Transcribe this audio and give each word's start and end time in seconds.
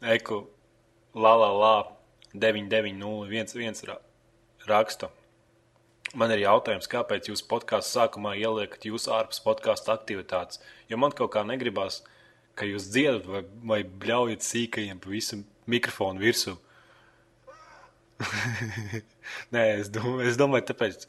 Eku, 0.00 0.46
la, 1.14 1.34
la, 1.36 1.50
la, 1.52 1.96
99011 2.32 3.84
ra 3.86 3.98
raksta. 4.66 5.10
Man 6.16 6.32
ir 6.32 6.40
jautājums, 6.42 6.88
kāpēc 6.90 7.28
jūs 7.28 7.42
podkāstu 7.46 7.98
sākumā 7.98 8.32
ieliekat 8.40 8.86
jūsu 8.88 9.12
ārpus 9.14 9.42
podkāstu 9.44 9.92
aktivitātes? 9.92 10.62
Jo 10.88 10.96
man 10.98 11.12
kaut 11.16 11.34
kā 11.34 11.44
negribās, 11.46 12.00
ka 12.58 12.66
jūs 12.66 12.88
dziedat 12.90 13.28
vai, 13.28 13.42
vai 13.72 13.80
bļaujat 13.84 14.46
sīkajiem 14.46 15.02
pa 15.04 15.12
visu 15.12 15.42
mikrofonu 15.70 16.24
virsmu. 16.24 16.56
Nē, 19.54 19.66
es 19.82 19.92
domāju, 19.92 20.26
es 20.32 20.40
domāju, 20.40 20.66
tāpēc 20.72 21.06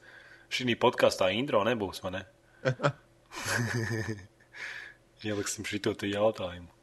šī 0.51 0.75
podkāstā 0.83 1.31
intro 1.39 1.63
nebūs, 1.67 2.03
vai 2.03 2.19
ne? 2.19 2.25
Ieliksim 5.25 5.65
šo 5.65 5.95
jautājumu. 5.95 6.80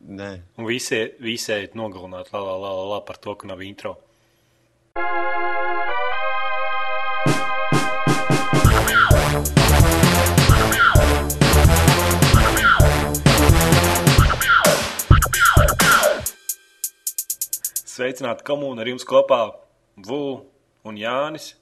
Nē, 0.00 0.42
Un 0.58 0.66
visi, 0.68 0.98
visi 1.18 1.52
ejat 1.52 1.74
nogalināt, 1.74 2.28
la, 2.32 2.40
la, 2.44 2.56
la, 2.60 2.70
la, 2.92 3.00
par 3.00 3.16
to, 3.16 3.32
ka 3.34 3.48
nav 3.48 3.62
intro. 3.64 3.96
Sveicināti 17.96 18.44
komūni 18.44 18.84
ar 18.84 18.90
jums 18.92 19.06
kopā 19.08 19.40
Vu 19.96 20.44
un 20.84 20.98
Jānis. 21.00 21.54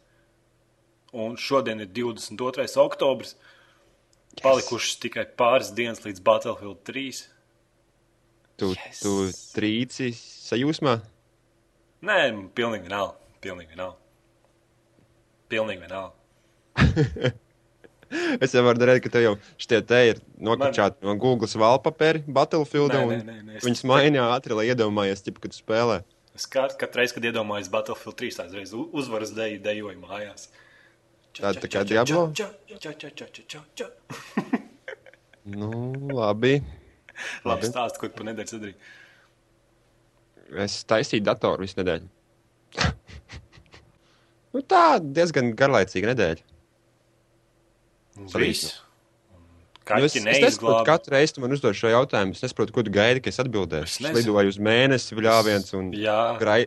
Un 1.14 1.38
šodien 1.38 1.78
ir 1.78 1.92
22. 1.94 2.66
oktobris. 2.82 3.36
Palikušas 4.42 4.98
tikai 4.98 5.28
pāris 5.38 5.70
dienas 5.70 6.02
līdz 6.02 6.18
Battlefield 6.26 6.82
3. 6.82 7.33
Tu, 8.60 8.72
Yes. 8.74 9.00
tu 9.02 9.12
trīci 9.56 10.10
sajūsmā. 10.16 10.98
Nē, 12.04 12.18
pilnīgi 12.54 12.88
vienalga. 12.88 13.16
Pilnīgi 13.44 13.72
vienalga. 13.74 13.96
Pilnīgi 15.50 15.80
vienalga. 15.86 16.12
Es 18.44 18.52
jau 18.54 18.60
varu 18.62 18.78
redzēt, 18.78 19.02
ka 19.02 19.10
tev 19.10 19.22
jau 19.24 19.30
šitie 19.58 19.78
te 19.88 19.98
ir 20.12 20.18
nokačāti 20.38 21.02
no 21.02 21.16
Google 21.18 21.48
wallpaperi 21.58 22.20
Battlefield. 22.28 22.92
Nē, 22.94 23.00
un 23.02 23.10
nē, 23.14 23.22
nē, 23.24 23.36
nē, 23.48 23.56
es- 23.58 23.64
Viņus 23.66 23.82
mainīja 23.90 24.26
ātri, 24.36 24.54
lai 24.54 24.66
iedomājies, 24.70 25.24
ķip, 25.24 25.40
kad 25.42 25.50
tu 25.50 25.58
spēlē. 25.58 25.96
Es 26.36 26.46
kat- 26.46 26.76
katru 26.78 27.00
reizi, 27.00 27.14
kad 27.16 27.24
iedomājos 27.26 27.70
Battlefield 27.72 28.14
3, 28.20 28.36
tā 28.38 28.46
uzreiz 28.46 28.72
u- 28.76 28.86
uzvaras 28.92 29.32
deju 29.34 29.58
dejoju 29.64 29.98
mājās. 30.04 30.46
Tāda 31.34 31.58
tā 31.64 31.68
kā 31.72 31.82
Diablo? 31.88 32.28
Nu, 35.44 35.70
labi. 36.12 36.62
Labi 37.48 37.70
stāst, 37.70 37.98
ko 38.00 38.10
tu 38.10 38.18
pa 38.18 38.28
nedēļu 38.30 38.54
sadarīji. 38.54 38.78
Es 40.64 40.78
taisīju 40.88 41.24
datoru 41.26 41.64
visu 41.64 41.80
nedēļu. 41.80 42.08
nu, 44.54 44.62
tā 44.62 44.84
diezgan 45.02 45.54
garlaicīga 45.58 46.12
nedēļa. 46.12 46.50
Viss. 48.38 48.83
Nu, 49.84 50.04
es, 50.06 50.14
es 50.16 50.24
nesaprotu, 50.24 50.80
katru 50.88 51.12
reizi 51.12 51.40
man 51.42 51.52
uzdod 51.52 51.76
šo 51.76 51.90
jautājumu. 51.92 52.32
Es 52.32 52.40
nesaprotu, 52.40 52.72
ko 52.72 52.84
tu 52.86 52.92
gaidi, 52.94 53.20
ka 53.20 53.28
es 53.28 53.40
atbildēšu. 53.42 54.06
Es 54.08 54.14
lidoju 54.16 54.52
uz 54.54 54.58
mēnesi, 54.64 55.16
bļāviens, 55.18 55.74
un 55.76 55.90
grai, 56.40 56.62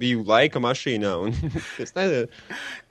biju 0.00 0.26
laika 0.28 0.60
mašīnā. 0.60 1.14
Un, 1.24 1.32
es 1.84 1.94
nezinu, 1.96 2.28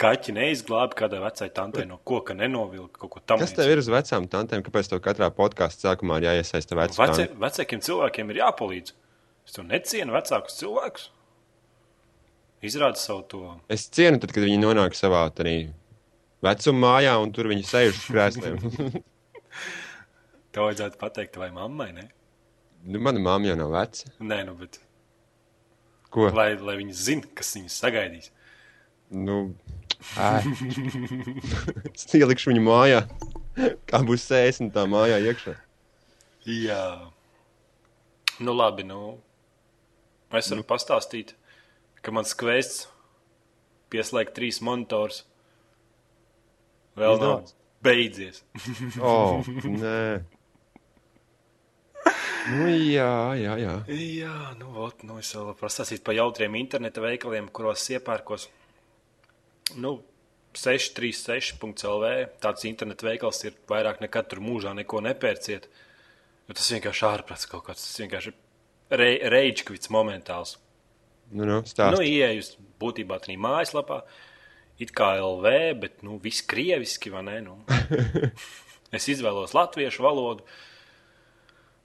Kaķi 0.01 0.33
neizglāba 0.39 0.97
kādai 1.03 1.21
vecai 1.21 1.49
tantei 1.53 1.85
no 1.89 1.99
koka 2.01 2.33
nenovilka 2.37 3.03
kaut 3.03 3.13
ko 3.13 3.21
tam 3.21 3.43
kas 3.43 3.53
tev 3.53 3.69
ir 3.69 3.83
uz 3.83 3.91
vecām 3.93 4.25
tantēm, 4.31 4.65
kāpēc 4.65 4.89
tev 4.89 5.03
katrā 5.05 5.29
podkāstā 5.35 5.91
sākumā 5.91 6.17
ir 6.21 6.31
jāiesaista 6.31 6.79
Vece, 6.79 6.97
vecā. 6.97 7.27
vecākiem 7.45 7.85
cilvēkiem 7.85 8.33
ir 8.33 8.41
jāpalīdz. 8.41 8.97
Es 9.45 9.59
to 9.59 9.67
necienu 9.67 10.17
vecākus 10.17 10.57
cilvēkus. 10.57 11.07
Izrāda 12.63 12.97
savu 12.97 13.25
to. 13.27 13.45
Es 13.71 13.85
cienu, 13.91 14.17
tad, 14.23 14.31
kad 14.31 14.45
viņi 14.45 14.61
nonāk 14.61 14.95
savā 14.95 15.25
tādā 15.35 15.57
vecuma 16.43 16.87
mājā, 16.87 17.15
un 17.23 17.31
tur 17.35 17.49
viņi 17.51 17.65
sēž 17.67 17.95
uz 17.95 18.05
krēsliem. 18.09 18.59
Tev 20.53 20.67
vajadzētu 20.67 20.99
pateikt, 21.01 21.39
vai 21.41 21.49
mammai, 21.53 21.89
ne? 21.95 22.09
nu, 22.83 22.99
mana 22.99 23.19
mamma 23.19 23.47
jau 23.47 23.57
nav 23.57 23.71
veca. 23.73 24.11
Nē, 24.19 24.43
nu, 24.47 24.55
bet 24.59 24.79
Ko? 26.13 26.27
lai, 26.35 26.53
lai 26.59 26.77
viņi 26.81 26.93
zinātu, 26.93 27.31
kas 27.39 27.55
viņus 27.57 27.79
sagaidīs. 27.81 28.29
Nu, 29.13 29.55
es 31.93 32.05
ielikšu 32.17 32.51
viņu 32.51 32.63
mājā. 32.65 33.03
Kā 33.89 34.01
būs 34.05 34.25
sēžamā 34.29 34.73
tā 34.73 34.85
mājā 34.89 35.19
iekšā? 35.29 35.53
Jā, 36.49 36.83
nu 38.43 38.55
labi. 38.57 38.85
Nu, 38.87 39.17
es 40.33 40.49
varu 40.51 40.65
pastāstīt, 40.67 41.35
ka 42.01 42.13
mans 42.15 42.33
kvests 42.37 42.87
pieslēgt 43.93 44.33
trīs 44.37 44.59
monitors 44.65 45.23
vēl 46.99 47.19
nav 47.21 47.35
Izdevās? 47.43 47.55
beidzies. 47.83 48.43
Oh, 49.03 49.43
nē. 49.65 50.23
Nu, 52.43 52.65
jā, 52.67 53.11
jā, 53.39 53.53
jā. 53.61 53.73
Jā, 53.95 54.37
nu, 54.59 54.73
ot, 54.83 55.03
nu 55.07 55.15
es 55.21 55.29
vēl 55.35 55.53
pastāstīt 55.61 56.01
par 56.03 56.15
jautriem 56.17 56.57
interneta 56.59 56.99
veikaliem, 57.03 57.45
kuros 57.55 57.85
iepērkos. 57.95 58.49
Nu, 59.79 59.93
636.CLV. 60.59 62.09
Tāds 62.43 62.65
interneta 62.67 63.07
veikals 63.07 63.39
ir 63.47 63.55
vairāk 63.71 64.01
nekad 64.03 64.27
tur 64.31 64.41
mūžā 64.43 64.73
neko 64.77 64.99
nepērciet. 65.05 65.69
Jo 66.49 66.57
tas 66.59 66.67
vienkārši 66.75 67.05
ārprāts 67.07 67.47
kaut 67.49 67.63
kāds. 67.69 67.85
Tas 67.87 68.01
vienkārši 68.03 68.33
re, 68.99 69.09
reģiskvits 69.33 69.89
momentāls. 69.95 70.57
Nu, 71.31 71.47
nu, 71.47 71.61
Nu, 71.61 71.65
stāsti. 71.65 72.03
ieejus 72.11 72.51
būtībā 72.83 73.21
tādā 73.23 73.39
mājaslapā, 73.39 74.01
it 74.81 74.93
kā 74.95 75.13
LV, 75.19 75.53
bet 75.81 76.03
nu, 76.05 76.17
viss 76.21 76.45
krieviski, 76.49 77.11
vai 77.13 77.23
ne? 77.27 77.39
Nu. 77.45 77.57
es 78.97 79.09
izvēlos 79.11 79.55
latviešu 79.57 80.05
valodu, 80.05 80.45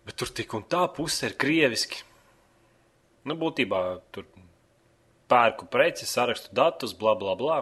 bet 0.08 0.18
tur 0.20 0.32
tik 0.32 0.54
un 0.56 0.64
tā 0.68 0.84
puse 0.94 1.28
ir 1.28 1.36
krieviski. 1.40 2.04
Nu, 3.28 3.36
būtībā 3.36 3.82
tur 4.14 4.28
pērku 5.28 5.68
preci, 5.68 6.08
sarakstu 6.08 6.54
datus, 6.56 6.94
bla, 6.96 7.14
bla, 7.18 7.36
bla. 7.36 7.60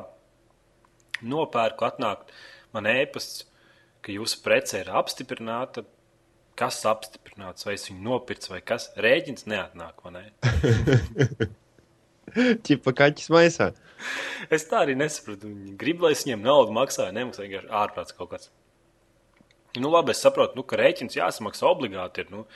Nopērku, 1.27 1.87
atnāk 1.89 2.27
man 2.75 2.87
ēpasts, 2.91 3.47
ka 4.05 4.15
jūsu 4.15 4.43
prece 4.45 4.85
ir 4.85 4.93
apstiprināta. 4.95 5.87
Kas 6.57 6.79
apstiprināts, 6.89 7.67
vai 7.67 7.75
es 7.77 7.85
viņu 7.91 8.01
nopircu, 8.07 8.55
vai 8.55 8.63
kas? 8.65 8.89
Rēķins 8.97 9.45
neatnāk, 9.51 10.01
vai 10.07 10.15
ne? 10.15 11.51
Čipa 12.67 12.95
kaķis 12.97 13.33
maisā. 13.33 13.73
Es 14.53 14.67
tā 14.71 14.85
arī 14.85 14.95
nesaprotu. 14.99 15.49
Viņi 15.51 15.77
grib, 15.81 16.05
lai 16.05 16.13
es 16.15 16.25
viņiem 16.27 16.45
naudu 16.45 16.75
maksāju, 16.77 17.15
nemaksāju 17.17 17.49
vienkārši 17.49 17.73
ārprāts 17.83 18.17
kaut 18.17 18.33
kāds. 18.35 18.51
Nu, 19.77 19.91
labi, 19.93 20.15
es 20.15 20.23
saprotu, 20.25 20.57
nu, 20.57 20.65
ka 20.65 20.79
rēķins 20.81 21.19
jāsamaksā 21.19 21.69
obligāti. 21.69 22.25
Ir, 22.25 22.33
nu, 22.33 22.47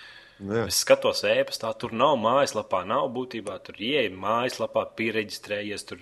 Nu, 0.40 0.54
jā. 0.56 0.62
es 0.70 0.78
skatos 0.80 1.20
ēpastā, 1.28 1.68
tur 1.76 1.92
nav 1.92 2.14
mājaslapā, 2.16 2.80
nav 2.88 3.10
būtībā. 3.12 3.58
Tur 3.66 3.76
ieeja 3.76 4.08
mājaslapā, 4.16 4.86
pieregistrējies, 4.96 5.84
tur 5.90 6.00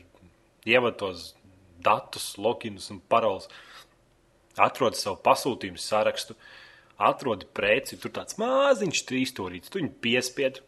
ievada 0.68 0.94
tos 1.00 1.32
datus, 1.82 2.30
loginus 2.38 2.86
un 2.94 3.00
paroles. 3.10 3.48
Atrod 4.58 4.94
savu 4.98 5.18
pasūtījumu 5.26 5.82
sarakstu, 5.82 6.36
atrod 7.10 7.48
preci, 7.54 7.98
tur 7.98 8.14
tāds 8.14 8.38
māziņš 8.38 9.02
trīsstūrīts, 9.10 9.70
tu 9.70 9.80
viņu 9.80 9.92
piespied, 10.02 10.62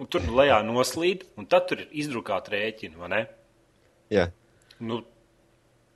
un 0.00 0.08
tur 0.10 0.24
lejā 0.32 0.58
noslīd, 0.66 1.26
un 1.40 1.46
tad 1.50 1.66
tur 1.70 1.82
ir 1.84 1.90
izdrukāta 2.02 2.52
rēķina, 2.54 2.96
vai 3.00 3.08
ne? 3.12 3.20
jā. 4.12 4.28
Nu, 4.82 5.02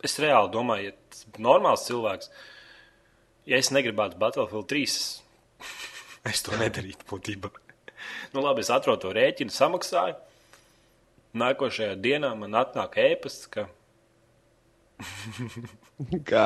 es 0.07 0.19
reāli 0.23 0.53
domāju, 0.55 0.93
ja 0.93 1.41
normāls 1.43 1.87
cilvēks, 1.89 2.29
ja 3.51 3.59
es 3.59 3.73
negribētu 3.75 4.19
Battlefield 4.21 4.69
3, 4.71 4.85
es- 6.31 6.45
to 6.47 6.55
nedarītu 6.61 7.09
būtībā. 7.11 7.51
Nu, 8.35 8.43
labi, 8.45 8.63
es 8.63 8.71
atrodu 8.71 9.07
to 9.09 9.15
rēķinu, 9.17 9.51
samaksāju. 9.55 10.15
Nākošajā 11.37 11.97
dienā 12.01 12.31
man 12.39 12.55
atnāk 12.57 12.95
ēpasts, 13.03 13.49
ka, 13.53 13.67
Kā? 16.31 16.45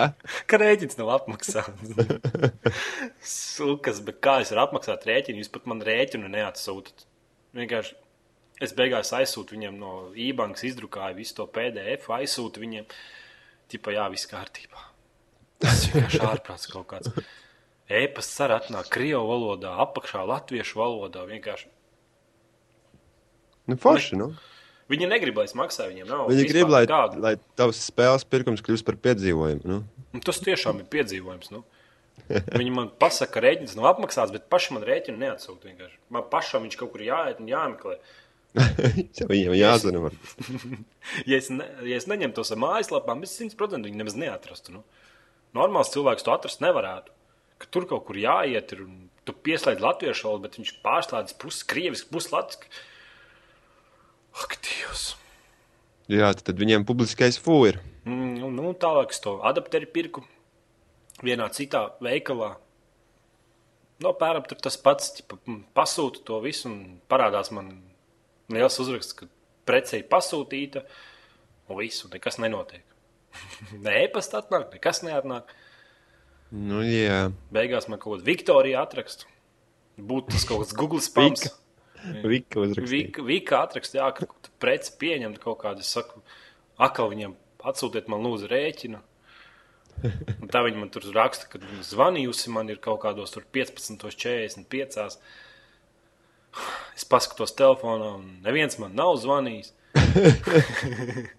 ka 0.50 0.58
rēķins 0.62 0.96
nav 0.98 1.10
apmaksāts. 1.18 1.92
Sukas, 3.34 4.00
bet 4.06 4.18
kā 4.24 4.38
es 4.42 4.50
varu 4.54 4.64
apmaksāt 4.64 5.06
rēķinu? 5.10 5.42
Jūs 5.42 5.52
pat 5.54 5.68
man 5.70 5.82
rēķinu 5.86 6.30
neatsūtat. 6.32 7.04
Vienkārši 7.56 7.96
es 8.62 8.74
beigās 8.76 9.10
aizsūtu 9.16 9.56
viņiem 9.56 9.80
no 9.80 9.94
e-bankas, 10.14 10.66
izdrukāju 10.68 11.18
visu 11.18 11.36
to 11.40 11.48
PDF, 11.50 12.10
aizsūtu 12.14 12.62
viņiem. 12.62 12.88
Tipā, 13.70 13.94
jā, 13.94 14.06
viss 14.12 14.28
kārtībā. 14.30 14.86
Tas 15.62 15.84
vienkārši 15.90 16.22
ārprāts 16.30 16.70
kaut 16.70 16.88
kāds. 16.90 17.12
E-pasts 17.90 18.42
arī 18.44 18.56
atnāk 18.58 18.90
krievu 18.92 19.26
valodā, 19.26 19.74
apakšā 19.82 20.22
latviešu 20.26 20.78
valodā. 20.78 21.24
Vienkārši. 21.26 21.70
Nu, 23.70 23.78
forši, 23.78 24.18
nu. 24.18 24.32
Viņi 24.90 25.06
negrib, 25.06 25.36
lai 25.38 25.46
es 25.46 25.54
maksāju 25.54 25.92
viņiem 25.92 26.08
naudu. 26.10 26.34
Viņi 26.34 26.46
grib, 26.50 26.70
lai, 26.70 26.82
nekādu. 26.82 27.20
lai 27.22 27.34
tavs 27.58 27.82
spēles 27.86 28.26
pirkums 28.26 28.62
kļūst 28.66 28.86
par 28.86 28.96
piedzīvojumu. 28.98 29.62
Nu. 29.70 29.82
Un 30.10 30.22
Tas 30.26 30.42
tiešām 30.42 30.82
ir 30.82 30.88
piedzīvojums. 30.90 31.52
Nu. 31.54 31.62
Viņi 32.28 32.72
man 32.74 32.90
pasaka, 33.00 33.34
ka 33.36 33.44
rēķins 33.44 33.76
nav 33.78 33.92
apmaksāts, 33.94 34.32
bet 34.34 34.48
paši 34.52 34.76
man 34.76 34.86
rēķinu 34.86 35.20
neatsūta. 35.20 35.72
Man 36.12 36.26
pašam 36.32 36.66
viņš 36.66 36.76
kaut 36.80 36.92
kur 36.94 37.04
jāiet 37.04 37.40
un 37.42 37.50
jāmeklē. 37.50 37.98
Viņam 39.30 39.54
jāzina, 39.54 40.02
varbūt. 40.06 40.82
Ja 41.30 41.38
es, 41.38 41.48
ne, 41.54 41.64
ja 41.86 41.96
es 41.96 42.06
neņemtu 42.10 42.40
tos 42.40 42.50
ar 42.54 42.58
mājaslapām, 42.60 43.22
es 43.26 43.32
100% 43.38 43.86
viņu 43.86 43.98
nemaz 43.98 44.16
neatrastu. 44.18 44.74
Nu. 44.74 44.82
Normāls 45.56 45.92
cilvēks 45.94 46.26
to 46.26 46.34
atrast 46.34 46.62
nevarētu. 46.62 47.14
Ka 47.60 47.68
tur 47.74 47.86
kaut 47.88 48.04
kur 48.08 48.18
jāiet, 48.20 48.74
ir, 48.74 48.84
un 48.86 49.08
tu 49.28 49.34
pieslēdz 49.34 49.82
latviešu 49.84 50.28
valodu, 50.28 50.44
bet 50.46 50.58
viņš 50.58 50.74
pārslēdz 50.84 51.36
pusi 51.40 51.66
krieviski, 51.70 52.10
pusi 52.12 52.32
latviski. 52.34 52.70
Ak, 54.40 54.58
Dievs! 54.66 55.06
Jā, 56.10 56.30
tad, 56.34 56.56
viņiem 56.58 56.86
publiskais 56.88 57.38
fū 57.42 57.58
ir. 57.70 57.80
Mm, 58.08 58.36
nu, 58.40 58.52
nu, 58.54 58.74
tālāk 58.74 59.14
es 59.14 59.22
to 59.22 59.38
adapteri 59.46 59.86
pirku 59.90 60.24
vienā 61.24 61.48
citā 61.54 61.86
veikalā. 62.02 62.54
No 64.00 64.14
pēram 64.16 64.46
tur 64.48 64.60
tas 64.64 64.78
pats, 64.80 65.12
ķipa, 65.18 65.38
mm, 65.44 65.62
pasūta 65.76 66.22
to 66.24 66.38
visu 66.44 66.68
un 66.70 66.78
parādās 67.10 67.52
man 67.52 67.74
liels 68.50 68.78
uzraksts, 68.80 69.16
ka 69.18 69.28
prece 69.68 70.00
ir 70.00 70.08
pasūtīta 70.10 70.84
un 71.68 71.80
viss, 71.80 72.04
un 72.06 72.14
nekas 72.14 72.40
nenotiek. 72.40 72.84
ne 73.84 73.98
e-pasta 74.04 74.40
atnāk, 74.40 74.70
nekas 74.74 75.04
neatnāk. 75.06 75.52
Nu, 76.50 76.80
jā. 76.82 77.28
Beigās 77.54 77.86
man 77.90 78.00
kaut 78.02 78.16
kāda 78.16 78.26
Viktorija 78.26 78.80
atraksta. 78.82 79.28
Būtu 80.00 80.34
tas 80.34 80.46
kaut 80.48 80.64
kāds 80.64 80.74
Google 80.78 81.02
spams. 81.04 81.44
Vika. 82.24 82.62
Uzrakstīja. 82.64 83.22
Vika, 83.28 83.60
atraksta, 83.60 84.00
jā, 84.00 84.08
ka 84.16 84.26
preci 84.62 84.94
pieņemt 85.00 85.38
kaut 85.42 85.60
kādu, 85.60 85.84
es 85.84 85.92
saku, 85.92 86.22
akal 86.80 87.10
viņiem 87.12 87.36
atsūtiet 87.68 88.08
man 88.10 88.24
lūdzu 88.24 88.48
rēķinu. 88.50 89.02
Un 90.40 90.50
tā 90.50 90.62
viņi 90.64 90.80
man 90.80 90.90
tur 90.92 91.04
raksta, 91.14 91.48
ka 91.50 91.60
viņa 91.60 91.84
zvanījusi 91.90 92.52
man 92.54 92.70
ir 92.72 92.80
kaut 92.82 93.02
kādos 93.04 93.34
tur 93.34 93.46
15.45. 93.54 95.18
Es 96.96 97.06
paskatos 97.06 97.54
telefonā, 97.58 98.14
un 98.18 98.24
neviens 98.44 98.78
man 98.82 98.96
nav 98.98 99.16
zvanījis. 99.22 99.74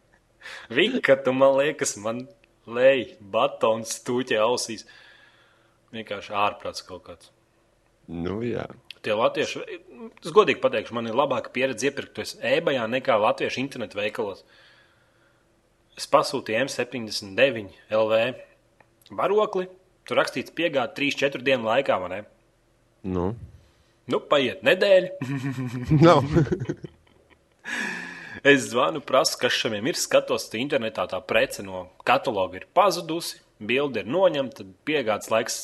Vika, 0.78 1.18
tu 1.24 1.34
man 1.36 1.58
liekas, 1.60 1.98
man 2.02 2.26
lej 2.70 3.16
batons 3.34 3.98
stūķē 4.00 4.40
ausīs. 4.44 4.86
Vienkārši 5.92 6.38
ārprāts 6.38 6.86
kaut 6.88 7.04
kāds. 7.10 7.34
Nu, 8.12 8.40
jā. 8.46 8.66
Tie 9.02 9.14
latvieši, 9.18 9.64
es 10.22 10.34
godīgi 10.34 10.62
pateikšu, 10.62 10.94
man 10.94 11.10
ir 11.10 11.18
labāka 11.18 11.50
pieredze 11.54 11.90
iepirkties 11.90 12.36
e-bajā 12.46 12.84
nekā 12.92 13.16
latviešu 13.18 13.64
internetu 13.64 13.98
veikalos. 13.98 14.44
Es 15.98 16.06
pasūtīju 16.10 16.68
M79 16.68 17.74
LV 17.92 18.20
barokli, 19.12 19.68
tur 20.08 20.22
rakstīts 20.22 20.54
piegāde 20.56 20.96
3-4 20.98 21.44
dienu 21.46 21.70
laikā? 21.70 22.00
Nu, 23.04 23.32
Nu, 24.12 24.20
paiet 24.20 24.64
nedēļa. 24.66 25.10
nav. 26.06 26.26
Es 28.42 28.72
zvanu, 28.72 29.04
prasu, 29.06 29.36
kas 29.38 29.54
šiem 29.54 29.86
ir. 29.86 29.98
Skatos, 30.00 30.48
ka 30.50 30.58
internetā 30.58 31.04
tā 31.12 31.20
prece 31.22 31.62
no 31.62 31.84
kataloga 32.08 32.58
ir 32.58 32.64
pazudusi, 32.74 33.38
bilde 33.62 34.02
ir 34.02 34.08
noņemta, 34.10 34.64
tad 34.64 34.72
piegādes 34.88 35.30
laiks 35.30 35.58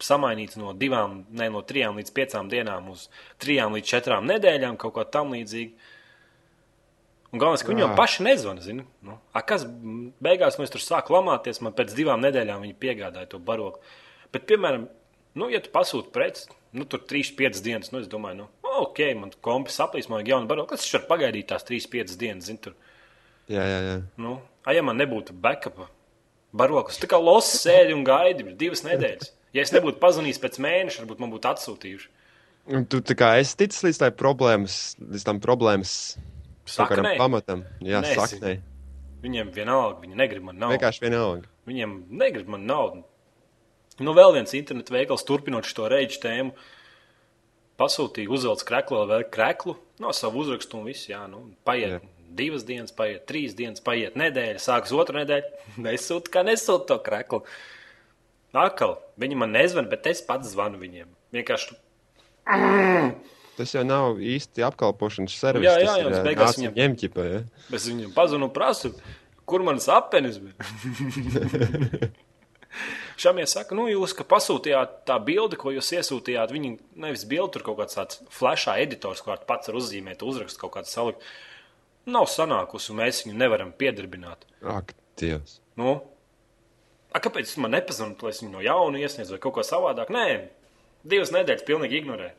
samainīts 0.00 0.56
no 0.56 0.72
divām, 0.72 1.18
ne 1.36 1.50
no 1.52 1.60
trijām 1.68 1.98
līdz 2.00 2.14
piecām 2.16 2.48
dienām 2.48 2.88
uz 2.94 3.10
trijām 3.44 3.76
līdz 3.76 3.90
četrām 3.92 4.24
nedēļām, 4.30 4.78
kaut 4.80 4.96
kā 4.96 5.04
tam 5.18 5.36
līdzīga. 5.36 5.90
Un 7.32 7.40
galvenais, 7.40 7.62
ka 7.64 7.72
viņi 7.72 7.80
jau 7.80 7.92
paši 7.96 8.24
nezvana. 8.26 8.60
Zini? 8.60 8.82
Nu, 9.04 9.16
a, 9.32 9.40
kas 9.40 9.64
beigās 10.22 10.58
nu, 10.60 10.66
tur 10.68 10.82
sāku 10.84 11.14
lamāties, 11.14 11.62
man 11.64 11.72
pēc 11.76 11.94
divām 11.96 12.20
nedēļām 12.20 12.66
viņi 12.66 12.76
piegādāja 12.80 13.30
to 13.32 13.40
barokli. 13.40 13.80
Bet, 14.34 14.44
piemēram, 14.50 14.84
nu, 15.40 15.48
ja 15.52 15.62
tu 15.64 15.72
pasūti 15.72 16.12
preci, 16.12 16.50
nu, 16.76 16.84
tur 16.84 17.00
3-5 17.08 17.62
dienas, 17.64 17.92
nu, 17.92 18.02
es 18.04 18.10
domāju, 18.12 18.42
nu, 18.42 18.48
ok, 18.82 19.00
man 19.16 19.32
kompis 19.44 19.78
saplīs, 19.80 20.10
man 20.10 20.20
vajag 20.20 20.34
jaunu 20.34 20.50
barokli. 20.50 20.76
Kas 20.76 20.92
var 20.92 21.06
pagaidīt 21.08 21.48
tās 21.48 21.64
3-5 21.68 22.18
dienas, 22.20 22.50
zini, 22.50 22.60
tur. 22.66 22.76
Jā, 23.48 23.64
jā, 23.64 23.78
jā. 23.88 23.94
Nu, 24.20 24.34
a, 24.66 24.74
ja 24.76 24.84
man 24.84 25.00
nebūtu 25.00 25.32
backupa 25.32 25.88
baroklis, 26.52 27.00
tā 27.00 27.08
kā 27.08 27.20
losis 27.20 27.64
sēdi 27.64 27.96
un 27.96 28.04
gaidi 28.04 28.52
divas 28.60 28.84
nedēļas. 28.84 29.32
Ja 29.56 29.64
es 29.64 29.72
nebūtu 29.72 30.00
pazvanījis 30.04 30.40
pēc 30.40 30.60
mēneša, 30.64 31.00
varbūt 31.00 31.24
man 31.24 31.32
būtu 31.32 31.48
atsūtījuši. 31.48 32.12
Tu 32.92 33.00
tā 33.08 33.16
kā 33.18 33.32
esi 33.40 33.56
ticis 33.64 33.82
līdz 33.88 34.12
problēmas, 34.20 34.76
līdz 35.00 35.26
tam 35.26 35.40
problēmas 35.42 35.94
Saknei, 36.72 37.16
pamatam. 37.20 37.64
Jā, 37.84 38.00
Nezinu. 38.02 38.26
saknei. 38.26 38.60
viņiem 39.22 39.50
vienalga, 39.54 40.00
viņi 40.02 40.18
negrib 40.18 40.44
man 40.48 40.58
naudu. 40.58 40.76
Vienkārši 40.76 41.04
vienalga. 41.04 41.50
Viņiem 41.68 41.96
negrib 42.22 42.48
man 42.50 42.64
naudu. 42.66 43.02
Nu, 44.02 44.14
vēl 44.16 44.32
viens 44.38 44.54
internetu 44.56 44.94
veikals, 44.94 45.24
turpinot 45.28 45.68
šo 45.68 45.86
reģistrāciju 45.92 46.22
tēmu, 46.22 46.54
pasūtīja, 47.80 48.30
uzvelc 48.32 48.64
kreklu, 48.66 49.02
vēl 49.10 49.26
kreklu, 49.32 49.76
no 50.02 50.12
savu 50.16 50.42
uzrakstu 50.42 50.80
un 50.80 50.88
viss. 50.88 51.10
Jā, 51.10 51.22
nu, 51.30 51.44
paiet 51.66 51.98
Jā. 51.98 52.00
divas 52.40 52.64
dienas, 52.68 52.94
paiet 52.96 53.26
trīs 53.28 53.54
dienas, 53.58 53.84
paiet 53.84 54.16
nedēļa, 54.18 54.62
sākas 54.62 54.94
otra 54.96 55.22
nedēļa. 55.22 55.68
Nesūta, 55.86 56.32
kā 56.32 56.44
nesūta 56.48 56.94
to 56.94 56.98
kreklu. 57.04 57.42
Atkal, 58.52 58.98
viņi 59.20 59.38
man 59.40 59.54
nezvan, 59.54 59.86
bet 59.92 60.08
es 60.10 60.20
pats 60.24 60.50
zvanu 60.52 60.80
viņiem. 60.80 61.08
Vienkārši 61.32 61.78
Tas 63.58 63.74
jau 63.74 63.82
nav 63.84 64.16
īsti 64.24 64.64
apkalpošanas 64.64 65.34
servis. 65.36 65.66
Jā, 65.68 65.74
jā, 65.82 65.90
jā, 65.90 65.96
ir, 66.00 66.06
uz 66.08 66.18
ā, 66.18 66.24
beigās 66.24 66.56
viņam- 66.56 66.76
ņem 66.78 66.94
ķipa, 67.02 67.26
ja? 67.28 67.40
es 67.76 67.84
viņiem 67.90 68.14
pazvanu 68.16 68.48
un 68.48 68.54
prasu, 68.56 68.94
kur 69.44 69.64
manas 69.66 69.88
apenis 69.92 70.38
bija. 70.40 70.56
Šādi 73.22 73.44
saka, 73.46 73.76
nu, 73.76 73.84
jūs, 73.90 74.14
ka 74.16 74.24
pasūtījāt 74.24 75.02
tā 75.08 75.18
bildi, 75.22 75.58
ko 75.60 75.70
jūs 75.74 75.90
iesūtījāt, 75.98 76.54
viņi 76.54 76.70
nevis 77.04 77.26
bildi, 77.28 77.52
tur 77.58 77.66
kaut 77.66 77.82
kāds 77.82 77.98
tāds 77.98 78.22
flashā 78.32 78.78
editors, 78.82 79.20
ko 79.22 79.36
pats 79.46 79.68
var 79.68 79.76
uzzīmēt, 79.78 80.24
uzrakst 80.24 80.58
kaut 80.60 80.72
kādu 80.78 80.88
salikt. 80.90 81.26
Nav 82.08 82.26
sanākusi, 82.32 82.90
un 82.90 82.98
mēs 83.02 83.20
viņu 83.26 83.36
nevaram 83.38 83.70
piedarbināt. 83.78 84.48
Ak, 84.64 84.94
Dievs. 85.20 85.60
Nu, 85.78 85.98
a, 87.12 87.20
kāpēc 87.22 87.44
jūs 87.52 87.60
man 87.62 87.76
nepazvanāt, 87.76 88.24
lai 88.24 88.32
es 88.32 88.40
viņu 88.42 88.56
no 88.56 88.64
jauna 88.64 89.04
iesniedzu 89.04 89.36
vai 89.36 89.42
kaut 89.44 89.54
ko 89.60 89.66
savādāk? 89.68 90.10
Nē, 90.10 90.24
divas 91.04 91.30
nedēļas 91.36 91.68
pilnīgi 91.68 92.00
ignorē. 92.00 92.32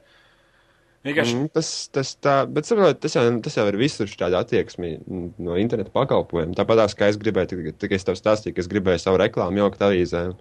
Vienkārši 1.04 1.36
Mm, 1.36 1.48
tas, 1.52 1.70
tas, 1.92 2.14
tā, 2.16 2.34
bet, 2.48 2.64
saprot, 2.64 2.96
tas, 3.04 3.16
jau, 3.18 3.24
tas 3.44 3.58
jau 3.58 3.66
ir 3.68 3.76
visur 3.76 4.08
šāda 4.08 4.40
attieksme 4.40 4.94
no 5.38 5.58
interneta 5.60 5.92
pakalpojumiem. 5.92 6.56
Tāpat 6.56 6.96
kā 6.96 7.10
es 7.12 7.18
gribēju, 7.20 7.76
tikai- 7.76 8.00
es 8.00 8.08
tev 8.08 8.16
stāstīju, 8.16 8.56
ka 8.56 8.64
es 8.64 8.70
gribēju 8.72 9.02
savu 9.04 9.20
reklāmu 9.20 9.60
jaukt 9.60 9.84
avīzē. 9.84 10.34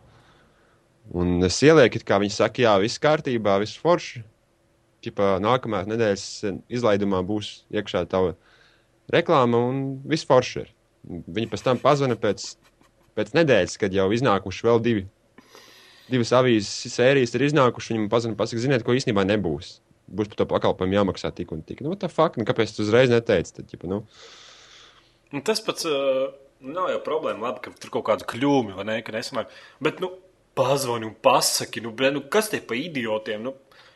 Un 1.11 1.43
es 1.43 1.59
ielieku, 1.61 1.99
kā 2.07 2.21
viņi 2.23 2.31
saka, 2.31 2.63
jā, 2.63 2.81
viss 2.81 3.03
kārtībā, 3.03 3.59
viss 3.59 3.77
forši. 3.77 4.23
Ķipā, 5.03 5.41
nākamā 5.43 5.83
nedēļas 5.91 6.63
izlaidumā 6.71 7.27
būs 7.27 7.65
iekšā 7.75 8.07
tava 8.09 8.37
reklāma 9.11 9.59
un 9.59 10.01
viss 10.07 10.25
forši 10.25 10.61
ir. 10.63 10.69
Viņi 11.27 11.51
pēc 11.51 11.65
tam 11.67 11.79
pazvana 11.83 12.15
pēc, 12.15 12.55
pēc 13.19 13.35
nedēļas, 13.35 13.79
kad 13.83 13.93
jau 13.93 14.07
iznākuši 14.15 14.63
vēl 14.63 14.81
divi. 14.81 15.09
Divas 16.09 16.31
avīzes 16.31 16.95
sērijas 16.95 17.35
ir 17.35 17.49
iznākušas. 17.51 17.97
Viņam 17.97 18.09
pazina, 18.13 18.39
pasaka, 18.39 18.63
ziniet, 18.63 18.87
ko 18.87 18.95
īstenībā 18.95 19.27
nebūs. 19.27 19.81
Būs 20.13 20.29
par 20.29 20.43
to 20.43 20.47
pakalpojumu 20.51 20.99
jāmaksā 20.99 21.31
tik 21.33 21.55
un 21.57 21.63
tik. 21.65 21.81
Nu, 21.85 21.95
tā 21.97 22.11
fakta, 22.13 22.41
nu, 22.41 22.45
kāpēc 22.49 22.75
tu 22.77 22.85
uzreiz 22.85 23.13
neteici? 23.13 23.55
Tad, 23.57 23.69
ģipa, 23.71 23.89
nu, 23.89 24.03
Nu, 25.33 25.41
tas 25.41 25.63
pats 25.65 25.87
uh, 25.89 26.29
nav 26.61 26.91
jau 26.93 27.01
problēma. 27.07 27.49
Labi, 27.49 27.63
ka 27.65 27.73
tur 27.81 27.93
kaut 27.95 28.05
kāda 28.11 28.27
kļūme 28.29 28.77
vai 28.77 28.85
ne, 28.85 28.99
ka 29.05 29.15
nesanāk. 29.15 29.53
Bet, 29.81 30.03
nu, 30.05 30.11
pazvani 30.59 31.09
un 31.09 31.15
pasaki, 31.25 31.81
nu, 31.85 31.95
ble, 31.97 32.11
nu 32.13 32.21
kas 32.33 32.51
te 32.53 32.61
pa 32.61 32.77
idiotiem? 32.77 33.47
Nu, 33.47 33.55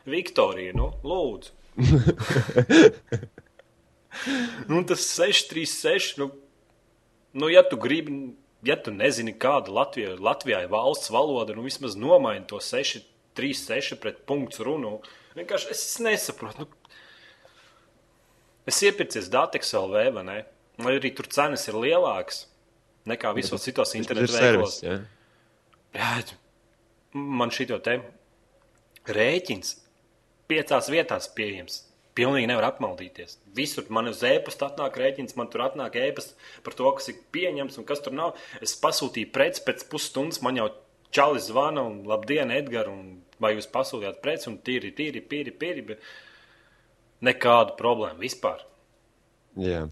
Viktorija, 0.09 0.73
nu, 0.77 0.89
lūdzu. 1.05 1.53
nu, 4.71 4.81
tas 4.89 5.05
636, 5.11 6.17
nu, 6.23 6.31
nu, 7.37 7.53
ja 7.53 7.61
tu 7.69 7.77
gribi, 7.83 8.17
ja 8.65 8.79
tu 8.81 8.95
nezini, 8.97 9.37
kāda 9.37 9.75
Latvija, 9.77 10.17
Latvijā 10.17 10.65
ir 10.65 10.73
valsts 10.73 11.13
valoda, 11.13 11.53
nu, 11.53 11.69
vismaz 11.69 12.01
nomaini 12.01 12.49
to 12.49 12.65
636 12.65 14.01
pret 14.01 14.25
punktu 14.25 14.65
runu. 14.65 15.03
Vienkārši 15.37 15.73
es 15.75 15.87
nesaprotu. 16.00 16.64
Nu, 16.64 16.93
es 18.66 18.81
iepircies 18.83 19.28
Datex 19.33 19.75
LV, 19.76 20.05
vai 20.16 20.25
ne? 20.26 20.37
Lai 20.83 20.97
arī 20.99 21.12
tur 21.16 21.28
cenas 21.33 21.64
ir 21.71 21.76
lielākas 21.81 22.45
nekā 23.07 23.33
visos 23.37 23.64
citos 23.64 23.90
tas 23.90 23.95
ir 23.95 24.02
internetu 24.02 24.33
servis. 24.35 24.81
veikalos. 24.83 24.83
Ja? 24.83 24.97
Jā, 25.97 26.37
man 27.16 27.52
šī 27.55 27.69
te 27.85 27.99
rēķins 29.07 29.76
piecās 30.50 30.90
vietās 30.93 31.28
pieejams. 31.37 31.83
Pilnīgi 32.16 32.49
nevar 32.49 32.71
apmaldīties. 32.71 33.37
Visur 33.57 33.85
man 33.93 34.09
uz 34.09 34.23
e-pasta 34.25 34.71
atnāk 34.71 34.97
rēķins, 34.97 35.37
man 35.37 35.50
tur 35.52 35.66
atnāk 35.66 35.99
e-pasta 36.00 36.33
par 36.64 36.76
to, 36.78 36.88
kas 36.97 37.11
ir 37.12 37.19
pieņemts 37.37 37.76
un 37.76 37.85
kas 37.88 38.00
tur 38.05 38.16
nav. 38.16 38.38
Es 38.64 38.73
pasūtīju 38.81 39.28
preci 39.35 39.61
pēc 39.66 39.85
pusstundas, 39.93 40.40
man 40.45 40.57
jau 40.57 40.71
čalis 41.12 41.50
zvana 41.50 41.85
un 41.85 41.99
labdien, 42.09 42.52
Edgars, 42.57 42.88
un 42.88 43.21
vai 43.43 43.55
jūs 43.57 43.69
pasūtījāt 43.73 44.23
preci 44.25 44.50
un 44.50 44.59
tīri, 44.64 44.93
tīri, 44.97 45.23
pīri, 45.25 45.52
pīri, 45.52 45.85
bet 45.93 46.02
nekādu 47.26 47.76
problēmu 47.78 48.23
vispār. 48.25 48.62
Jā, 49.61 49.87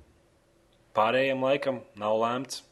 Pārējiem 0.94 1.42
laikam 1.42 1.80
nav 1.98 2.20
lēmts. 2.22 2.62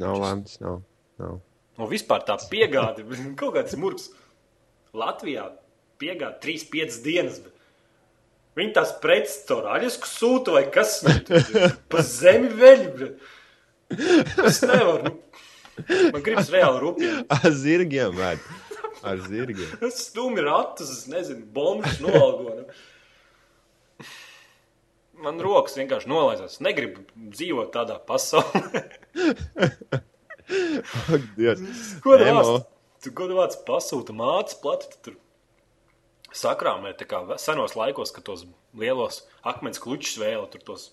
nav 0.00 0.16
lēmts. 0.22 0.56
Nav, 0.62 0.80
nav. 1.20 1.40
Un 1.78 1.90
vispār 1.90 2.24
tā 2.26 2.38
piegāde, 2.50 3.04
kaut 3.40 3.54
kāds 3.58 3.76
murgs. 3.76 4.08
Latvijā 4.96 5.50
piegāja 6.00 6.38
3-5 6.42 7.02
dienas. 7.04 7.40
Bet... 7.44 7.54
Viņi 8.58 8.72
tās 8.74 8.94
preces 9.02 9.44
caur 9.46 9.68
aļasku 9.76 10.08
sūta 10.10 10.54
vai 10.56 10.64
kas 10.74 10.96
cits- 11.04 11.52
pa 11.92 12.02
zemi 12.02 12.48
veļ. 12.58 12.86
Es 14.48 14.62
nevaru. 14.64 15.12
Nu. 15.12 15.14
Man 16.10 16.24
gribas 16.26 16.48
reāli 16.50 16.80
rūpīgi. 16.82 17.52
Zirgiem, 17.54 18.16
vēd. 18.18 18.40
Ar 19.06 19.20
zirgiem. 19.26 19.70
Stūmi 20.02 20.42
ratus, 20.46 20.90
es 20.94 21.04
nezinu, 21.10 21.44
bombas 21.54 22.00
noalgo. 22.02 22.54
Nu. 22.58 24.06
Man 25.22 25.40
rokas 25.42 25.74
vienkārši 25.78 26.10
nolaizās. 26.10 26.56
Es 26.58 26.62
negribu 26.62 27.02
dzīvot 27.34 27.72
tādā 27.74 27.98
pasaulē. 28.06 28.84
Ak, 30.48 31.24
Dievs. 31.36 31.62
Ko 32.04 32.16
tu 32.18 32.28
vārds? 32.28 32.66
Tu 33.02 33.12
ko 33.14 33.26
tu 33.30 33.36
vārds 33.38 33.58
pasūta 33.66 34.14
mācas 34.16 34.56
plati, 34.58 34.88
tu 34.94 34.98
tur 35.08 35.18
sakrāmē, 36.34 36.94
tā 36.98 37.06
kā 37.08 37.20
senos 37.40 37.76
laikos, 37.78 38.10
kad 38.14 38.26
tos 38.26 38.42
lielos 38.78 39.22
akmens 39.46 39.78
klučus 39.82 40.16
vēla, 40.20 40.48
tur 40.50 40.64
tos 40.66 40.88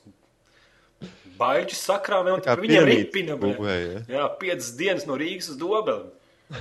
baļķus 1.39 1.81
sakrāmē, 1.89 2.35
un 2.37 2.43
piramīdas 2.45 2.85
ripina. 2.91 3.37
būvēja, 3.41 4.05
Jā, 4.09 4.27
piecas 4.41 4.69
dienas 4.79 5.07
no 5.09 5.17
Rīgas 5.19 5.49
uz 5.53 5.57
Dobeli. 5.61 6.13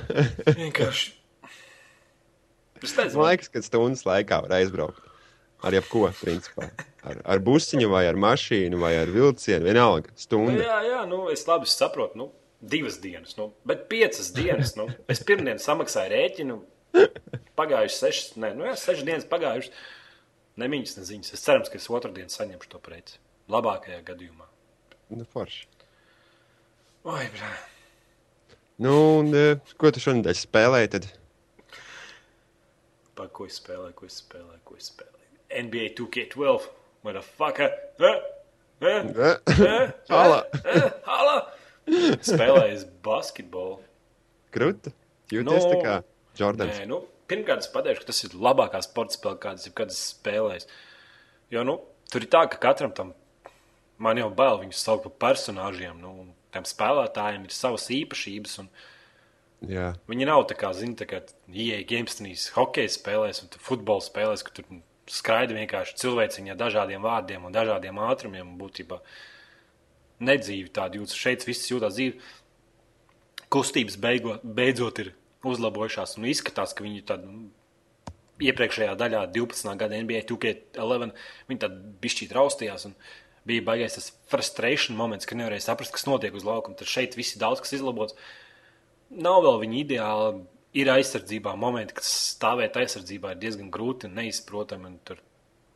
Vienkārši. 0.63 1.13
Man 3.15 3.29
liekas, 3.31 3.51
ka 3.53 3.63
stundas 3.65 4.05
laikā 4.09 4.43
var 4.45 4.57
aizbraukt. 4.61 5.01
Ar 5.65 5.73
jebko, 5.73 6.11
principā. 6.21 6.69
Ar, 7.05 7.21
ar 7.25 7.41
busiņu, 7.45 7.89
vai 7.93 8.05
ar 8.09 8.19
mašīnu, 8.21 8.77
vai 8.81 8.95
ar 9.01 9.11
vilcienu. 9.13 9.65
Vienalga, 9.65 10.13
stunda. 10.21 10.59
jā, 10.61 10.79
jā, 10.91 11.01
nu, 11.09 11.23
es 11.33 11.47
labi 11.49 11.69
saprotu. 11.71 12.21
Nu, 12.21 12.29
divas 12.61 12.99
dienas, 13.01 13.37
nu, 13.41 13.51
bet 13.69 13.87
piecas 13.89 14.31
dienas. 14.37 14.75
Nu, 14.77 14.89
es 15.09 15.25
pirmdien 15.25 15.61
samaksāju 15.63 16.13
rēķinu. 16.13 16.61
Pagājušas 17.59 18.01
sešas, 18.05 18.33
ne, 18.41 18.53
nu, 18.59 18.69
jā, 18.69 18.77
sešas 18.81 19.07
dienas 19.09 19.29
pagājušas. 19.31 19.73
Nemiņas, 20.61 20.99
neziņas. 21.01 21.35
Es 21.35 21.43
ceru, 21.43 21.65
ka 21.67 21.81
es 21.81 21.91
otrdien 21.91 22.31
saņemšu 22.31 22.71
to 22.71 22.81
preci. 22.83 23.19
Labākajā 23.51 24.01
gadījumā. 24.07 24.47
Nu, 25.17 25.27
forši. 25.33 25.67
Oi, 27.05 27.25
brā. 27.35 27.51
Nu, 28.85 28.95
un, 29.21 29.35
eh, 29.37 29.75
ko 29.79 29.91
tu 29.93 30.01
šonadēļ 30.03 30.39
spēlēji? 30.39 30.93
Tad? 30.95 31.11
Pa, 33.15 33.29
ko 33.31 33.47
es 33.49 33.59
spēlēju, 33.61 33.95
ko 33.99 34.09
es 34.09 34.19
spēlēju, 34.23 34.61
ko 34.67 34.79
es 34.79 34.91
spēlēju. 34.91 35.41
NBA 35.65 35.91
2K12. 35.99 36.71
Motherfucker. 37.05 37.75
Eh? 38.01 38.21
Eh? 38.81 39.09
Eh? 39.21 39.93
Hala. 40.13 40.41
Hala. 41.07 41.35
Spēlējis 41.87 42.87
basketbolu. 43.05 43.79
Kruta. 44.55 44.95
Jūties 45.33 45.67
Nu, 45.67 45.73
tā 45.75 45.81
kā 45.83 45.97
Jordans. 46.39 46.79
Nē, 46.81 46.89
nu, 46.91 47.03
pirmkārt, 47.31 47.65
es 47.65 47.73
pateikšu, 47.73 48.05
ka 48.05 48.11
tas 48.11 48.23
ir 48.27 48.39
labākā 48.47 48.81
sporta 48.85 49.17
spēle, 49.17 49.41
kādas 49.43 49.69
jebkad 49.69 49.93
esmu 49.93 50.09
spēlējis. 50.09 50.67
Jo 51.53 51.65
nu, 51.67 51.77
tur 52.11 52.25
ir 52.25 52.33
tā, 52.33 52.45
ka 52.51 52.61
katram 52.63 52.95
tam 52.97 53.13
man 54.03 54.19
jau 54.19 54.31
bail 54.35 54.61
viņus 54.63 54.83
saukt 54.87 55.07
par 55.07 55.17
personāžiem. 55.31 55.97
Nu, 56.01 56.15
un 56.25 56.33
tiem 56.55 56.67
spēlētājiem 56.69 57.47
ir 57.47 57.55
savas 57.55 57.87
īpašības. 57.95 58.59
Un 58.65 58.71
Jā. 59.71 59.93
viņi 60.11 60.29
nav 60.29 60.45
tā 60.51 60.57
kā, 60.59 60.73
zina, 60.77 60.97
tā 60.99 61.07
kā 61.11 61.21
ieeja 61.49 61.85
gamestinīs, 61.89 62.51
hokeja 62.57 62.93
spēlēs 62.93 63.45
un 63.45 63.53
futbola 63.63 64.05
spēlēs, 64.05 64.45
ka 64.47 64.55
tur 64.57 64.69
skraida 65.11 65.57
vienkārši 65.57 65.99
cilvēciņā 66.01 66.57
dažādiem 66.59 67.05
vārdiem 67.05 67.45
un 67.45 67.55
dažādiem 67.55 67.99
ātrumiem. 68.07 68.55
Būtībā 68.61 69.01
nedzīvi 70.25 70.73
tāda 70.75 71.01
jūtas. 71.01 71.19
Šeit 71.19 71.45
viss 71.49 71.71
jūtas 71.71 71.97
dzīvi. 71.99 72.17
Kustības 73.53 73.99
beigo, 74.01 74.39
beidzot 74.43 75.03
ir 75.05 75.13
uzlabojušās 75.45 76.17
un 76.19 76.31
izskatās, 76.31 76.73
ka 76.75 76.87
viņi 76.87 77.05
tādi 77.07 77.29
nu, 77.29 77.45
iepriekšējā 78.43 78.95
daļā, 78.99 79.27
12. 79.35 79.77
gada 79.79 80.01
NBA 80.01 80.25
2K11, 80.31 81.13
viņi 81.51 81.63
tad 81.63 81.77
bišķīt 82.03 82.35
raustījās. 82.35 82.89
un 82.89 82.97
Bija 83.45 83.61
baigais 83.61 83.99
tas 83.99 84.09
frustration 84.33 84.97
moments, 84.97 85.29
ka 85.29 85.37
nevarēja 85.37 85.67
saprast, 85.67 85.93
kas 85.93 86.07
notiek 86.09 86.33
uz 86.37 86.47
laukuma. 86.49 86.79
Tad 86.81 86.89
šeit 86.89 87.17
viss 87.19 87.37
ir 87.37 87.43
daudz 87.43 87.61
kas 87.61 87.75
izlabots. 87.77 88.17
Nav 89.11 89.45
vēl 89.45 89.61
viņa 89.65 89.79
ideāla. 89.83 90.35
Ir 90.75 90.89
aizsardzībā 90.91 91.53
momenti, 91.55 91.95
kad 91.95 92.07
stāvēt 92.07 92.75
aizsardzībā 92.81 93.35
ir 93.35 93.43
diezgan 93.45 93.69
grūti 93.71 94.09
un 94.09 94.17
neizprotami. 94.19 94.89
Un 94.91 94.97
tur, 95.07 95.21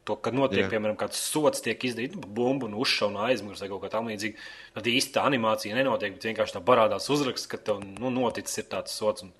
to, 0.08 0.16
kad 0.24 0.34
notiek, 0.34 0.64
Jā. 0.64 0.70
piemēram, 0.72 0.96
kāds 0.98 1.20
sots 1.20 1.62
tiek 1.62 1.84
izdarīts, 1.84 2.16
nu, 2.16 2.26
bumbu 2.34 2.66
un 2.66 2.74
uzšauja 2.80 3.14
no 3.14 3.22
aizmugures 3.26 3.62
vai 3.62 3.68
kaut 3.70 3.84
kā 3.84 3.92
tamlīdzīga, 3.92 4.48
tad 4.74 4.88
īsti 4.90 5.14
tā 5.14 5.24
animācija 5.28 5.76
nenotiek, 5.76 6.16
bet 6.16 6.26
vienkārši 6.30 6.56
tā 6.56 6.62
parādās 6.64 7.06
uzraksts, 7.12 7.50
ka 7.50 7.60
tev 7.68 7.84
nu, 7.84 8.10
noticis 8.14 8.62
ir 8.62 8.68
tāds 8.72 8.96
sots. 8.96 9.26
Un, 9.26 9.30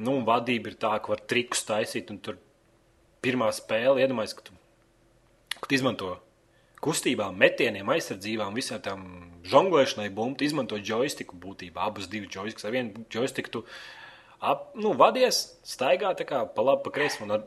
nu, 0.00 0.16
un 0.16 0.26
vadība 0.26 0.72
ir 0.72 0.78
tā, 0.80 0.96
ka 0.98 1.14
var 1.14 1.22
trikus 1.30 1.62
taisīt, 1.68 2.10
un 2.10 2.18
tur 2.24 2.40
pirmā 3.24 3.52
spēle 3.54 4.02
iedomājas, 4.02 4.34
ka 4.38 4.48
tu, 4.48 4.56
ka 5.60 5.68
tu 5.68 5.78
izmanto 5.78 6.16
kustībām, 6.84 7.36
metieniem, 7.40 7.88
aizsardzībām, 7.94 8.56
visām 8.56 8.82
tām 8.84 9.06
žonglēšanai, 9.48 10.08
bumbu, 10.14 10.44
izmanto 10.46 10.78
joystiku 10.80 11.36
būtībā, 11.40 11.84
abus 11.88 12.08
divus 12.12 12.32
joystikus. 12.34 12.66
Ar 12.68 12.74
vienu 12.74 13.04
joystiku 13.12 13.52
tu 13.58 13.64
ap, 14.40 14.70
nu, 14.78 14.94
vadies, 14.98 15.44
staigā 15.66 16.14
tā 16.18 16.26
kā 16.28 16.44
pa 16.48 16.64
labi, 16.64 16.84
pa 16.86 16.94
kreisi, 16.94 17.24
ar 17.28 17.44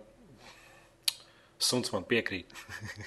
suns 1.57 1.89
man 1.93 2.05
piekrīt. 2.09 2.53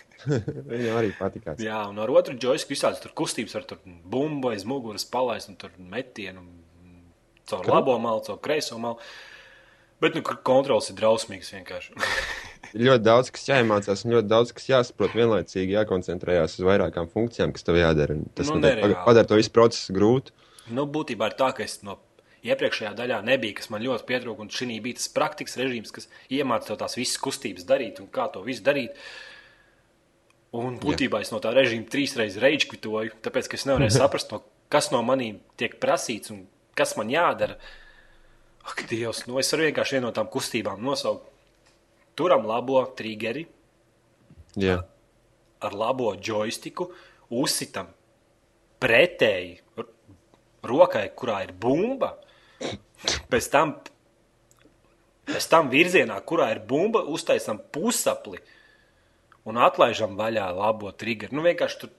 Viņam 0.70 0.98
arī 0.98 1.12
patīkās. 1.18 1.62
Jā, 1.62 1.84
un 1.90 2.00
ar 2.02 2.10
otru 2.12 2.34
joystiku 2.34 2.74
visādas 2.74 3.02
tur 3.02 3.14
kustības, 3.16 3.56
ar 3.58 3.66
tur 3.70 3.82
bumbu 3.86 4.50
aiz 4.50 4.66
muguras 4.66 5.06
palaist, 5.06 5.52
un 5.52 5.58
tur 5.60 5.74
metienu 5.78 6.44
caur 7.50 7.66
Kru- 7.66 7.74
labo 7.74 7.98
malu, 8.02 8.24
caur 8.26 8.40
kreiso 8.42 8.78
malu. 8.82 8.98
Bet, 10.00 10.16
nu, 10.16 10.22
kontrols 10.24 10.88
ir 10.90 10.96
drausmīgs 10.96 11.52
vienkārši. 11.54 11.94
Ir 12.70 12.84
ļoti 12.86 13.02
daudz, 13.02 13.30
kas 13.34 13.48
jāiemācās, 13.48 14.04
un 14.04 14.14
ļoti 14.14 14.30
daudz, 14.30 14.52
kas 14.54 14.68
jāsaprot 14.68 15.16
vienlaicīgi, 15.16 15.74
jākoncentrējās 15.78 16.58
uz 16.60 16.66
vairākām 16.68 17.08
funkcijām, 17.10 17.54
kas 17.56 17.66
tev 17.66 17.80
jādara. 17.80 18.18
Tas 18.36 18.52
Nu, 18.52 18.60
padara 18.60 19.26
to 19.26 19.38
visu 19.40 19.52
procesu 19.54 19.96
grūtu. 19.96 20.34
Nu, 20.70 20.84
būtībā 20.86 21.32
ir 21.32 21.36
tā, 21.40 21.50
ka 21.56 21.64
es 21.64 21.80
no 21.86 21.98
iepriekšējā 22.46 22.92
daļā 22.96 23.18
nebija, 23.26 23.58
kas 23.58 23.70
man 23.72 23.82
ļoti 23.84 24.06
pietrūka. 24.08 24.44
Un 24.44 24.52
šī 24.54 24.78
bija 24.84 25.00
tas 25.00 25.10
praktikas 25.16 25.58
režīms, 25.60 25.92
kas 25.94 26.08
iemācīja 26.32 26.78
tās 26.80 26.96
visas 27.00 27.20
kustības 27.22 27.66
darīt 27.68 28.00
un 28.02 28.08
kā 28.12 28.28
to 28.32 28.44
visu 28.46 28.64
darīt. 28.66 28.96
Un 30.56 30.80
būtībā 30.82 31.20
es 31.22 31.30
no 31.30 31.38
tā 31.42 31.52
režīma 31.54 31.86
trīs 31.90 32.16
reizes 32.18 32.66
kvitoju, 32.70 33.20
tāpēc 33.22 33.50
ka 33.50 33.58
es 33.58 33.66
nevarēju 33.68 33.94
saprast, 33.94 34.32
no, 34.34 34.42
kas 34.72 34.90
no 34.90 35.02
maniem 35.06 35.38
tiek 35.60 35.76
prasīts 35.82 36.32
un 36.34 36.44
kas 36.78 36.96
man 36.98 37.12
jādara. 37.12 37.58
Ak, 38.66 38.82
Dievs, 38.90 39.24
nu 39.28 39.38
es 39.40 39.50
varu 39.54 39.68
vienkārši 39.68 39.96
vienu 39.96 40.08
no 40.08 40.14
tām 40.16 40.26
kustībām 40.30 40.82
nosaukt. 40.84 41.29
Turam 42.18 42.46
labo 42.48 42.82
triggeri 42.96 43.46
Jā, 44.58 44.80
ar 45.62 45.76
labo 45.76 46.14
joystiku, 46.18 46.88
uzsitam 47.30 47.90
pretēji 48.80 49.60
rokai, 50.66 51.06
kurā 51.16 51.40
ir 51.46 51.52
bumba. 51.56 52.14
Pēc 53.30 53.48
tam, 53.52 53.76
pēc 55.28 55.46
tam 55.52 55.70
virzienā, 55.72 56.18
kurā 56.26 56.50
ir 56.54 56.62
bumba, 56.66 57.04
uztaisām 57.06 57.60
pusapli 57.72 58.40
un 59.48 59.60
atlaižam 59.60 60.18
vaļā 60.18 60.50
labo 60.56 60.92
triggeru. 60.92 61.36
Nu, 61.36 61.44
vienkārši 61.46 61.80
tur, 61.84 61.94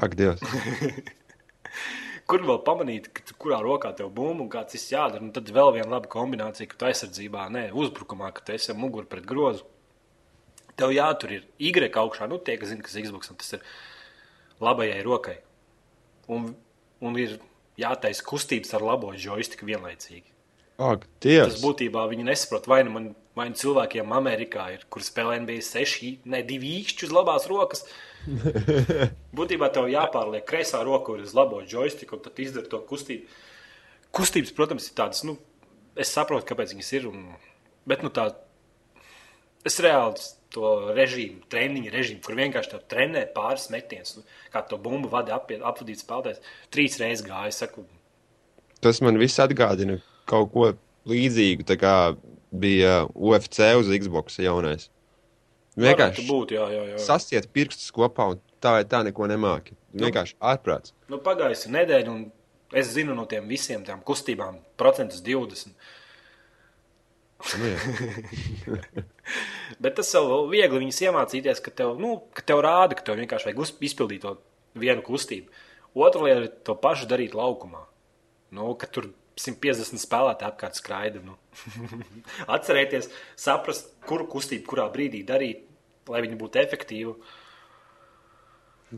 ak, 0.00 0.16
Dievs. 0.18 0.40
kur 2.30 2.44
vēl 2.46 2.60
pamanīt, 2.66 3.10
tu- 3.26 3.34
kurā 3.42 3.58
rokā 3.64 3.90
tev 3.96 4.12
bumba 4.14 4.44
un 4.44 4.50
kāds 4.52 4.76
viss 4.76 4.92
jādara. 4.92 5.20
Un 5.24 5.32
tad 5.34 5.50
vēl 5.50 5.74
viena 5.74 5.90
laba 5.96 6.08
kombinācija, 6.08 6.68
ka 6.70 6.78
tu 6.78 6.86
aizsardzībā, 6.86 7.50
ne 7.50 7.66
uzbrukumā, 7.74 8.32
ka 8.34 8.44
tu 8.46 8.52
esi 8.54 8.70
ar 8.72 8.78
muguru 8.78 9.08
pret 9.10 9.26
grozu. 9.26 9.64
Tev 10.76 10.94
jātur 10.94 11.32
ir 11.32 11.44
Y 11.58 11.72
augšā, 11.72 12.28
nu 12.28 12.38
tie, 12.38 12.56
kas 12.56 12.68
zina, 12.70 12.82
kas 12.82 12.94
ir 12.96 13.04
Xbox, 13.04 13.28
tas 13.36 13.52
ir 13.52 13.60
labajai 14.60 15.02
rokai. 15.04 15.38
Un, 16.28 16.54
un 17.02 17.16
ir 17.16 17.40
jātaisa 17.78 18.22
kustības 18.24 18.72
ar 18.74 18.80
labo 18.80 19.12
joystiku 19.12 19.66
vienlaicīgi. 19.66 20.28
Ak, 20.80 21.04
Tas 21.52 21.60
būtībā 21.60 22.06
viņi 22.08 22.24
nesaprot, 22.24 22.66
vai 22.66 22.82
nu, 22.84 22.90
man, 22.94 23.10
vai 23.36 23.48
nu 23.50 23.54
cilvēkiem 23.60 24.14
Amerikā 24.16 24.70
ir, 24.72 24.86
kur 24.88 25.02
spēlē 25.04 25.42
NBA 25.42 25.60
6, 25.60 26.20
ne 26.24 26.40
2 26.42 26.70
īkšķi 26.80 27.04
uz 27.08 27.12
labās 27.12 27.48
rokas. 27.50 27.84
būtībā 29.38 29.70
tev 29.74 29.88
jāpārliek 29.92 30.46
kreisā 30.46 30.82
roka 30.86 31.14
uz 31.16 31.34
labo 31.36 31.62
joystiku, 31.66 32.18
un 32.18 32.24
tad 32.24 32.42
izdara 32.42 32.70
to 32.70 32.82
kustību. 32.88 33.28
Kustības, 34.16 34.52
protams, 34.56 34.88
ir 34.90 34.96
tādas, 34.98 35.22
nu, 35.26 35.36
es 35.94 36.10
saprotu, 36.10 36.48
kāpēc 36.48 36.74
viņas 36.74 36.92
ir. 36.98 37.06
Un, 37.12 37.28
bet, 37.88 38.02
nu, 38.02 38.10
tā, 38.10 38.26
es 39.66 39.78
reāli 39.84 40.18
to 40.50 40.74
režīmu, 40.96 41.44
treniņu 41.52 41.94
režīmu, 41.94 42.24
kur 42.26 42.34
vienkārši 42.40 42.72
tev 42.72 42.82
trenē 42.90 43.28
pāris 43.36 43.68
metienus, 43.70 44.16
nu, 44.18 44.26
kā 44.50 44.64
to 44.66 44.80
bumbu 44.82 45.12
vada 45.12 45.36
apie- 45.38 45.60
apvadīt 45.62 46.02
spēlētājs. 46.02 46.42
Trīs 46.74 46.98
reizes 46.98 47.22
gāja, 47.26 47.54
saku, 47.54 47.86
Tas 48.80 49.02
man 49.04 49.18
viss 49.20 49.40
atgādina 49.42 49.98
kaut 50.30 50.52
ko 50.54 50.70
līdzīgu, 51.10 51.66
tā 51.68 51.76
kā 51.80 51.94
bija 52.50 53.04
UFC 53.12 53.74
uz 53.76 53.90
Xbox 53.92 54.40
jaunais. 54.40 54.88
Vienkārši 55.78 56.26
būt, 56.26 56.50
jā, 56.56 56.64
jā, 56.74 56.82
jā. 56.92 56.98
sasiet 57.04 57.46
pirkstus 57.54 57.92
kopā 57.94 58.24
un 58.32 58.36
tā 58.62 58.70
vai 58.78 58.84
tā 58.88 58.98
neko 59.06 59.22
nemāki. 59.30 59.72
Vienkārši 59.94 60.34
ārprāts. 60.52 60.88
Nu, 61.10 61.16
pagājusi 61.22 61.70
nedēļa, 61.74 62.10
un 62.10 62.20
es 62.76 62.86
zinu 62.94 63.12
no 63.14 63.24
tiem 63.30 63.44
visiem 63.50 63.84
tām 63.86 64.00
kustībām, 64.06 64.54
procentus 64.80 65.20
20. 65.26 65.70
Nu. 65.70 65.74
Bet 69.82 69.94
tas 69.96 70.10
jau 70.12 70.24
viegli 70.50 70.82
viņus 70.82 71.02
iemācīties, 71.06 71.62
ka 71.64 71.70
tev, 71.72 71.88
nu, 72.02 72.10
ka 72.36 72.42
tev 72.46 72.58
rāda, 72.66 72.92
ka 72.98 73.02
tev 73.06 73.14
vienkārši 73.22 73.46
vajag 73.48 73.60
izpildīt 73.88 74.22
to 74.26 74.30
vienu 74.78 75.02
kustību. 75.06 75.48
Otra 75.94 76.20
lieta 76.26 76.40
ir 76.44 76.50
to 76.66 76.72
pašu 76.78 77.04
darīt 77.10 77.32
laukumā. 77.38 77.82
Nu, 78.54 78.64
tur 78.92 79.04
150 79.40 80.00
spēlētāji 80.02 80.52
apkārt 80.52 80.78
skraida. 80.78 81.22
Nu. 81.24 81.36
Atcerieties, 82.56 83.10
saprast, 83.40 83.92
kuru 84.06 84.28
kustību, 84.30 84.66
kurā 84.68 84.86
brīdī 84.92 85.22
darīt, 85.26 85.64
lai 86.10 86.22
viņi 86.24 86.38
būtu 86.40 86.60
efektīvi. 86.62 87.14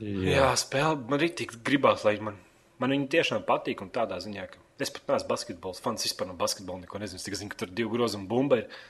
Jā, 0.01 0.15
Jā 0.33 0.49
spēle 0.61 0.97
man 1.05 1.19
arī 1.19 1.31
tik 1.43 1.59
gribās, 1.67 2.07
lai 2.09 2.17
man, 2.25 2.39
man 2.83 2.95
viņa 2.95 3.11
tiešām 3.17 3.47
patīk. 3.49 3.85
un 3.85 3.93
Tādā 3.95 4.19
ziņā, 4.25 4.49
ka 4.51 4.63
es 4.83 4.93
pat 4.95 5.13
neesmu 5.13 5.31
basketbols 5.31 5.83
fans, 5.85 6.07
vispār 6.07 6.31
no 6.31 6.39
basketbola 6.39 6.85
neko 6.85 7.03
nezinu. 7.03 7.21
Es 7.21 7.29
tikai 7.29 7.43
zinu, 7.43 7.53
ka 7.53 7.63
tur 7.63 7.71
ir 7.71 7.79
divi 7.83 7.93
grozi 7.95 8.19
un 8.19 8.29
bumba. 8.31 8.63
Ir. 8.63 8.83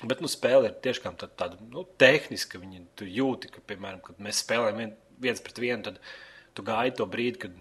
Bet 0.00 0.22
nu, 0.24 0.28
spēle 0.32 0.70
ir 0.70 0.76
tiešām 0.84 1.16
tā, 1.20 1.28
tāda 1.40 1.58
nu, 1.72 1.84
tehniska. 2.00 2.60
Viņa, 2.60 2.84
jūti, 3.18 3.50
ka, 3.52 3.64
piemēram, 3.68 4.00
kad 4.04 4.20
mēs 4.22 4.44
spēlējam 4.44 4.84
vien, 4.84 4.94
viens 5.20 5.42
pret 5.44 5.60
vienu, 5.60 5.82
tad 5.88 6.00
tu 6.56 6.64
gaidi 6.66 6.96
to 7.00 7.08
brīdi, 7.10 7.42
kad, 7.42 7.58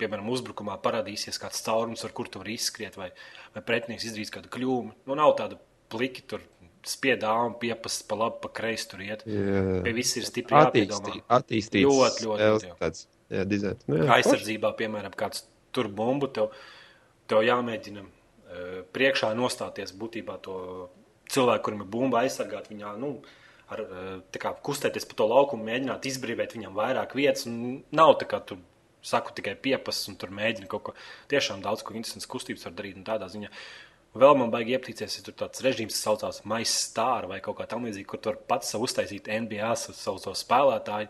piemēram, 0.00 0.30
uzbrukumā 0.32 0.76
parādīsies 0.82 1.38
kāds 1.40 1.62
caurums, 1.66 2.04
ar 2.06 2.14
kuru 2.16 2.32
tu 2.32 2.42
vari 2.42 2.56
izskriet, 2.58 2.96
vai, 3.00 3.10
vai 3.54 3.62
pretinieks 3.66 4.08
izdarīs 4.08 4.32
kādu 4.34 4.50
kļūmu. 4.52 4.96
Nu, 5.08 5.18
nav 5.18 5.34
tāda 5.38 5.60
pliki 5.92 6.24
tur 6.30 6.44
spiedā 6.86 7.32
un 7.44 7.56
piepast 7.60 8.06
pa 8.08 8.16
labi, 8.16 8.40
pa 8.42 8.50
kreisi 8.60 8.88
tur 8.90 9.02
iet. 9.04 9.24
Jā. 9.28 9.80
Pie 9.84 9.94
viss 9.96 10.16
ir 10.16 10.26
stipri 10.28 10.56
jāpiedomā. 10.56 11.00
Attīstīt, 11.00 11.26
attīstīt 11.36 11.88
Ļoti, 11.88 12.28
ļoti, 12.28 12.70
tāds, 12.80 13.04
jā, 13.32 13.44
dizains. 13.48 13.84
Nu, 13.90 14.00
jā, 14.00 14.06
aizsardzībā, 14.16 14.72
piemēram, 14.78 15.16
kāds 15.18 15.44
tur 15.76 15.90
bumbu, 15.92 16.30
tev, 16.32 16.54
tev 17.30 17.44
jāmēģina 17.46 18.06
uh, 18.06 18.80
priekšā 18.96 19.34
nostāties 19.36 19.92
būtībā 20.00 20.40
to 20.46 20.56
cilvēku, 21.30 21.66
kurim 21.68 21.84
ir 21.84 21.92
bumba 21.92 22.24
aizsargāt. 22.24 22.70
Viņā, 22.72 22.94
nu, 23.00 23.12
ar, 23.70 23.84
tā 24.32 24.42
kā 24.42 24.54
kustēties 24.66 25.06
pa 25.10 25.18
to 25.20 25.28
laukumu, 25.30 25.66
mēģināt 25.68 26.08
izbrīvot 26.10 26.56
viņam 26.56 26.76
vairāk 26.76 27.14
vietas. 27.18 27.46
un 27.50 27.80
Nav 27.94 28.16
tā 28.22 28.28
kā 28.30 28.40
tu 28.46 28.58
saku 29.02 29.32
tikai 29.36 29.54
piepas 29.56 30.02
un 30.10 30.16
tur 30.20 30.32
mēģini 30.34 30.68
kaut 30.70 30.82
ko 30.88 30.94
tiešām 31.32 31.62
daudz 31.64 31.84
ko 31.84 31.94
interesants 31.94 32.28
kustības 32.30 32.66
var 32.68 32.74
darīt 32.78 32.98
un 33.00 33.06
tādā 33.06 33.30
ziņā. 33.32 33.50
Vēl 34.20 34.34
man 34.34 34.50
baigi 34.50 34.74
iepatīcies, 34.74 35.20
ja 35.20 35.24
tur 35.26 35.36
tāds 35.38 35.62
režīms 35.62 35.94
saucās 35.94 36.42
Stāra 36.66 37.28
vai 37.30 37.40
kaut 37.40 37.58
kā 37.60 37.66
tamlīdzīga, 37.70 38.06
kur 38.06 38.18
tu 38.18 38.30
vari 38.32 38.40
pats 38.48 38.72
sev 38.72 38.82
uztaisīt 38.82 39.28
NBA 39.30 39.76
sa- 39.76 39.92
savu 39.92 40.18
to 40.18 40.32
spēlētāju. 40.32 41.08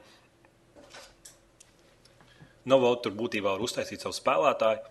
Nu, 2.66 2.76
vēl 2.76 3.02
tur 3.02 3.12
būtībā 3.12 3.56
var 3.56 3.60
uztaisīt 3.60 4.00
savu 4.00 4.12
spēlētāju. 4.12 4.84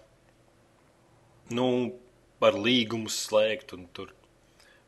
Nu, 1.52 1.94
var 2.42 2.54
līgumus 2.54 3.28
slēgt 3.28 3.74
un 3.74 3.88
tur 3.94 4.12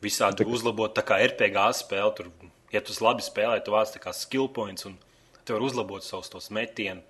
visādi 0.02 0.38
uzlabot. 0.48 0.94
Tā 0.94 1.04
kā 1.04 1.20
RPG 1.22 1.74
spēle, 1.74 2.16
tur, 2.16 2.32
ja 2.72 2.82
tu 2.82 2.94
labi 3.04 3.22
spēlē, 3.22 3.64
tu 3.64 3.72
vāc 3.72 4.14
skill 4.14 4.48
points 4.50 4.86
un 4.86 4.98
tu 5.46 5.54
vari 5.54 5.66
uzlabot 5.66 6.04
savus 6.04 6.30
tos 6.30 6.50
metienus, 6.50 7.04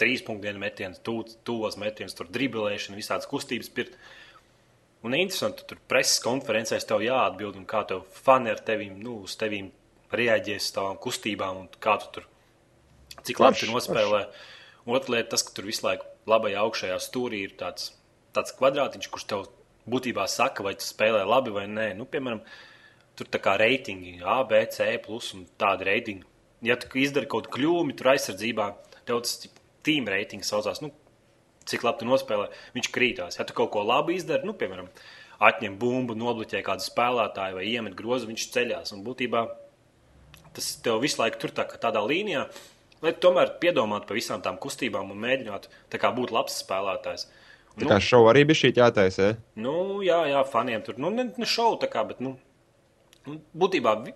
tur 0.00 0.06
trīs 0.06 0.22
punktu 0.24 0.56
metienus, 0.56 1.02
tuvos 1.44 1.76
metienus, 1.76 2.16
tur 2.16 2.28
driblēšanu, 2.32 2.96
visādas 2.96 3.28
kustības 3.28 3.68
pirkt. 3.68 3.98
Un 5.04 5.14
interesanti, 5.16 5.60
tu 5.60 5.74
tur 5.74 5.80
preses 5.88 6.20
konferencēs 6.24 6.84
tev 6.88 7.04
jāatbild, 7.04 7.56
un 7.56 7.66
kā 7.68 7.84
tev 7.88 8.02
fani 8.24 8.50
ar 8.52 8.60
tevīm, 8.64 8.98
nu, 9.00 9.22
uz 9.24 9.36
tevīm 9.40 9.70
reaģēs 10.12 10.66
uz 10.66 10.74
tavām 10.76 10.98
kustībām, 11.00 11.62
un 11.62 11.68
kā 11.80 11.98
tu 12.00 12.10
tur, 12.16 12.26
cik 13.24 13.40
labi 13.40 13.60
tu 13.60 13.70
nospēlē. 13.70 14.26
Otra 14.90 15.14
lieta, 15.14 15.30
tas, 15.34 15.44
ka 15.44 15.54
tur 15.56 15.68
visu 15.68 15.86
laiku 15.86 16.08
labajā 16.28 16.64
augšējā 16.64 16.98
stūrī 17.00 17.44
ir 17.46 17.54
tāds, 17.60 17.92
tāds 18.36 18.52
kvadrātiņš, 18.56 19.08
kurš 19.12 19.26
tev 19.30 19.46
būtībā 19.90 20.26
saka, 20.28 20.64
vai 20.66 20.74
tu 20.76 20.84
spēlē 20.84 21.22
labi 21.28 21.52
vai 21.54 21.66
nē. 21.70 21.92
Nu, 21.96 22.04
piemēram, 22.08 22.42
tur 23.16 23.28
tā 23.32 23.40
kā 23.40 23.56
reitingi, 23.60 24.18
A, 24.20 24.42
B, 24.48 24.64
C, 24.72 24.90
plus 25.04 25.32
un 25.36 25.46
tādi 25.60 25.88
reitingi. 25.88 26.28
Ja 26.64 26.76
tu 26.76 26.90
izdari 27.00 27.28
kaut 27.30 27.48
kādu 27.48 27.56
kļūmi, 27.56 27.96
tur 27.96 28.12
aizsardzībā, 28.12 28.68
tev 29.08 29.22
tas 29.24 29.38
tīm 29.86 30.08
reitings 30.10 30.50
saucās. 30.52 30.82
Nu, 30.84 30.92
cik 31.68 31.84
labi 31.86 32.02
tu 32.02 32.08
nospēlē, 32.08 32.50
viņš 32.76 32.90
krītās. 32.94 33.38
Ja 33.38 33.46
tu 33.48 33.56
kaut 33.56 33.72
ko 33.74 33.84
labi 33.86 34.16
izdari, 34.18 34.48
nu, 34.48 34.54
piemēram, 34.58 34.90
atņem 35.40 35.78
bumbu, 35.80 36.16
nobloķē 36.18 36.62
kādu 36.66 36.84
spēlētāju 36.84 37.58
vai 37.60 37.68
iemet 37.70 37.96
grozu, 37.98 38.28
viņš 38.30 38.48
ceļās. 38.54 38.94
Un 38.96 39.04
būtībā 39.06 39.46
tas 40.56 40.72
tev 40.84 41.00
visu 41.04 41.20
laiku 41.22 41.40
tur 41.44 41.54
tā, 41.54 41.66
tādā 41.80 42.02
līnijā, 42.04 42.46
lai 43.04 43.12
tomēr 43.16 43.54
piedomātu 43.62 44.08
par 44.08 44.18
visām 44.18 44.42
tām 44.44 44.58
kustībām 44.60 45.12
un 45.12 45.22
mēģinātu 45.22 46.00
kā 46.00 46.10
būt 46.16 46.34
labs 46.34 46.58
spēlētājs. 46.64 47.28
Tā 47.80 47.86
kā 47.86 48.00
šovu 48.02 48.28
arī 48.32 48.42
bija 48.48 48.64
šī 48.64 48.72
jātaisa. 48.76 49.28
Ja? 49.28 49.36
Nu, 49.62 49.74
jā, 50.04 50.18
jā, 50.28 50.40
faniem 50.50 50.82
tur 50.84 50.98
nu, 51.00 51.12
ne, 51.14 51.28
ne 51.38 51.48
šovu 51.48 51.78
tā 51.84 51.88
kā, 51.92 52.02
bet 52.08 52.18
nu, 52.24 52.34
nu, 53.28 53.38
būtībā 53.56 53.94
vi, 54.04 54.14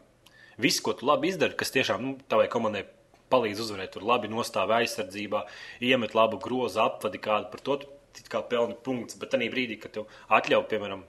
viss, 0.61 0.83
ko 0.85 0.93
tu 0.99 1.07
labi 1.09 1.31
izdari, 1.31 1.57
kas 1.59 1.73
tiešām 1.75 2.03
nu, 2.03 2.17
tavai 2.29 2.49
komandai 2.53 2.83
palīdz 3.33 3.65
uzvarēt, 3.65 3.95
tur 3.95 4.07
labi 4.07 4.31
nostāv 4.33 4.73
aizsardzībā, 4.77 5.45
iemet 5.85 6.15
labu 6.17 6.39
grozu 6.43 6.83
apvadi 6.85 7.21
kādu 7.23 7.51
par 7.53 7.65
to, 7.67 7.79
tu 8.15 8.29
kā 8.31 8.43
pelni 8.51 8.77
punkts. 8.87 9.19
Bet 9.21 9.33
tajā 9.35 9.51
brīdī, 9.53 9.79
kad 9.81 9.95
tev 9.97 10.11
atļauj, 10.33 10.67
piemēram, 10.71 11.05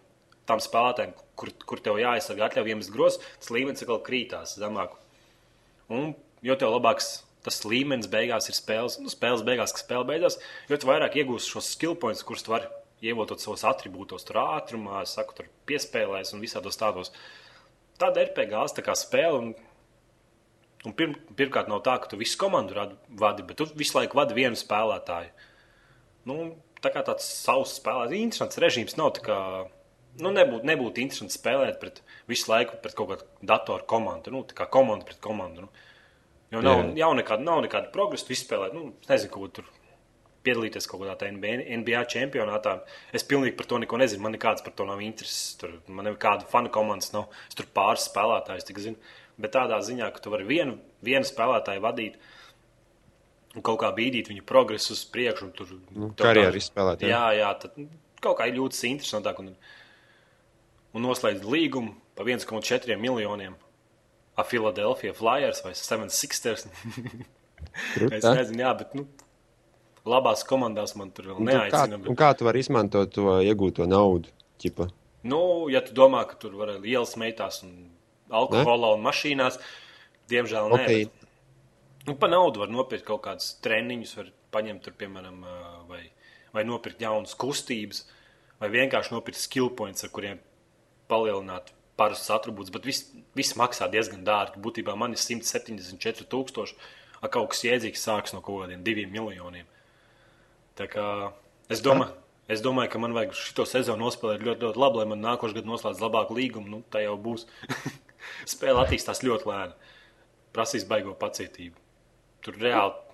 tam 0.49 0.61
spēlētājiem, 0.61 1.13
kur, 1.39 1.51
kur 1.65 1.81
tev 1.83 1.99
jāaizsargā, 2.01 2.49
atļauj 2.49 2.73
iemest 2.73 2.93
grozu, 2.93 3.21
tas 3.41 3.51
līmenis 3.53 3.85
atkal 3.85 4.01
krītās 4.05 4.57
zemāk. 4.61 4.97
Un 5.93 6.13
jo 6.45 6.57
tev 6.59 6.73
labāks 6.75 7.19
tas 7.45 7.61
līmenis 7.65 8.09
beigās 8.09 8.49
ir 8.49 8.57
spēles, 8.57 8.97
nu, 9.01 9.11
spēles 9.11 9.45
beigās, 9.45 9.73
kas 9.75 9.85
spēle 9.85 10.07
beidzās, 10.09 10.39
jo 10.69 10.79
tu 10.81 10.89
vairāk 10.89 11.19
iegūsi 11.21 11.51
šos 11.53 11.69
skill 11.75 11.93
points, 12.01 12.25
kurus 12.25 12.45
tu 12.45 12.53
vari 12.55 12.69
ievietot 13.05 13.41
savos 13.41 13.65
attribūtos, 13.69 14.25
tur 14.25 14.41
ātrumā, 14.41 15.03
saku, 15.09 15.37
tur 15.37 15.49
piespēlēs 15.69 16.33
un 16.33 16.41
visādos 16.41 16.79
tādos. 16.81 17.13
Tāda 18.01 18.25
tā 18.33 18.83
kā 18.83 18.95
spēle. 18.97 19.37
Un, 19.39 19.53
un 20.87 20.95
pirm, 20.97 21.15
pirmkārt, 21.37 21.69
nav 21.71 21.81
tā, 21.85 21.97
ka 22.01 22.11
tu 22.11 22.19
visu 22.19 22.37
komandu 22.41 22.75
vadi, 23.19 23.45
bet 23.47 23.57
tu 23.59 23.67
visu 23.77 23.97
laiku 23.97 24.19
vadi 24.19 24.37
vienu 24.37 24.59
spēlētāju. 24.59 25.31
Nu, 26.29 26.37
tā 26.81 26.91
kā 26.93 27.03
tāds 27.05 27.27
savs 27.45 27.77
spēlētājs, 27.79 28.21
interesants 28.21 28.61
režīms 28.61 28.97
nav 28.99 29.17
kā. 29.25 29.39
Nu, 30.21 30.31
nebūtu, 30.31 30.63
nebūtu 30.69 31.03
interesanti 31.03 31.35
spēlēt 31.35 31.79
pret 31.81 31.99
visu 32.29 32.47
laiku 32.47 32.77
pret 32.81 32.95
kaut 32.95 33.09
kādu 33.11 33.49
datoru 33.51 33.83
komandu. 33.89 34.31
Nu, 34.31 34.45
tā 34.47 34.55
kā 34.55 34.69
komanda 34.71 35.07
pret 35.07 35.19
komandu. 35.23 35.65
Nu. 35.65 35.85
Jo 36.53 36.61
nav, 36.63 36.83
Jā. 36.85 36.91
jau 37.01 37.09
nekāda, 37.17 37.43
nav 37.43 37.63
nekāda 37.65 37.91
progresa. 37.91 38.29
Viss 38.29 38.45
spēlē, 38.45 38.69
nu, 38.71 38.93
nezinu, 39.09 39.31
ko 39.33 39.49
tur 39.51 39.67
piedalīties 40.45 40.87
kaut 40.89 41.03
kādā 41.03 41.31
NBA, 41.33 41.57
NBA 41.81 42.03
čempionātā. 42.11 42.77
Es 43.15 43.25
pilnīgi 43.27 43.57
par 43.57 43.67
to 43.69 43.81
neko 43.81 43.99
nezinu. 43.99 44.23
Man 44.25 44.35
nekāds 44.37 44.63
par 44.65 44.75
to 44.77 44.87
nav 44.87 45.01
intereses. 45.03 45.55
Tur 45.59 45.79
man 45.87 46.07
nekāda 46.11 46.47
fanu 46.49 46.71
komandas 46.73 47.11
nav. 47.15 47.27
Es 47.49 47.57
tur 47.57 47.67
pāris 47.75 48.07
spēlētājus 48.09 48.69
tik 48.69 48.81
zinu. 48.83 49.13
Bet 49.41 49.51
tādā 49.55 49.81
ziņā, 49.83 50.07
ka 50.15 50.23
tu 50.23 50.31
vari 50.31 50.47
vienu, 50.47 50.77
vienu 51.03 51.27
spēlētāju 51.27 51.83
vadīt 51.83 52.15
un 53.55 53.63
kaut 53.65 53.81
kā 53.81 53.89
bīdīt 53.95 54.29
viņu 54.31 54.45
progresu 54.47 54.93
uz 54.95 55.03
priekšu. 55.11 55.49
Tur, 55.57 55.73
Nu, 55.95 56.11
karjeru 56.19 56.59
izspēlēt, 56.59 57.03
jā. 57.03 57.11
Jā, 57.11 57.25
jā, 57.41 57.51
tad 57.65 57.75
kaut 58.23 58.39
kā 58.39 58.47
ļoti 58.51 58.93
interesantāk. 58.93 59.41
Un, 59.43 59.53
un 60.95 61.07
noslēdz 61.07 61.43
līgumu 61.43 61.95
par 62.15 62.31
1,4 62.31 62.95
miljoniem 62.99 63.57
ar 64.35 64.47
Philadelphia 64.47 65.13
Flyers 65.15 65.61
vai 65.63 65.75
76ers. 65.75 66.67
es 68.15 68.23
nezinu, 68.23 68.59
jā, 68.63 68.71
bet 68.79 68.95
nu, 68.95 69.07
labās 70.07 70.43
komandās 70.47 70.95
man 70.99 71.11
tur 71.15 71.31
vēl 71.31 71.39
kā, 71.39 71.47
neaicina. 71.49 71.99
un 71.99 72.07
Bet, 72.07 72.19
kā 72.19 72.31
tu 72.37 72.47
vari 72.47 72.63
izmantot 72.63 73.11
to 73.15 73.39
iegūto 73.43 73.87
naudu? 73.89 74.31
Ķipa? 74.61 74.87
nu, 75.25 75.39
ja 75.73 75.81
tu 75.83 75.95
domā, 75.97 76.21
ka 76.29 76.37
tur 76.39 76.53
var 76.59 76.75
ielas 76.77 77.15
meitās 77.19 77.63
un 77.65 77.73
alkoholā 78.39 78.93
un 78.95 79.05
mašīnās, 79.05 79.59
diemžēl 80.31 80.71
nē. 80.71 80.81
Okay. 80.81 81.05
Bet, 81.05 81.29
nu, 82.09 82.17
pa 82.21 82.29
naudu 82.31 82.63
var 82.63 82.73
nopirkt 82.73 83.07
kaut 83.07 83.23
kādus 83.27 83.53
treniņus, 83.65 84.17
var 84.19 84.33
paņemt 84.55 84.85
tur, 84.85 84.95
piemēram, 84.99 85.39
vai, 85.89 86.03
vai 86.55 86.65
nopirkt 86.67 87.01
jaunas 87.03 87.35
kustības, 87.39 88.05
vai 88.61 88.71
vienkārši 88.73 89.15
nopirkt 89.15 89.41
skill 89.41 89.71
points, 89.75 90.05
ar 90.05 90.13
kuriem 90.15 90.41
palielināt 91.11 91.73
parastus 91.99 92.33
atribūtus, 92.35 92.73
bet 92.75 92.87
viss, 92.87 93.07
viss 93.37 93.55
maksā 93.59 93.87
diezgan 93.91 94.25
dārgi. 94.27 94.61
Būtībā 94.63 94.95
man 94.99 95.15
ir 95.15 95.21
174 95.21 96.27
tūkstoši, 96.31 96.77
a 97.23 97.31
kaut 97.31 97.53
kas 97.53 97.63
jēdzīgs 97.65 98.03
sāks 98.03 98.35
no 98.35 98.41
kaut 98.45 98.65
kādiem 98.65 98.83
diviem 98.85 99.11
miljoniem. 99.13 99.67
Tā 100.75 100.89
kā 100.91 101.07
es 101.71 101.81
domāju, 101.83 102.11
es 102.51 102.63
domāju, 102.63 102.91
ka 102.91 103.01
man 103.01 103.15
vajag 103.15 103.35
šo 103.39 103.67
sezonu 103.69 104.05
nospēlēt 104.05 104.43
ļoti, 104.43 104.67
ļoti 104.67 104.81
labi, 104.81 105.01
lai 105.01 105.07
man 105.13 105.23
nākošais 105.23 105.55
gads 105.55 105.71
noslēdz 105.71 106.03
labāku 106.03 106.35
līgumu. 106.37 106.71
Nu, 106.71 106.81
tā 106.91 107.05
jau 107.05 107.15
būs. 107.21 107.47
Spēle 108.49 108.83
attīstās 108.83 109.23
ļoti 109.25 109.49
lēni. 109.51 109.93
Prasīs 110.55 110.87
baigo 110.87 111.15
pacietību. 111.19 111.75
Tur 112.45 112.59
reāli 112.61 113.05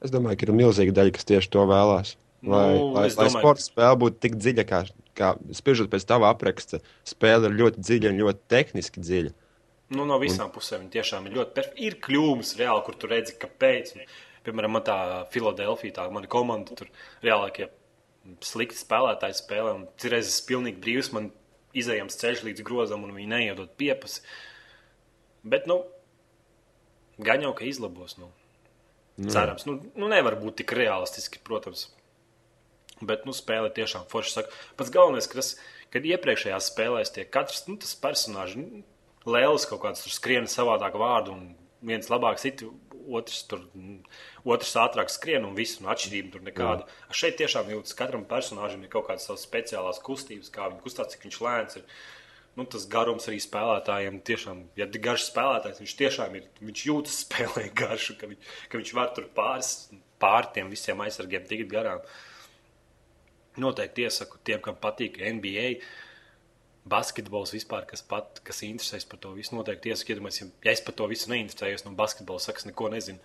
Es 0.00 0.12
domāju, 0.12 0.38
ka 0.40 0.48
ir 0.48 0.56
milzīga 0.56 0.94
daļa, 0.96 1.12
kas 1.16 1.28
tieši 1.28 1.52
to 1.52 1.66
vēlās. 1.68 2.14
Lai, 2.40 2.64
Nu, 2.72 2.86
lai, 2.94 3.04
es 3.10 3.18
lai 3.18 3.26
domāju, 3.28 3.42
sporta 3.42 3.64
spēle 3.66 3.98
būtu 4.00 4.20
tik 4.24 4.38
dziļa, 4.40 4.64
kā, 4.68 4.78
kā 5.18 5.34
spiežot 5.56 5.90
pēc 5.92 6.06
tava 6.08 6.30
apraksta, 6.32 6.80
spēle 7.08 7.50
ir 7.50 7.58
ļoti 7.58 7.84
dziļa 7.84 8.12
un 8.12 8.22
ļoti 8.22 8.40
tehniski 8.48 9.04
dziļa. 9.04 9.34
Nu, 9.92 10.06
no 10.08 10.16
visām 10.22 10.52
pusēm 10.54 10.86
viņi 10.86 10.94
tiešām 10.94 11.26
ir 11.28 11.36
ļoti 11.36 11.54
perfekti. 11.58 11.84
Ir 11.84 11.98
kļūmes 12.06 12.54
reāli, 12.60 12.84
kur 12.86 12.96
tu 12.96 13.10
redzi, 13.10 13.36
kāpēc. 13.42 13.94
Un, 13.98 14.10
Piemēram, 14.40 14.72
man 14.72 14.84
tā 14.86 14.96
Filadelfija, 15.34 15.98
tā 15.98 16.06
mana 16.08 16.30
komanda, 16.32 16.72
tur 16.78 16.88
reālākie 17.20 17.66
slikti 18.40 18.78
spēlētāji 18.78 19.36
spēlē. 19.36 19.74
Un 19.76 19.82
reizes 20.14 20.38
pilnīgi 20.48 20.80
brīvs 20.80 21.10
man 21.12 21.28
izējams 21.76 22.18
ceļš 22.20 22.44
līdz 22.48 22.66
grozam, 22.66 23.04
un 23.06 23.14
viņi 23.16 23.30
neiedod 23.30 23.72
piepasi. 23.80 24.22
Bet, 25.46 25.68
nu, 25.70 25.82
gan 27.22 27.44
jau, 27.44 27.54
ka 27.56 27.66
izlabos. 27.68 28.16
Nu. 28.20 28.30
Cerams, 29.20 29.66
nu, 29.68 29.76
nu 29.98 30.08
nevar 30.08 30.38
būt 30.40 30.62
tik 30.62 30.72
realistiski, 30.76 31.42
protams. 31.44 31.88
Bet, 33.00 33.26
nu, 33.28 33.34
spēle 33.36 33.72
tiešām 33.76 34.06
forši 34.10 34.36
saka. 34.36 34.60
Pats 34.80 34.92
galvenais, 34.92 35.28
ka 35.28 35.40
tas, 35.40 35.54
kad 35.92 36.06
iepriekšējās 36.08 36.70
spēlēs 36.72 37.12
tiek 37.16 37.30
katrs, 37.32 37.66
nu, 37.68 37.76
tas 37.80 37.96
personāžs, 38.00 38.58
nu, 38.60 38.82
lēlis 39.28 39.68
kaut 39.68 39.82
kāds 39.84 40.04
tur 40.04 40.14
skrien 40.14 40.48
savādāk 40.48 40.96
vārdu, 41.00 41.36
un 41.36 41.50
viens 41.84 42.08
labāk 42.12 42.40
sit, 42.40 42.64
otrs 43.08 43.42
tur, 43.50 43.64
otrs 44.44 44.72
ātrāk 44.82 45.12
skrien, 45.12 45.44
un 45.48 45.56
viss, 45.56 45.80
un 45.80 45.90
atšķirība 45.92 46.32
tur 46.34 46.44
nekāda. 46.46 46.86
Mm. 46.86 47.18
Šeit 47.20 47.36
tiešām 47.40 47.70
jūtas, 47.74 47.96
katram 47.98 48.24
personāžam 48.28 48.82
ir 48.84 48.92
kaut 48.92 49.08
kādas 49.08 49.28
savas 49.28 49.44
speciālās 49.46 50.00
kustības, 50.04 50.52
kā 50.54 50.68
viņš 50.70 50.82
kustās, 50.84 51.12
cik 51.14 51.28
viņš 51.28 51.38
lēns 51.46 51.80
ir. 51.80 51.86
Nu, 52.58 52.66
tas 52.66 52.84
garums 52.90 53.28
arī 53.30 53.38
spēlētājiem 53.40 54.18
tiešām, 54.26 54.64
ja 54.76 54.88
ir 54.88 55.02
garš 55.02 55.28
spēlētājs, 55.28 55.78
viņš 55.84 55.96
tiešām 56.00 56.34
ir, 56.36 56.48
viņš 56.60 56.84
jūtas 56.88 57.20
spēlē 57.24 57.68
garšu, 57.80 58.18
ka, 58.20 58.30
viņ, 58.30 58.50
ka 58.68 58.80
viņš 58.80 58.92
var 58.98 59.14
tur 59.16 59.30
pāris, 59.36 59.72
pār 60.20 60.50
tiem 60.54 60.72
visiem 60.72 61.00
aizsargiem 61.04 61.46
tikt 61.48 61.70
garām. 61.70 62.02
Noteikti 63.60 64.06
iesaku 64.06 64.38
tiem, 64.46 64.60
kam 64.64 64.76
patīk 64.82 65.18
NBA, 65.22 65.70
basketbols 66.90 67.54
vispār, 67.54 67.86
kas, 67.90 68.02
pat, 68.06 68.40
kas 68.46 68.64
interesēs 68.66 69.06
par 69.08 69.20
to 69.22 69.34
visu. 69.36 69.54
Noteikti 69.56 69.92
iesaku, 69.92 70.14
iedomājieties, 70.14 70.42
ja, 70.42 70.50
ja 70.66 70.74
es 70.74 70.82
par 70.86 70.96
to 70.98 71.06
visu 71.10 71.30
neinteresējos, 71.32 71.86
no 71.86 71.94
basketbola 71.98 72.42
sakas 72.42 72.66
neko 72.68 72.90
nezinu. 72.94 73.22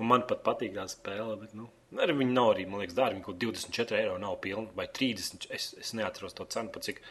Un 0.00 0.08
man 0.08 0.24
pat 0.28 0.40
patīk 0.46 0.72
tā 0.72 0.86
spēle, 0.88 1.34
bet 1.42 1.52
nu, 1.56 1.66
arī 2.00 2.14
viņi 2.22 2.32
nav 2.32 2.54
arī, 2.54 2.64
man 2.68 2.80
liekas, 2.80 2.96
dārgi. 2.96 3.20
Kaut 3.24 3.40
24 3.42 3.98
eiro 3.98 4.16
nav 4.20 4.38
pilni, 4.40 4.70
vai 4.76 4.86
30. 4.88 5.50
Es, 5.52 5.74
es 5.76 5.92
neatceros 5.96 6.36
to 6.38 6.46
cenu, 6.48 6.72
pa 6.72 6.80
cik, 6.84 7.02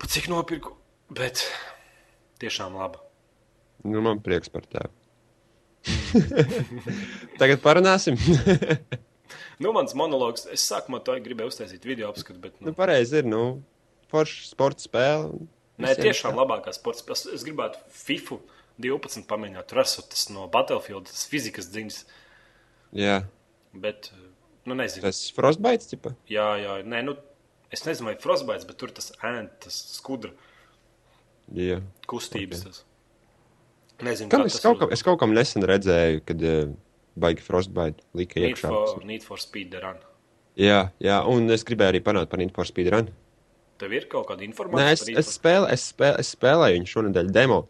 pa 0.00 0.10
cik 0.12 0.28
nopirku. 0.32 0.76
Bet 1.16 1.46
tiešām 2.42 2.76
laba. 2.76 3.00
Nu, 3.88 4.02
man 4.04 4.20
prieks 4.20 4.52
par 4.52 4.68
tevi. 4.68 4.92
Tagad 7.40 7.62
parunāsim. 7.64 8.20
nu, 9.62 9.72
mans 9.72 9.96
monologs, 9.96 10.44
es 10.52 10.66
sākumā 10.68 11.00
to 11.06 11.16
gribēju 11.24 11.54
uztaisīt 11.54 11.88
video 11.88 12.12
apskatu, 12.12 12.36
bet. 12.42 12.58
Nu, 12.60 12.70
nu 12.70 12.76
pareizi 12.76 13.22
ir, 13.22 13.28
nu, 13.32 13.62
forša 14.10 14.50
sporta 14.50 14.84
spēle. 14.84 15.46
Nē, 15.80 15.94
tiešām 15.96 16.36
labākā 16.36 16.74
sporta 16.76 17.02
spēle. 17.04 17.36
Es 17.38 17.46
gribētu 17.46 17.80
FIFU 17.94 18.40
12 18.80 19.26
pamēģināt. 19.30 19.68
Tur 19.70 19.82
esot 19.84 20.10
tas 20.12 20.26
no 20.32 20.46
Battlefield, 20.52 21.08
tas 21.10 21.24
fizikas 21.30 21.70
dziņas. 21.72 22.02
Jā. 22.98 23.22
Bet, 23.72 24.10
nu, 24.66 24.76
nezinu. 24.78 25.04
Tas 25.06 25.22
Frostbites, 25.36 25.90
tipa? 25.92 26.14
Jā, 26.30 26.48
jā, 26.60 26.76
nē, 26.86 27.02
nu, 27.06 27.16
es 27.72 27.84
nezinu, 27.86 28.10
vai 28.10 28.16
Frostbites, 28.20 28.66
bet 28.68 28.80
tur 28.80 28.92
tas 28.94 29.12
ēnt, 29.26 29.56
tas 29.66 29.80
skudra. 29.96 30.32
Jā. 31.56 31.80
Kustības 32.10 32.62
okay. 32.62 32.70
tas. 32.70 32.84
Nezinu, 34.00 34.30
Kam 34.32 34.46
es 34.48 34.56
kaut, 34.62 34.78
kam, 34.80 34.92
es 34.94 35.02
kaut 35.04 35.18
kam 35.20 35.34
nesen 35.36 35.64
redzēju, 35.68 36.22
kad 36.24 36.44
uh, 36.46 36.70
baigi 37.20 37.44
Frostbite 37.44 38.06
lika 38.16 38.40
Need 38.40 38.54
iekšā. 38.54 38.70
for, 38.70 39.04
need 39.04 39.26
for 39.26 39.42
Speed 39.42 39.76
Run. 39.82 39.98
Jā, 40.60 40.86
jā, 41.02 41.18
un 41.28 41.52
es 41.52 41.64
gribēju 41.68 41.94
arī 41.94 42.00
panākt 42.04 42.32
par 42.32 42.40
Need 42.40 42.54
for 42.56 42.68
Speed 42.68 42.90
Run. 42.94 43.10
Tev 43.80 43.92
ir 43.96 44.06
kaut 44.12 44.28
kāda 44.28 44.44
informācija? 44.46 44.84
Nē, 44.84 44.92
es, 44.94 45.04
par 45.08 45.20
es, 45.24 45.32
spēlē, 45.38 45.68
es, 45.74 45.84
spēlē, 45.94 46.20
es 46.22 46.32
spēlēju 46.36 46.78
viņu 46.78 46.90
šonadēļ 46.94 47.30
demo. 47.34 47.60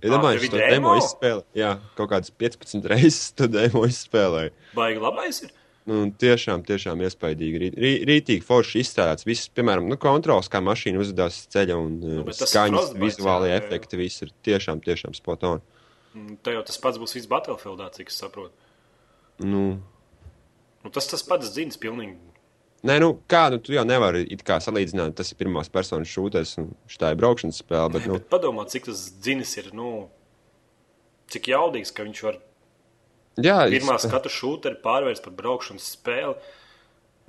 Ja 0.00 0.08
Ā, 0.08 0.12
domāju, 0.14 0.40
es 0.40 0.48
to 0.48 0.56
demo 0.56 0.72
demo? 0.72 0.92
izspēlēju. 1.02 1.46
Jā, 1.60 1.74
kaut 1.98 2.08
kādas 2.14 2.32
15 2.40 2.86
reizes 2.88 3.32
to 3.36 3.48
demo 3.52 3.82
izspēlēju. 3.88 4.54
Baigi 4.78 5.02
labais 5.04 5.42
ir. 5.44 5.50
Nu, 5.90 5.98
tiešām, 6.22 6.62
tiešām 6.68 7.00
iespaidīgi. 7.04 7.60
Rī, 7.60 7.68
rī, 7.82 7.90
rītīgi 8.08 8.44
forši 8.46 8.82
izstrādāts. 8.84 9.26
Viss, 9.26 9.48
piemēram, 9.56 9.88
nu, 9.90 9.96
kontrols, 10.00 10.48
kā 10.52 10.60
mašīna 10.62 11.00
uzvedās 11.02 11.38
uz 11.40 11.46
ceļa 11.52 11.76
un 11.80 11.94
Nu, 12.04 12.24
tas 12.28 12.44
skaņas, 12.52 12.92
vizuālie 13.00 13.50
jā, 13.50 13.60
efekti. 13.62 13.98
Viss 14.00 14.22
ir 14.24 14.32
tiešām, 14.46 14.82
tiešām 14.84 15.16
spot 15.16 15.46
on. 15.48 15.62
Mm, 16.14 16.36
Te 16.44 16.54
jau 16.54 16.62
tas 16.68 16.78
pats 16.82 17.00
būs 17.00 17.16
viss 17.16 17.28
Battlefieldā, 17.30 17.88
cik 17.96 18.12
es 18.12 18.20
saprotu. 18.22 18.54
Nu, 19.44 19.64
Nu, 20.80 20.88
tas 20.88 21.04
tas 21.10 21.20
pats 21.26 21.50
dzins 21.52 21.76
pilnīgi. 21.76 22.14
Nē, 22.80 22.96
nu, 23.02 23.10
kā, 23.28 23.50
nu, 23.52 23.58
tu 23.60 23.74
jau 23.74 23.82
nevari 23.84 24.22
salīdzināt, 24.24 25.12
tas 25.18 25.32
ir 25.32 25.36
pirmās 25.36 25.68
personas 25.68 26.08
šūtais 26.08 26.54
un 26.62 26.70
šī 26.88 27.10
ir 27.12 27.18
braukšanas 27.20 27.58
spēle. 27.60 27.90
Bet, 27.92 28.06
nu, 28.08 28.16
Bet 28.16 28.30
padomā, 28.32 28.64
cik 28.72 28.86
tas 28.88 29.02
dzinis 29.20 29.52
ir, 29.60 29.68
nu, 29.76 30.08
cik 31.28 31.50
jaudīgs, 31.52 31.92
ka 31.92 32.06
viņš 32.08 32.22
var 32.24 32.38
jā, 33.36 33.58
pirmā 33.68 33.98
es- 33.98 34.08
skatu 34.08 34.32
šūteri 34.32 34.80
pārvērst 34.80 35.22
par 35.26 35.36
braukšanas 35.36 35.90
spēli. 35.96 36.36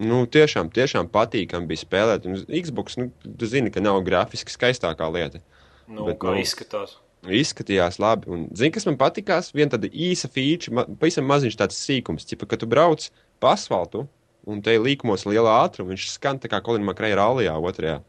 Nu, 0.01 0.23
tiešām, 0.25 0.71
tiešām 0.73 1.09
patīkami 1.11 1.67
bija 1.67 1.83
spēlēt. 1.83 2.25
Un 2.25 2.39
Xbox, 2.47 2.95
nu, 2.97 3.11
tu 3.37 3.45
zini, 3.45 3.69
ka 3.69 3.83
nav 3.83 3.99
grafiski 4.07 4.49
skaistākā 4.49 5.11
lieta. 5.13 5.41
Nu, 5.87 6.05
Bet, 6.07 6.17
kā 6.17 6.31
nu, 6.31 6.39
izskatās. 6.41 6.95
Izskatījās 7.27 7.99
labi. 8.01 8.31
Un, 8.31 8.47
zini, 8.55 8.71
kas 8.73 8.87
man 8.87 8.97
patīkās? 8.97 9.51
Viena 9.53 9.75
tāda 9.75 9.91
īsa 9.91 10.31
feature, 10.31 10.73
ma, 10.73 10.87
pavisam 10.87 11.27
maziņš 11.29 11.59
tāds 11.59 11.77
sīkums, 11.77 12.25
tipa, 12.25 12.47
ka 12.49 12.57
tu 12.57 12.65
brauc 12.65 13.11
pa 13.39 13.51
asfaltu 13.53 14.07
un 14.49 14.61
te 14.65 14.77
līkumos 14.81 15.25
liela 15.29 15.59
ātruma. 15.65 15.93
Viņš 15.93 16.07
skan 16.15 16.39
tā 16.41 16.49
kā 16.51 16.61
Kolina 16.65 16.87
Makreja 16.89 17.19
rallijā 17.19 17.53
otrajā. 17.59 17.99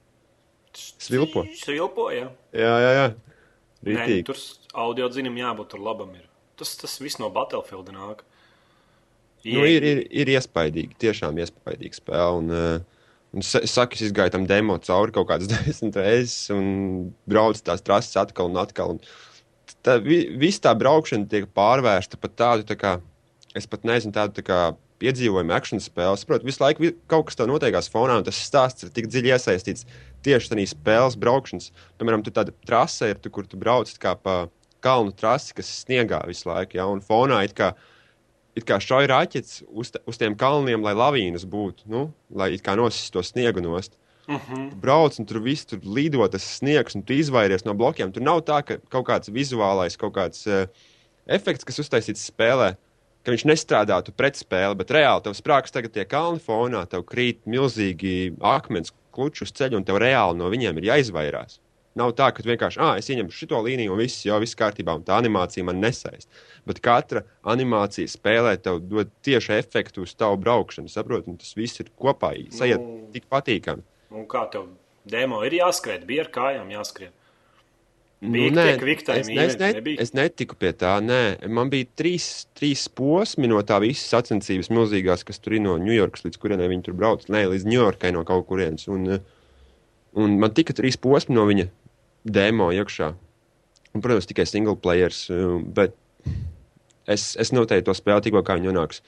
Svilpo. 0.73 1.45
Svilpo, 1.61 2.09
jā. 2.15 2.29
Jā, 2.57 2.75
jā, 2.81 2.93
jā. 2.97 3.07
Nē, 3.83 4.07
tur 4.25 4.39
audio 4.79 5.09
dzinim 5.13 5.37
jābūt 5.41 5.73
tur 5.75 5.83
labam. 5.83 6.13
Ir. 6.17 6.29
Tas, 6.57 6.77
tas 6.79 6.95
viss 7.03 7.19
no 7.21 7.29
Battlefield 7.35 7.91
nāk. 7.93 8.23
Nu, 9.43 9.65
ir, 9.67 9.83
ir, 9.83 10.01
ir 10.07 10.31
iespaidīgi, 10.37 10.95
tiešām 11.03 11.41
iespaidīga 11.43 11.99
spēle. 11.99 12.39
Un, 12.39 12.51
uh, 12.55 13.09
un 13.35 13.43
sa- 13.43 13.65
es 13.65 14.05
izgāju 14.07 14.37
tam 14.37 14.47
demo 14.47 14.79
cauri 14.79 15.13
kaut 15.13 15.27
kādas 15.33 15.51
desmit 15.53 15.99
reizes 15.99 16.47
un 16.55 17.11
braucu 17.27 17.65
tās 17.67 17.83
trases 17.83 18.15
atkal 18.23 18.53
un 18.53 18.61
atkal. 18.63 18.95
Un 18.95 19.03
tā, 19.83 19.99
vi, 20.05 20.23
viss 20.39 20.63
tā 20.63 20.73
braukšana 20.79 21.27
tiek 21.29 21.51
pārvērsta 21.51 22.21
par 22.23 22.31
tādu, 22.39 22.69
tā 22.71 22.79
kā, 22.79 22.95
es 23.59 23.67
pat 23.67 23.83
nezinu, 23.89 24.15
tādu 24.15 24.39
tā 24.39 24.47
kā 24.47 24.61
piedzīvojumu 25.03 25.55
akciju 25.59 25.83
spēli. 25.83 26.17
Es 26.17 26.25
saprotu, 26.25 26.49
visu 26.49 26.63
laiku 26.63 26.95
kaut 27.11 27.29
kas 27.29 27.39
tā 27.39 27.47
notiekās 27.51 27.91
fonā, 27.93 28.21
un 28.21 28.27
tas 28.27 28.39
stāsts 28.39 28.87
ir 28.87 28.95
tik 28.95 29.11
dziļi 29.11 29.35
iesaistīts 29.35 29.87
tieši 30.25 30.55
tajā 30.55 30.69
spēles 30.73 31.19
braukšanas. 31.21 31.71
Piemēram, 32.01 32.25
tur 32.25 32.37
tāda 32.39 32.55
trase 32.67 33.13
ir, 33.13 33.19
tu, 33.23 33.33
kur 33.35 33.49
tu 33.49 33.61
brauc 33.61 33.91
kā 34.03 34.15
pa 34.19 34.45
kalnu 34.83 35.15
trasi, 35.15 35.55
kas 35.57 35.71
ir 35.71 35.81
sniegā 35.81 36.23
visu 36.29 36.49
laiku, 36.51 36.79
ja, 36.79 36.87
un 36.91 37.03
fonā 37.05 37.43
it 37.47 37.57
kā 37.59 37.75
it 38.59 38.67
kā 38.69 38.77
šauja 38.83 39.09
raķetes 39.09 39.63
uz, 39.69 39.93
uz 40.09 40.21
tiem 40.21 40.37
kalniem, 40.39 40.83
lai 40.85 40.93
lavīnas 40.97 41.47
būtu, 41.49 41.87
nu, 41.93 42.07
lai 42.37 42.53
it 42.57 42.65
kā 42.65 42.75
nosistu 42.77 43.19
to 43.19 43.25
sniegu 43.25 43.63
nost. 43.65 43.97
Uh 44.29 44.39
-huh. 44.39 44.71
Tu 44.71 44.77
brauc 44.77 45.19
un 45.19 45.27
tur 45.27 45.41
viss 45.41 45.67
tur 45.67 45.81
lido 45.83 46.29
tas 46.29 46.59
sniegs, 46.59 46.95
un 46.95 47.03
tu 47.03 47.13
izvairies 47.13 47.65
no 47.65 47.75
blokiem. 47.75 48.13
Tur 48.13 48.23
nav 48.23 48.41
tā, 48.41 48.63
ka 48.63 48.79
kaut 48.89 49.07
kāds 49.07 49.33
vizuālais, 49.33 49.97
kaut 49.97 50.15
kāds 50.15 50.47
uh, 50.47 50.69
efekts, 51.27 51.65
kas 51.65 51.79
uztaisīts 51.79 52.31
spēlē, 52.31 52.77
ka 53.25 53.35
viņš 53.35 53.45
nestrādātu 53.49 54.15
pret 54.17 54.39
spēli, 54.39 54.79
bet 54.79 54.91
reāli 54.95 55.23
tev 55.27 55.37
sprāgs 55.39 55.75
tagad 55.75 55.95
tie 55.95 56.05
kalni 56.09 56.43
fonā, 56.43 56.85
tev 56.91 57.05
krīt 57.09 57.45
milzīgi 57.47 58.35
akmens 58.41 58.93
kluči 59.13 59.45
uz 59.47 59.53
ceļa, 59.53 59.79
un 59.79 59.85
tev 59.87 60.01
reāli 60.03 60.39
no 60.39 60.49
viņiem 60.53 60.81
ir 60.81 60.91
jāizvairās. 60.93 61.61
Nav 61.95 62.15
tā, 62.17 62.31
ka 62.33 62.41
vienkārši, 62.41 62.81
ah, 62.81 62.95
es 62.97 63.11
ieņemu 63.13 63.35
šo 63.37 63.59
līniju, 63.67 63.93
un 63.93 64.01
viss 64.01 64.23
jau 64.25 64.39
viss 64.41 64.57
kārtībā, 64.57 64.95
un 64.97 65.03
tā 65.05 65.19
animācija 65.21 65.65
man 65.69 65.77
nesaist. 65.83 66.29
Bet 66.65 66.81
katra 66.81 67.21
animācija 67.45 68.09
spēlē 68.09 68.55
tev 68.65 68.81
dod 68.89 69.11
tieši 69.27 69.59
efektu 69.59 70.07
uz 70.07 70.15
tavu 70.17 70.39
braukšanu, 70.41 70.89
saproti, 70.89 71.29
un 71.29 71.37
tas 71.37 71.53
viss 71.59 71.83
ir 71.85 71.91
kopā. 72.01 72.33
Sajiet 72.49 72.81
Nu. 72.81 73.11
tik 73.13 73.29
patīkami. 73.29 73.85
Un 74.11 74.25
kā 74.25 74.47
tev 74.51 74.71
demo 75.05 75.43
ir 75.45 75.53
jāskrien, 75.53 76.07
bija 76.09 76.25
ar 76.25 76.31
kājām 76.33 76.73
jāskrien. 76.73 77.13
Nu, 78.23 78.31
Bija 78.37 78.53
nē, 78.55 78.65
quick 78.79 79.03
time 79.03 79.19
es, 79.19 79.29
ne, 79.29 79.45
es, 79.51 79.57
ne, 79.59 79.69
nebija? 79.75 79.99
es 80.05 80.13
netiku 80.15 80.55
pie 80.55 80.71
tā. 80.79 80.93
Nē. 81.03 81.41
Man 81.51 81.73
bija 81.73 81.89
trīs, 81.99 82.47
trīs 82.55 82.85
posmi 82.87 83.49
no 83.51 83.59
tā 83.67 83.81
visas 83.83 84.13
sacensības 84.15 84.71
milzīgās, 84.71 85.25
kas 85.27 85.43
tur 85.43 85.57
ir 85.57 85.65
no 85.65 85.75
Ņujorkas, 85.83 86.23
līdz 86.29 86.39
kurienei 86.39 86.71
viņi 86.71 86.87
tur 86.87 86.95
brauc. 87.01 87.27
Nē, 87.27 87.49
līdz 87.51 87.67
Ņujorkai 87.67 88.13
no 88.15 88.23
kaut 88.29 88.47
kurienes. 88.47 88.87
Un, 88.95 89.09
eh, 89.17 89.25
un 90.15 90.37
man 90.39 90.55
tika 90.55 90.77
trīs 90.79 91.01
posmi 91.03 91.35
no 91.35 91.49
viņa 91.51 91.67
demo 92.23 92.71
iekšā. 92.71 93.11
Un, 93.93 94.05
protams, 94.05 94.31
tikai 94.31 94.47
single 94.47 94.77
players. 94.79 95.25
eh, 95.35 95.59
Bet 95.75 95.99
es, 97.11 97.35
es 97.35 97.51
noteikti 97.51 97.91
to 97.91 97.97
spēli 97.99 98.29
tikko 98.29 98.45
kā 98.47 98.55
viņi 98.55 98.71
nonāks 98.71 99.03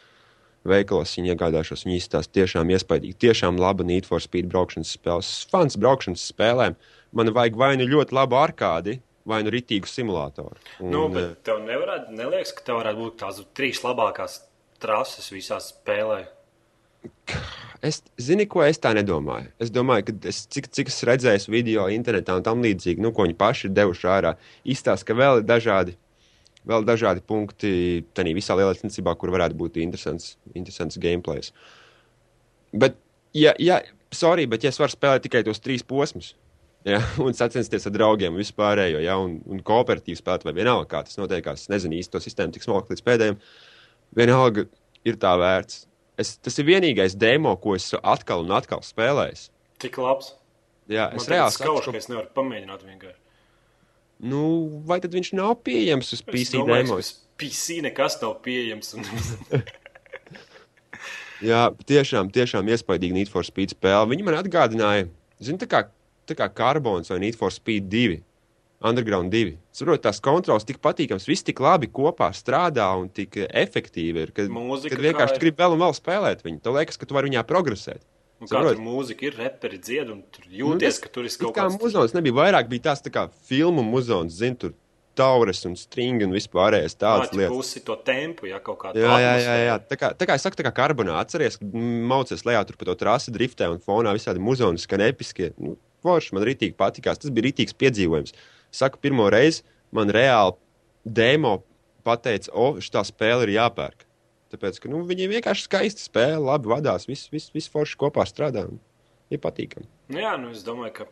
veikalos, 0.66 1.14
viņi 1.14 1.36
iegādāšos. 1.36 1.86
Viņi 1.86 2.00
izstāsta 2.02 2.40
tiešām 2.40 2.74
iespaidīgi. 2.74 3.14
Tiešām 3.28 3.62
laba 3.62 3.86
Need 3.86 4.10
for 4.10 4.18
Speed 4.18 4.50
braukšanas 4.50 4.96
spēles. 4.98 5.46
Fans 5.52 5.78
braukšanas 5.78 6.26
spēlēm. 6.34 6.74
Man 7.14 7.30
vajag 7.34 7.58
vai 7.58 7.74
nu 7.78 7.86
ļoti 7.86 8.16
labu 8.16 8.38
arkādi, 8.40 8.98
vai 9.28 9.40
nu 9.44 9.52
ritīgu 9.54 9.88
simulātoru. 9.88 10.58
Un, 10.80 10.90
Nu, 10.90 11.06
eh, 11.06 11.14
bet 11.14 11.44
tev 11.46 11.62
nevarētu, 11.64 12.14
neliekas, 12.18 12.52
ka 12.56 12.66
tev 12.66 12.80
varētu 12.82 13.00
būt 13.00 13.18
tās 13.22 13.40
trīs 13.56 13.82
labākās 13.84 14.40
trases 14.82 15.30
visā 15.32 15.60
spēlē. 15.62 16.24
Es 17.84 18.00
zinu, 18.16 18.46
ko 18.48 18.62
es 18.64 18.80
tā 18.80 18.94
nedomāju. 18.96 19.50
Es 19.60 19.70
domāju, 19.72 20.06
ka 20.08 20.28
es, 20.30 20.46
cik, 20.48 20.70
cik 20.72 20.88
es 20.88 21.02
redzēju 21.04 21.52
video, 21.52 21.84
internetā 21.92 22.36
un 22.38 22.44
tam 22.46 22.62
līdzīgi, 22.64 23.02
nu, 23.04 23.12
ko 23.12 23.26
viņi 23.26 23.36
paši 23.36 23.68
ir 23.68 23.74
devuši 23.76 24.08
ārā, 24.08 24.34
izstāsta, 24.64 25.10
ka 25.10 25.16
vēl 25.18 25.42
ir 25.42 25.48
dažādi, 25.48 25.96
vēl 26.64 26.86
dažādi 26.88 27.20
punkti 27.20 28.04
tajā 28.16 28.36
visā 28.36 28.56
lielācībā, 28.56 29.16
kur 29.20 29.34
varētu 29.34 29.58
būt 29.60 29.76
interesants, 29.84 30.38
interesants 30.54 30.96
gameplays. 31.00 31.52
Bet, 32.72 32.96
ja, 33.36 33.52
ja 33.60 33.82
sorry, 34.16 34.48
bet 34.48 34.64
ja 34.64 34.72
es 34.72 34.80
varu 34.80 34.96
spēlēt 34.96 35.28
tikai 35.28 35.44
tos 35.44 35.60
trīs 35.60 35.84
posmus. 35.84 36.32
Ja, 36.84 37.00
un 37.24 37.36
sacensties 37.36 37.88
ar 37.88 37.94
draugiem, 37.94 38.36
vispārējo, 38.36 39.00
ja, 39.04 39.16
un, 39.20 39.38
un 39.48 39.62
kooperatīvi 39.64 40.20
spēlēt, 40.20 40.44
vai 40.44 40.52
vienalga, 40.56 40.88
kā 40.90 41.02
tas 41.06 41.16
notiekās. 41.20 41.64
Es 41.64 41.72
nezinu 41.72 41.96
īsti 41.98 42.12
to 42.12 42.20
sistēmu, 42.20 42.54
tik 42.54 42.66
smalki 42.66 42.92
līdz 42.92 43.04
pēdējiem. 43.06 43.38
Vienalga 44.18 44.66
ir 45.08 45.18
tā 45.20 45.32
vērts. 45.40 45.84
Es, 46.20 46.36
tas 46.44 46.60
ir 46.60 46.68
vienīgais 46.68 47.16
demo, 47.18 47.54
ko 47.58 47.74
es 47.78 47.88
atkal 47.98 48.44
un 48.44 48.52
atkal 48.54 48.84
spēlēju. 48.84 49.48
Tik 49.82 49.96
labs. 49.98 50.34
Jā, 50.90 51.08
es 51.16 51.24
reāli 51.32 51.54
skauž, 51.54 51.80
skaužu, 51.80 51.94
ka 51.94 52.02
es 52.02 52.10
nevaru 52.10 52.28
pamēģināt 52.36 52.82
vienkārši. 52.84 53.20
nu, 54.28 54.42
vai 54.84 54.98
tad 55.00 55.16
viņš 55.16 55.30
nav 55.38 55.54
pieejams 55.64 56.12
uz 56.12 56.20
Es 56.20 56.26
PC 56.28 56.60
domāju, 56.60 56.68
ka 56.68 56.90
demos? 56.90 57.12
PC 57.40 57.78
nekas 57.86 58.18
nav 58.20 58.36
pieejams. 58.44 58.92
Un... 58.98 59.08
Jā, 61.48 61.66
tiešām, 61.88 62.30
tiešām 62.32 62.68
iespaidīgi 62.72 63.16
Need 63.16 63.32
for 63.32 63.46
Speed 63.46 63.74
spēle. 63.74 64.06
Viņi 64.12 64.26
man 64.28 64.38
atgādināja, 64.38 65.08
zini, 65.42 65.60
tā 65.60 65.68
kā, 65.70 65.82
tā 66.26 66.36
kā 66.38 66.48
Carbons 66.54 67.10
vai 67.12 67.18
Need 67.22 67.36
for 67.40 67.50
Speed 67.54 67.88
2. 67.92 68.20
Underground 68.84 69.32
2. 69.32 69.54
Saprotu, 69.72 70.02
tās 70.04 70.18
kontrols 70.20 70.66
tik 70.68 70.76
patīkams, 70.84 71.24
viss 71.30 71.42
tik 71.46 71.60
labi 71.64 71.88
kopā 71.88 72.28
strādā 72.36 72.84
un 73.00 73.08
tik 73.08 73.38
efektīvi 73.48 74.26
ir. 74.26 74.32
Kad, 74.36 74.50
Mūzika 74.52 74.92
kad 74.92 75.00
kā 75.00 75.06
vienkārši 75.08 75.38
ir? 75.38 75.40
gribi 75.46 75.62
vēl 75.62 75.76
un 75.78 75.80
vēl 75.86 75.94
spēlēt 75.96 76.42
viņu. 76.44 76.60
Tev 76.66 76.76
liekas, 76.76 76.98
ka 77.00 77.06
tu 77.08 77.16
vari 77.16 77.30
viņā 77.32 77.44
progresēt. 77.48 78.02
Kā 78.44 78.60
tur 78.60 78.76
mūzika 78.82 79.24
ir, 79.30 79.36
reperi 79.40 79.78
dzied, 79.80 80.10
un 80.12 80.20
tur 80.34 80.44
Nu, 80.50 80.56
jūties, 80.58 80.98
tas- 80.98 81.00
ka 81.00 81.08
tur 81.08 81.24
ir 81.24 81.30
kaut 81.40 81.54
kā 81.54 81.62
kāds 81.64 81.78
muzons 81.80 82.12
nebija 82.12 82.34
vairāk, 82.36 82.68
bija 82.68 82.90
tās 82.90 83.00
tā 83.00 83.08
kā 83.14 83.30
filmu 83.48 83.80
muzons, 83.86 84.34
zini, 84.36 84.58
tur 84.58 84.74
taures 85.16 85.64
un 85.64 85.76
stringi 85.78 86.26
un 86.26 86.32
vispārējais 86.34 86.96
tāds 86.98 87.32
lietas. 87.32 87.54
pusi 87.54 87.80
to 87.86 87.94
tempu, 88.04 88.48
ja 88.50 88.58
kaut 88.58 88.80
kāda 88.82 88.98
Jā, 89.00 89.16
jā, 89.22 89.34
jā, 89.38 89.54
jā. 89.70 89.76
Tā, 89.88 89.96
kā, 89.96 90.10
tā 90.18 90.26
kā 90.26 90.34
es 90.34 90.42
saku, 90.42 90.56
tā 90.60 90.66
kā 90.66 90.72
karbonā 90.74 91.14
atceries, 91.22 91.56
maucies 91.62 92.42
lejā 92.44 92.66
tur 92.66 92.76
pa 92.76 92.84
to 92.90 92.94
trasi 92.96 93.30
driftē 93.32 93.70
un 93.70 93.78
fonā 93.78 94.12
visādi 94.12 94.42
muzoni 94.42 94.76
skan 94.82 95.00
episkie. 95.06 95.54
Nu, 95.56 95.78
forši 96.04 96.36
man 96.36 96.46
rītīgi 96.46 96.76
patikās. 96.78 97.22
Tas 97.22 97.32
bija 97.34 97.48
rītīgs 97.48 97.76
piedzīvojums. 97.80 98.36
Saku, 98.74 99.00
pirmo 99.02 99.30
reizi 99.32 99.64
man 99.94 100.12
reāli 100.12 100.56
demo 101.04 101.58
pateica, 102.04 102.52
o, 102.52 102.74
šī 102.82 103.04
spēle 103.08 103.46
ir 103.46 103.56
jāpērk. 103.56 104.04
Tāpēc, 104.54 104.78
ka 104.82 104.90
nu, 104.92 105.02
viņi 105.08 105.30
vienkārši 105.32 105.66
skaisti 105.66 106.04
spēlē, 106.04 106.38
labi 106.52 106.70
vadās, 106.70 107.08
viss 107.10 107.30
vis, 107.32 107.48
vis 107.54 107.66
forši 107.72 107.98
kopā 107.98 108.26
strādā. 108.28 108.68
un 108.68 108.78
Ir 109.32 109.40
patīkami. 109.40 109.88
Nu, 110.12 110.20
jā, 110.20 110.34
nu 110.38 110.52
es 110.52 110.62
domāju, 110.62 110.92
ka 110.98 111.06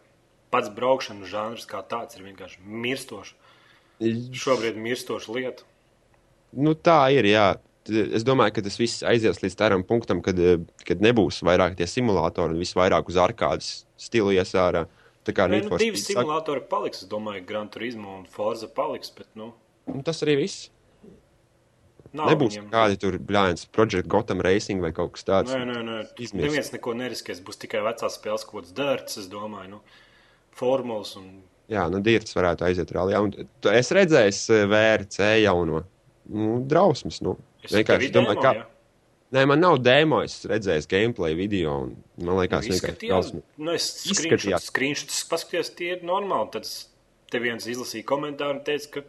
pats 0.52 0.70
braukšanas 0.76 1.30
žanrs 1.32 1.66
kā 1.66 1.80
tāds 1.88 2.18
ir 2.18 2.26
vienkārši 2.26 2.60
mirstošs. 2.62 3.34
Šobrīd 4.36 4.76
mirstoša 4.78 5.32
lieta. 5.32 5.66
Nu, 6.52 6.74
tā 6.76 7.06
ir. 7.16 7.28
Jā. 7.30 7.46
Es 7.88 8.22
domāju, 8.22 8.54
ka 8.54 8.62
tas 8.62 8.76
viss 8.78 9.02
aizies 9.02 9.40
līdz 9.42 9.56
tam 9.58 9.82
punktam, 9.86 10.20
kad, 10.22 10.38
kad 10.86 11.00
nebūs 11.02 11.40
vairāk 11.42 11.74
tie 11.80 11.88
simulatori 11.90 12.54
un 12.54 12.60
viss 12.62 12.76
vairāk 12.78 13.08
uz 13.10 13.18
arkādas 13.18 13.72
stilu 14.02 14.34
iesārā. 14.34 14.86
Tā 15.22 15.32
kā 15.36 15.46
Nē, 15.46 15.62
nu, 15.68 15.78
divi 15.78 16.00
saka, 16.00 16.20
simulātori 16.24 16.64
paliks. 16.68 17.04
Es 17.04 17.08
domāju, 17.10 17.44
Gran 17.46 17.68
Turismo 17.70 18.16
un 18.18 18.24
Forza 18.26 18.66
paliks, 18.66 19.12
bet 19.14 19.28
nu, 19.38 19.52
un 19.86 20.02
tas 20.02 20.18
arī 20.26 20.34
viss. 20.42 20.70
nav 22.12 22.28
Nebūs 22.28 22.56
viņiem. 22.58 22.66
kādi 22.72 22.98
tur 23.00 23.16
blēņas, 23.18 23.66
Project 23.72 24.08
Gotham 24.12 24.42
Racing 24.44 24.82
vai 24.84 24.90
kaut 24.92 25.12
kas 25.14 25.24
tāds. 25.24 25.54
Nē, 25.54 25.62
nē, 25.70 25.78
nē. 25.86 26.00
Izmirst. 26.18 26.34
Neviens 26.50 26.72
neko 26.74 26.92
neriskēs. 26.98 27.40
Būs 27.46 27.56
tikai 27.62 27.80
vecās 27.86 28.18
spēles, 28.18 28.44
ko 28.50 28.60
dārts, 28.60 29.16
es 29.22 29.28
domāju, 29.32 29.78
nu, 29.78 29.80
formulas 30.58 31.14
un 31.16 31.30
Jā, 31.72 31.86
nu, 31.88 32.02
Dirts 32.04 32.34
varētu 32.36 32.66
aiziet 32.66 32.90
rālijā. 32.92 33.20
Un 33.22 33.30
tu- 33.32 33.70
Es 33.70 33.88
redzēju 33.94 34.66
VRC 34.68 35.38
jauno. 35.44 35.84
Nu, 36.28 36.58
drausmas. 36.68 37.22
Nu. 37.22 37.38
es 37.64 37.70
Vienkārši 37.72 38.10
domāju, 38.12 38.34
demo, 38.34 38.42
kā. 38.42 38.54
ja? 38.58 38.66
Nē, 39.32 39.46
man 39.48 39.62
nav 39.64 39.78
demo, 39.80 40.18
es 40.26 40.42
redzēju 40.48 40.84
gameplay 40.90 41.36
video. 41.38 41.78
Un, 41.86 41.92
man 42.20 42.36
liekas, 42.42 42.66
Nu, 42.66 42.74
vienkārši 42.74 42.76
Izskatījās, 42.76 43.30
drausmas. 43.30 43.44
nu, 43.56 43.72
es 43.72 43.86
Izskatījās. 44.12 44.66
screenšotus 44.68 45.22
paskatījos, 45.30 45.70
tie 45.78 45.94
ir 45.94 46.02
normāli. 46.04 46.50
Tad 46.52 46.68
te 47.32 47.40
viens 47.40 47.64
izlasīja 47.64 48.04
komentāru 48.10 48.58
un 48.58 48.60
teica, 48.66 48.98
ka 48.98 49.04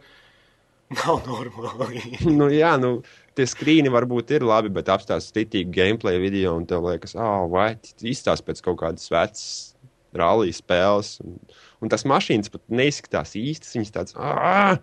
nav 1.02 1.28
normāli. 1.28 2.00
nu, 2.38 2.48
jā, 2.54 2.72
nu, 2.80 2.94
tie 3.36 3.44
skrīni 3.50 3.92
varbūt 3.92 4.32
ir 4.38 4.48
labi, 4.48 4.72
bet 4.72 4.88
apstāsta 4.94 5.28
stitīgi 5.34 5.74
gameplay 5.76 6.16
video, 6.22 6.56
un 6.56 6.64
tev 6.70 6.88
liekas, 6.88 7.12
ah, 7.20 7.42
oh, 7.42 7.50
vai 7.52 7.74
izstāsta 8.00 8.48
pēc 8.48 8.64
kaut 8.64 8.80
kādas 8.80 9.12
vecas 9.12 9.44
rallija 10.16 10.56
spēles. 10.56 11.18
Un, 11.20 11.36
un 11.84 11.92
tas 11.92 12.08
mašīnas 12.08 12.48
pat 12.54 12.64
neizskatās 12.72 13.36
īstas, 13.36 13.76
viņas 13.76 13.94
tādas, 13.98 14.16
ah, 14.16 14.78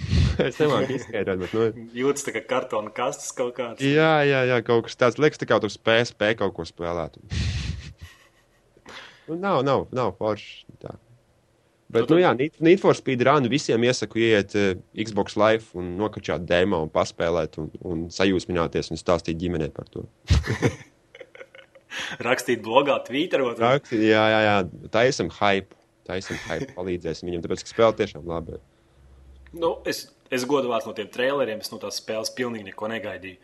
es 0.48 0.58
nemāku 0.60 0.96
izskaidrot, 0.96 1.42
bet, 1.44 1.52
nu, 1.56 1.86
Jūtas 2.00 2.24
tā 2.26 2.34
kā 2.36 2.42
kartona 2.54 2.90
kastes 2.94 3.30
kaut 3.36 3.52
kāds. 3.58 3.82
jā, 3.84 4.12
jā, 4.28 4.40
jā, 4.50 4.58
kaut 4.66 4.86
kas 4.88 4.96
tāds, 5.00 5.20
liekas, 5.20 5.40
tā 5.42 5.48
kā 5.50 5.60
tu 5.62 5.70
spēj, 5.72 6.10
spēj 6.14 6.38
kaut 6.40 6.54
ko 6.56 6.66
spēlēt. 6.68 7.18
nu, 9.28 9.36
nav, 9.36 9.62
nav, 9.66 9.86
nav 9.94 10.14
forši. 10.18 10.64
Tā. 10.82 10.96
Bet, 11.90 12.06
Nu, 12.06 12.14
nu, 12.14 12.20
jā, 12.22 12.30
Need- 12.38 12.78
for 12.78 12.94
Speed 12.94 13.22
Run 13.26 13.48
visiem 13.50 13.82
iesaku 13.82 14.20
iet 14.22 14.54
uh, 14.54 14.76
Xbox 14.94 15.34
Live 15.34 15.72
un 15.74 15.96
nokačāt 15.98 16.44
demo 16.46 16.84
un 16.84 16.90
paspēlēt 16.94 17.58
un, 17.58 17.66
un 17.82 18.04
sajūsmināties 18.14 18.92
un 18.94 19.00
stāstīt 19.00 19.40
ģimenei 19.42 19.72
par 19.74 19.88
to. 19.90 20.04
Rakstīt 22.22 22.62
blogā, 22.62 23.00
tvīterot. 23.06 23.58
Raksti, 23.58 23.98
jā, 24.06 24.22
jā, 24.30 24.40
jā, 24.46 24.56
taisam 24.94 25.30
hype. 25.40 25.74
Taisam 26.06 26.38
hype, 26.46 26.70
palīdzēsim 26.76 27.28
viņam, 27.28 27.42
tāpēc, 27.44 27.64
ka 27.66 27.70
spēle 27.74 27.96
tiešām 27.98 28.26
labi. 28.30 28.58
Nu, 29.52 29.80
es, 29.88 30.04
es 30.30 30.44
godavāts 30.46 30.86
no 30.86 30.92
tiem 30.94 31.08
traileriem, 31.10 31.58
es 31.64 31.72
no 31.72 31.78
tās 31.82 31.98
spēles 32.02 32.30
pilnīgi 32.36 32.68
neko 32.70 32.88
negaidīju. 32.92 33.38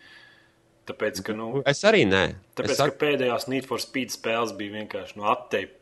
Tāpēc, 0.87 1.19
ka, 1.27 1.35
nu, 1.35 1.49
Nu, 1.57 1.63
Es 1.67 1.81
arī 1.89 2.05
nē. 2.07 2.25
tāpēc, 2.55 2.71
es 2.71 2.79
saku, 2.79 2.95
ka 2.95 3.01
pēdējās 3.07 3.49
Need 3.51 3.67
for 3.67 3.83
Speed 3.83 4.13
spēles 4.15 4.53
bija 4.55 4.77
vienkārši 4.77 5.17
no 5.19 5.27
aptei 5.33 5.65
nu, 5.67 5.73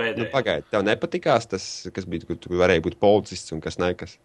pēdējā. 0.00 0.30
pagaidi, 0.32 0.64
tev 0.72 0.84
nepatikās 0.88 1.46
tas, 1.52 1.66
kas 1.92 2.04
bija, 2.08 2.24
kur 2.30 2.36
tu 2.40 2.48
varēji 2.56 2.80
būt 2.86 2.96
policists 3.02 3.52
un 3.52 3.60
kas 3.60 3.76
nekas. 3.82 4.16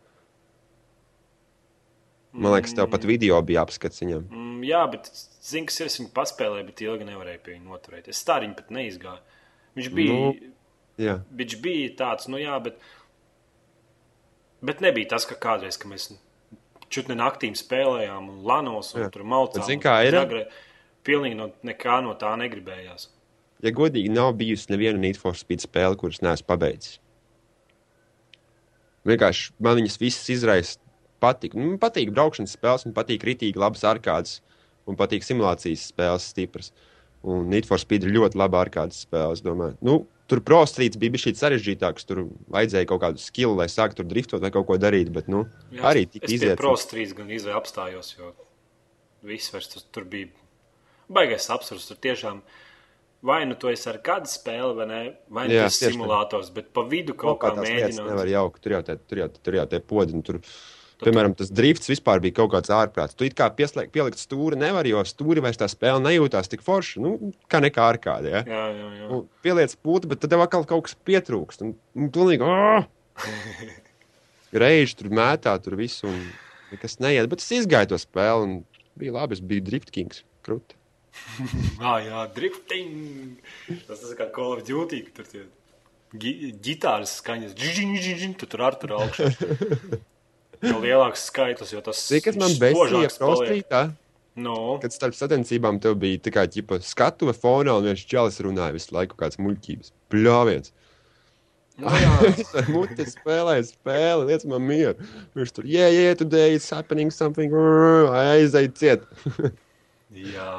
Man 2.37 2.53
liekas, 2.53 2.73
tev 2.77 2.87
pat 2.91 3.03
video 3.07 3.39
bija 3.41 3.63
apskats 3.65 3.99
viņam. 4.03 4.25
Mm, 4.29 4.59
jā, 4.67 4.81
bet 4.91 5.07
zinu, 5.47 5.65
kas 5.69 5.79
ir. 5.81 5.89
Es 5.89 5.95
viņu 5.99 6.11
paspēlēju, 6.15 6.67
bet 6.69 6.83
ilgi 6.85 7.07
nevarēju 7.07 7.41
pie 7.45 7.55
viņa 7.55 7.65
noturēt. 7.71 8.07
Es 8.11 8.19
tā 8.27 8.35
viņu 8.43 8.55
pat 8.59 8.69
neizgāju. 8.75 9.23
Viņš 9.79 9.89
bija, 9.95 10.13
Nu. 10.13 10.33
nu. 10.35 10.53
Jā, 10.97 11.15
viņš 11.39 11.55
bija 11.61 11.89
tāds, 11.99 12.27
nu 12.31 12.39
jā, 12.41 12.55
bet, 12.63 12.77
bet 14.61 14.81
nebija 14.81 15.13
tas, 15.15 15.25
ka 15.29 15.37
kādreiz, 15.39 15.77
kad 15.79 15.91
mēs 15.91 16.09
čutni 16.93 17.17
naktīm 17.19 17.55
spēlējām 17.57 18.29
un 18.31 18.39
lanos 18.47 18.93
un 18.95 19.05
Jā. 19.05 19.11
tur 19.13 19.25
maucām. 19.27 19.61
Bet 19.61 19.69
zini, 19.69 19.83
kā 19.83 19.99
ir? 20.07 20.15
Zagrē, 20.15 20.45
pilnīgi 21.07 21.37
no, 21.39 21.51
nekā 21.67 21.99
no 22.05 22.15
tā 22.19 22.33
negribējās. 22.39 23.09
ja 23.63 23.71
godīgi, 23.73 24.09
nav 24.13 24.33
bijusi 24.39 24.71
neviena 24.71 24.99
Need 25.01 25.17
for 25.17 25.35
Speed 25.35 25.63
spēle, 25.65 25.97
kuras 25.99 26.21
neesmu 26.21 26.47
pabeidzis. 26.47 26.99
Vienkārši 29.07 29.53
man 29.63 29.79
viņas 29.79 29.99
visas 30.01 30.29
izraisa 30.29 30.79
patīk. 31.23 31.55
Nu, 31.55 31.71
man 31.71 31.79
patīk 31.81 32.11
braukšanas 32.13 32.57
spēles, 32.57 32.85
man 32.87 32.95
patīk 32.97 33.23
ritīgi 33.27 33.59
labas 33.59 33.85
arkādas 33.87 34.41
un 34.87 34.97
patīk 34.99 35.25
simulācijas 35.25 35.87
spēles 35.91 36.27
stipras. 36.33 36.71
Un 37.27 37.47
Need 37.51 37.65
for 37.67 37.81
Speed 37.81 38.05
ir 38.05 38.13
ļoti 38.15 38.39
laba 38.39 38.61
arkādas 38.65 39.01
spēle, 39.07 39.33
es 39.35 39.43
domāju. 39.43 39.77
Nu, 39.81 39.97
tur 40.27 40.41
prostrīts 40.41 40.97
bija 40.99 41.11
šī 41.23 41.33
sarežģītāks, 41.39 42.05
tur 42.05 42.25
vajadzēja 42.51 42.87
kaut 42.89 43.01
kādu 43.01 43.17
skilu, 43.23 43.55
lai 43.55 43.67
sāktu 43.71 44.01
tur 44.01 44.05
driftot 44.11 44.41
vai 44.43 44.51
kaut 44.51 44.67
ko 44.67 44.77
darīt, 44.77 45.11
bet, 45.15 45.27
nu, 45.31 45.45
Jā, 45.71 45.81
arī 45.93 46.03
es- 46.05 46.11
tik 46.11 46.23
es 46.23 46.31
iziet. 46.37 46.57
prostrīts 46.59 47.15
gan 47.15 47.27
izvēle 47.31 47.55
apstājos, 47.61 48.17
jo 48.17 48.33
viss 49.23 49.49
vairs 49.53 49.67
tur, 49.67 49.81
tur 49.91 50.03
bija 50.03 50.27
baigais 51.09 51.49
absurds. 51.49 51.87
Tur 51.87 51.95
tiešām 52.03 52.41
vai 53.23 53.45
nu 53.45 53.55
tu 53.55 53.67
esi 53.71 53.87
ar 53.89 53.97
kādu 53.99 54.27
spēli, 54.29 54.75
vai 54.75 54.85
ne, 54.85 54.99
vai 55.29 55.47
nu 55.47 55.53
Jā, 55.55 55.63
tas 55.63 55.79
tieši 55.79 55.89
tā. 55.89 55.91
simulators, 55.95 56.49
bet 56.53 56.71
pa 56.73 56.81
vidu 56.83 57.15
Kaut 57.17 57.39
kaut 57.39 57.55
kā 57.55 57.55
kā 57.55 57.63
mēģināt. 57.65 58.05
nevar 58.11 58.27
jaukt. 58.27 58.61
Tur 58.61 58.71
jau 58.75 58.81
tie, 58.83 58.95
tur 59.07 59.17
jau, 59.17 59.29
tur 59.43 59.53
jau 59.53 59.65
tie 59.65 59.79
podi. 59.79 60.13
un 60.13 60.21
Tur, 60.21 60.39
piemēram, 61.03 61.33
tas 61.37 61.51
drifts 61.53 61.89
vispār 61.91 62.21
bija 62.23 62.35
kaut 62.39 62.51
kāds 62.55 62.71
ārprāts. 62.73 63.15
Tu 63.17 63.29
kā 63.37 63.49
pieslēgt, 63.53 63.91
pielikt 63.93 64.21
stūri 64.21 64.59
nevar, 64.59 64.87
jo 64.89 65.03
stūri 65.05 65.43
vairs 65.43 65.59
tā 65.59 65.67
spēle 65.71 66.01
nejūtās 66.03 66.49
tik 66.51 66.63
forši. 66.65 67.01
Nu, 67.03 67.33
kā 67.51 67.61
nekā 67.63 67.89
ar 67.93 67.99
kādu. 68.01 68.31
Ja? 68.33 68.43
Jā, 68.47 68.63
jā, 68.73 68.87
jā. 69.01 69.09
Nu, 69.11 69.19
pieliec 69.45 69.75
pūti, 69.83 70.09
bet 70.11 70.23
tad 70.23 70.33
tev 70.33 70.45
atkal 70.45 70.65
kaut 70.69 70.87
kas 70.87 70.97
pietrūkst. 71.07 71.65
Un, 71.65 71.75
un 71.97 72.09
pilnīgi. 72.13 72.47
Oh! 72.47 72.87
Reiži 74.63 74.97
tur 75.01 75.11
mētā, 75.13 75.53
tur 75.61 75.77
viss. 75.79 76.05
Un 76.07 76.17
nekas 76.71 76.97
neiet. 77.03 77.29
Bet 77.29 77.45
es 77.45 77.53
izgāju 77.61 77.93
to 77.93 78.01
spēli 78.01 78.47
un 78.47 78.57
bija 78.97 79.19
labi. 79.19 79.37
Es 79.37 79.43
biju 79.43 79.67
driftkings. 79.69 80.25
Krūti. 80.47 80.77
Ah, 81.81 81.97
jā, 82.01 82.23
drifting. 82.33 83.37
Tas 83.87 84.01
tas 84.01 84.09
ir 84.11 84.17
kā 84.19 84.27
Call 84.33 84.57
of 84.57 84.65
Duty, 84.67 84.99
tur 85.13 85.25
tie 85.29 85.45
gi 86.15 86.51
ģitāras 86.63 87.17
skaņas. 87.21 87.55
Džiņ, 87.57 87.95
džiņ, 87.97 88.19
džiņ, 88.21 88.35
tu 88.39 88.49
tur 88.49 88.63
ar 88.67 88.77
tur 88.79 88.97
augšā. 88.99 89.31
Jo 90.65 90.79
lielāks 90.81 91.27
skaitlis, 91.29 91.71
jo 91.75 91.81
tas 91.85 91.99
Zini, 92.07 92.23
kas 92.25 92.37
man 92.39 92.53
paliek. 92.61 93.13
prostrītā? 93.21 93.81
Nu, 94.37 94.77
Kad 94.81 94.93
starp 94.93 95.15
sacensībām 95.17 95.79
tev 95.81 95.95
bija 95.97 96.19
tikai 96.27 96.45
ģipa, 96.53 96.77
skatuve 96.85 97.33
fonā 97.33 97.73
un 97.77 97.87
viens 97.89 98.03
čalis 98.05 98.37
runāja 98.45 98.75
visu 98.75 98.93
laiku 98.93 99.17
kāds 99.17 99.39
muļķības. 99.41 99.93
Bļāviens. 100.13 100.73
nu 101.81 101.93
jā. 101.93 102.11
Es 102.29 102.53
ar 102.59 102.69
muti 102.73 103.05
spēlēju 103.09 103.67
spēli, 103.71 104.27
liec 104.29 104.45
man 104.49 104.65
mieru. 104.65 105.09
Viņš 105.37 105.53
tur, 105.57 105.65
yeah, 105.69 105.89
yeah, 105.93 106.17
today 106.17 106.53
it's 106.57 106.69
happening 106.73 107.13
something, 107.13 107.53
aizai 108.13 108.67
ciet. 108.77 109.05
jā. 110.33 110.51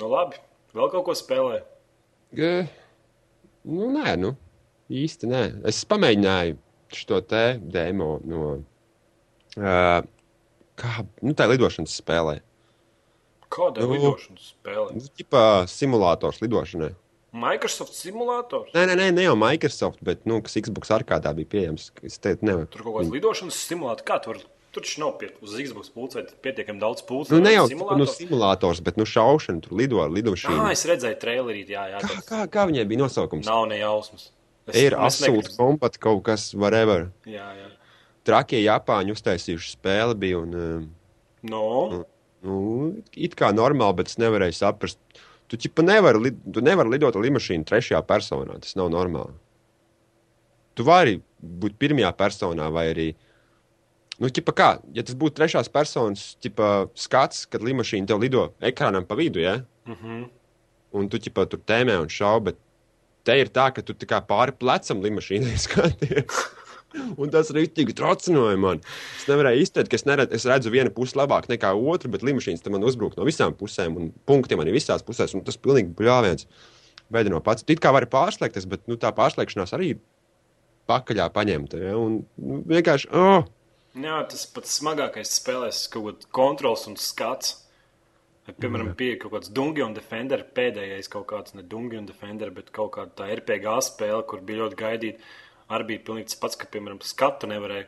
Nu 0.00 0.08
labi, 0.12 0.40
vēl 0.76 0.92
kaut 0.92 1.08
ko 1.08 1.16
spēlē. 1.16 1.60
G 2.36 2.54
nu, 3.68 3.90
nē, 3.92 4.16
nu, 4.20 4.32
īsti 4.88 5.28
nē. 5.28 5.44
Es 5.68 5.84
pamēģināju 5.88 6.56
šo 6.94 7.20
te 7.20 7.58
demo 7.60 8.18
no. 8.24 8.50
Uh, 9.58 10.00
kā, 10.78 11.02
nu, 11.24 11.34
tā 11.36 11.48
lidošanas 11.50 11.98
spēlē. 12.00 12.38
Kāda 13.48 13.82
ir 13.82 13.88
Nu, 13.88 13.96
lidošanas 13.96 14.52
spēle? 14.52 14.96
Nu, 14.96 15.12
tipā 15.18 15.44
simulators 15.70 16.42
lidošanai. 16.44 16.92
Microsoft 17.38 17.96
simulators? 17.96 18.70
Nē, 18.72 18.86
nē, 18.88 18.94
nē, 18.96 19.08
ne 19.16 19.24
jau 19.26 19.34
Microsoft, 19.38 20.00
bet, 20.04 20.22
nu, 20.28 20.40
kas 20.44 20.56
Xbox 20.64 20.92
arkādā 20.96 21.34
bija 21.36 21.48
pieejams. 21.54 21.90
Teicu, 22.00 22.46
nevar. 22.48 22.68
Tur 22.72 22.86
kaut 22.86 23.00
kāds 23.00 23.12
lidošanas 23.12 23.58
simulators. 23.68 24.06
Kā 24.08 24.16
tur? 24.24 24.40
Tur 24.72 24.84
taču 24.84 25.00
nav 25.00 25.14
pie, 25.20 25.30
uz 25.44 25.54
Xbox 25.56 25.88
pulcē 25.92 26.26
pietiekami 26.44 26.80
daudz 26.80 27.04
pulcē. 27.08 27.32
Nu, 27.32 27.40
ne 27.44 27.54
jau 27.54 27.64
nu, 27.64 27.72
simulators. 27.72 28.16
simulators, 28.20 28.80
bet, 28.84 28.98
nu, 29.00 29.06
šaušana, 29.08 29.62
tur 29.64 29.76
lido 29.80 30.00
ar 30.04 30.12
lidošanu. 30.12 30.60
Ah, 30.60 30.72
es 30.76 30.84
redzēju 30.88 31.20
trailerī, 31.22 31.62
jā, 31.72 31.86
jā. 31.94 32.02
Kā, 32.04 32.18
kā, 32.28 32.42
kā 32.52 32.66
viņai 32.68 32.84
bija 32.88 33.00
nosaukums? 33.06 33.48
Nav 33.48 33.64
ne 33.72 33.80
jausmas. 33.80 34.28
Es- 34.68 34.76
Ir 34.76 34.92
es 34.94 34.98
asūta 34.98 35.30
negribu- 35.32 35.56
kompat 35.56 35.98
kaut 35.98 36.22
kas, 36.24 36.52
whatever. 36.54 37.10
Jā, 37.26 37.48
jā. 37.56 37.68
Trakie 38.24 38.60
Japāņi 38.64 39.14
uztaisījuši 39.14 39.76
spēli 39.78 40.14
bija 40.14 40.38
un, 40.42 40.54
um, 40.54 40.94
No, 41.42 42.04
nu, 42.42 42.56
it 43.14 43.36
kā 43.38 43.52
normāli, 43.54 43.96
bet 43.96 44.08
es 44.08 44.16
nevarēju 44.18 44.56
saprast. 44.58 44.98
Tu 45.48 45.56
ķipa 45.56 45.84
nevari, 45.86 46.32
tu 46.52 46.60
nevari 46.60 46.90
lidot 46.90 47.14
ar 47.16 47.22
lidmašīnu 47.22 47.64
trešajā 47.64 48.02
personā, 48.04 48.60
tas 48.60 48.74
nav 48.76 48.90
normāli. 48.90 49.32
Tu 50.74 50.84
vari 50.84 51.22
būt 51.42 51.78
pirmajā 51.78 52.10
personā 52.18 52.70
vai 52.74 52.88
arī. 52.92 53.14
Nu, 54.18 54.26
ķipa 54.28 54.52
kā, 54.52 54.68
ja 54.92 55.02
tas 55.06 55.14
būtu 55.14 55.38
trešās 55.38 55.70
personas 55.72 56.36
ķipa, 56.42 56.90
skats, 56.98 57.46
kad 57.46 57.62
lidmašīna 57.62 58.06
tev 58.10 58.18
lido 58.20 58.48
ekrānam 58.60 59.06
pa 59.06 59.14
vidu, 59.14 59.38
ja? 59.40 59.62
mm 59.86 59.94
-hmm. 59.94 60.28
un 60.92 61.08
tu 61.08 61.18
ķipa, 61.18 61.46
tur 61.48 61.60
tēmē 61.60 62.00
un 62.02 62.08
šaubi, 62.08 62.44
bet 62.50 62.56
te 63.26 63.36
ir 63.40 63.50
tā, 63.54 63.68
ka 63.74 63.84
tu 63.84 63.96
kā 64.08 64.20
pāri 64.26 64.54
plecam 64.58 65.02
lidmašīnai 65.04 65.58
skaties. 65.66 66.46
Un 67.20 67.28
tas 67.28 67.50
rītīgi 67.52 67.92
tracināja 67.98 68.56
man. 68.60 68.80
Es 69.18 69.26
nevarēju 69.28 69.66
izteikt, 69.66 69.90
ka 69.92 69.98
es, 69.98 70.06
neredz, 70.08 70.32
es 70.34 70.46
redzu 70.48 70.72
vienu 70.72 70.92
pusi 70.94 71.18
labāk 71.20 71.50
nekā 71.50 71.74
otru, 71.76 72.10
bet 72.14 72.24
tam 72.24 72.72
man 72.74 72.86
uzbruk 72.88 73.18
no 73.18 73.26
visām 73.28 73.52
pusēm, 73.54 73.98
un 74.00 74.08
punkti 74.26 74.56
man 74.56 74.70
ir 74.70 74.78
visās 74.78 75.04
pusēs, 75.04 75.36
un 75.36 75.44
tas 75.44 75.60
pilnīgi 75.60 75.92
bļāviens. 75.98 76.48
Veidi 77.12 77.32
no 77.32 77.40
pats. 77.44 77.64
It 77.68 77.80
kā 77.80 77.92
var 77.92 78.04
pārslēgties, 78.08 78.66
bet 78.68 78.88
nu, 78.88 78.96
tā 79.00 79.12
pārslēgšanās 79.16 79.72
arī 79.76 79.94
pakaļā 80.88 81.28
paņemta. 81.32 81.80
Ja? 81.80 81.94
Un 82.00 82.18
nu, 82.40 82.58
vienkārši, 82.68 83.08
oh, 83.16 83.46
Jā, 83.98 84.18
tas 84.30 84.44
pats 84.52 84.76
smagākais 84.78 85.30
spēlēs 85.40 85.86
kaut 85.90 86.04
kāds 86.06 86.28
kontrols 86.34 86.84
un 86.90 86.94
skats. 87.00 87.56
Piemēram, 88.56 88.94
bija 88.96 89.18
kaut 89.20 89.34
kāds 89.34 89.50
Dungeon 89.52 89.92
Defender, 89.96 90.40
pēdējais 90.56 91.10
kaut 91.12 91.26
kāds, 91.32 91.54
ne 91.56 91.64
Dungeon 91.68 92.06
Defender, 92.08 92.52
bet 92.54 92.70
kaut 92.74 92.94
kāda 92.96 93.12
tā 93.18 93.28
RPG 93.34 93.74
spēle, 93.84 94.22
kur 94.28 94.40
bija 94.44 94.64
ļoti 94.64 94.78
gaidīta. 94.78 95.30
Arī 95.74 95.90
bija 95.90 96.04
pilnīgi 96.06 96.30
tas 96.30 96.40
pats, 96.40 96.56
ka, 96.56 96.68
piemēram, 96.72 97.00
skatu 97.04 97.50
nevarēja 97.50 97.84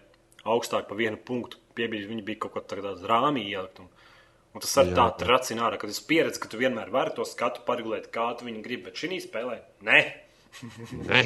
augstāk 0.52 0.88
pa 0.88 0.98
vienu 0.98 1.16
punktu 1.16 1.60
piebrīd. 1.78 2.08
Viņi 2.10 2.24
bija 2.26 2.42
kaut 2.44 2.58
kā 2.58 2.64
tādā 2.74 2.92
rāmī 3.08 3.46
ielikt. 3.48 3.80
Un, 3.80 3.88
un 4.52 4.64
tas 4.64 4.74
arī 4.82 4.92
tā 4.98 5.06
tracina 5.22 5.64
ārā, 5.68 5.78
ka 5.80 5.88
es 5.88 6.02
pieredzu, 6.04 6.42
ka 6.42 6.50
tu 6.52 6.60
vienmēr 6.60 6.92
vari 6.92 7.14
to 7.16 7.24
skatu 7.28 7.64
paregulēt, 7.68 8.10
kā 8.12 8.28
tu 8.36 8.48
viņu 8.48 8.60
gribi. 8.66 8.90
Bet 8.90 9.00
šī 9.00 9.22
spēlē, 9.24 9.62
nē, 9.86 10.02
nē, 11.08 11.22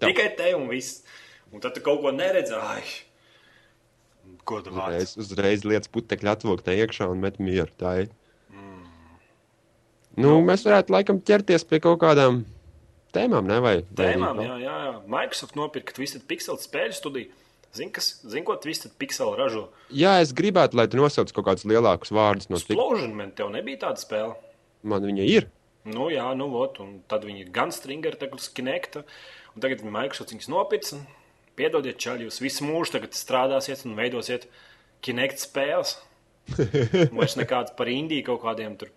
tikai 0.00 0.30
te 0.38 0.54
un 0.56 0.70
viss. 0.72 1.02
Un 1.52 1.64
tad 1.64 1.76
tu 1.76 1.84
kaut 1.84 2.00
ko 2.04 2.12
neredzi. 2.12 2.56
Ai, 2.56 2.84
godu 4.48 4.72
vārds. 4.72 5.16
Uzreiz, 5.16 5.32
uzreiz 5.32 5.68
lietas 5.68 5.92
putekļi 5.92 6.32
atvokta 6.32 6.76
iekšā 6.76 7.08
un 7.12 7.22
met 7.24 7.40
mieru. 7.42 7.72
Tā 7.80 7.94
ir. 8.04 8.10
Nu, 10.18 10.38
mēs 10.42 10.64
varētu 10.66 10.94
laikam 10.94 11.20
ķerties 11.22 11.64
pie 11.68 11.78
kaut 11.84 12.00
kādām 12.02 12.40
tēmām, 13.14 13.46
ne? 13.46 13.58
Vai, 13.62 13.74
Tēmām, 13.98 14.40
jā, 14.42 14.56
jā, 14.64 14.78
jā. 14.88 14.94
Microsoft 15.10 15.58
nopirka 15.58 15.94
Twisted 15.96 16.24
Pixel 16.30 16.58
spēļu 16.60 16.96
studiju. 16.96 17.30
Zini, 17.76 17.92
kas, 17.94 18.08
zin, 18.24 18.42
ko 18.48 18.56
Twisted 18.58 18.94
Pixel 18.98 19.34
ražo? 19.38 19.68
jā, 19.94 20.16
es 20.24 20.32
gribētu, 20.34 20.78
lai 20.80 20.88
tu 20.90 20.98
nosauc 20.98 21.30
kaut 21.36 21.46
kādus 21.50 21.68
lielākus 21.68 22.10
vārdus 22.16 22.48
no 22.50 22.58
tik. 22.58 22.72
Explosion 22.74 23.14
Man, 23.14 23.30
tev 23.36 23.52
nebija 23.54 23.84
tāda 23.86 24.02
spēle. 24.02 24.34
Man 24.82 25.04
viņa 25.04 25.28
ir. 25.28 25.48
Nu, 25.88 26.08
jā, 26.12 26.26
nu, 26.36 26.48
ot, 26.58 26.80
un 26.82 26.98
tad 27.08 27.24
viņi 27.28 27.44
ir 27.44 27.52
gan 27.54 27.70
Stringer, 27.72 28.16
tagad 28.18 28.42
Kinecta, 28.56 29.04
un 29.54 29.62
tagad 29.64 29.84
Microsoft 29.84 30.34
viņus 30.34 30.50
nopirks. 30.52 30.96
un 30.96 31.06
Piedodiet, 31.58 31.98
čaļi, 31.98 32.28
jūs 32.28 32.42
visu 32.42 32.66
mūžu 32.66 32.96
tagad 32.96 33.16
strādāsiet 33.18 33.84
un 33.86 33.96
veidosiet 33.98 34.48
Kinect 35.04 35.42
spēles. 35.42 35.96
Vairs 37.16 37.36
nekāds 37.38 37.74
par 37.76 37.90
Indiju 37.92 38.30
kaut 38.30 38.42
kādiem 38.46 38.78
tur 38.80 38.92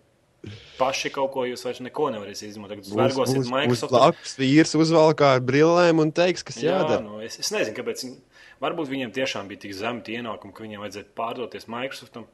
paši 0.78 1.10
kaut 1.14 1.30
ko 1.34 1.44
jūs 1.46 1.62
vairs 1.66 1.80
neko 1.84 2.08
nevarēsiet 2.14 2.50
izmantot. 2.50 2.80
Tagad 2.80 2.90
zvergosiet 2.90 3.50
Microsoft. 3.50 3.94
Blakus 3.94 4.36
vīrs 4.40 4.74
uzvalkā 4.78 5.36
ar 5.36 5.42
brillēm 5.46 6.02
un 6.02 6.12
teiks, 6.14 6.44
kas 6.46 6.58
Jā, 6.62 6.80
jādara. 6.80 7.02
nu, 7.04 7.20
es, 7.22 7.38
es 7.42 7.52
nezinu, 7.54 7.76
kāpēc. 7.78 8.04
Varbūt 8.62 8.90
viņiem 8.92 9.10
tiešām 9.14 9.48
bija 9.50 9.64
tik 9.64 9.74
zemi 9.74 10.04
tie 10.06 10.20
ienākumi, 10.20 10.54
ka 10.54 10.62
viņiem 10.62 10.84
vajadzēja 10.84 11.08
pārdoties 11.18 11.66
Microsoftam. 11.70 12.28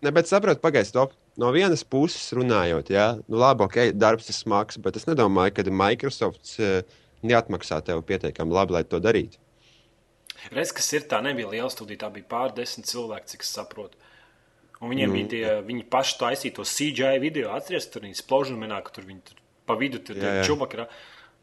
Ne, 0.00 0.12
bet 0.16 0.30
saprotu, 0.30 0.62
pagaidi, 0.62 0.88
stop. 0.88 1.12
No 1.40 1.50
vienas 1.52 1.84
puses 1.84 2.32
runājot, 2.36 2.88
jā, 2.92 3.06
nu 3.28 3.40
labi, 3.40 3.66
ok, 3.66 3.76
darbs 3.92 4.30
ir 4.32 4.36
smags, 4.36 4.80
bet 4.80 4.96
es 4.96 5.04
nedomāju, 5.08 5.52
ka 5.58 5.64
Microsoft 5.68 6.54
eh, 6.60 6.80
neatmaksā 7.20 7.82
tev 7.84 8.00
pietiekami 8.08 8.56
labi, 8.56 8.78
lai 8.78 8.82
to 8.88 9.00
darītu. 9.04 9.40
Reiz, 10.48 10.72
kas 10.72 10.88
ir 10.96 11.04
tā, 11.08 11.20
nebija 11.24 11.50
liela 11.52 11.68
studija, 11.72 12.06
tā 12.06 12.08
bija 12.14 12.24
pār 12.30 12.54
desmit 12.56 12.88
cilvēki, 12.88 13.34
cik 13.34 13.44
es 13.44 13.52
saprotu. 13.52 14.00
Un 14.80 14.88
viņiem 14.88 15.10
mm. 15.10 15.16
bija 15.16 15.28
tie, 15.28 15.44
viņi 15.66 15.86
paši 15.92 16.16
taisīja 16.22 16.56
to 16.56 16.64
CGI 16.64 17.20
video, 17.20 17.50
atcerieties, 17.52 17.90
tur 17.92 18.06
viņi 18.06 18.16
spložu 18.22 18.56
menā, 18.56 18.78
ka 18.84 18.94
tur 18.96 19.04
viņi 19.08 19.24
tur 19.28 19.40
pa 19.68 19.76
vidu 19.78 20.00
tur 20.02 20.18
čubaki 20.46 20.78
ir. 20.78 20.86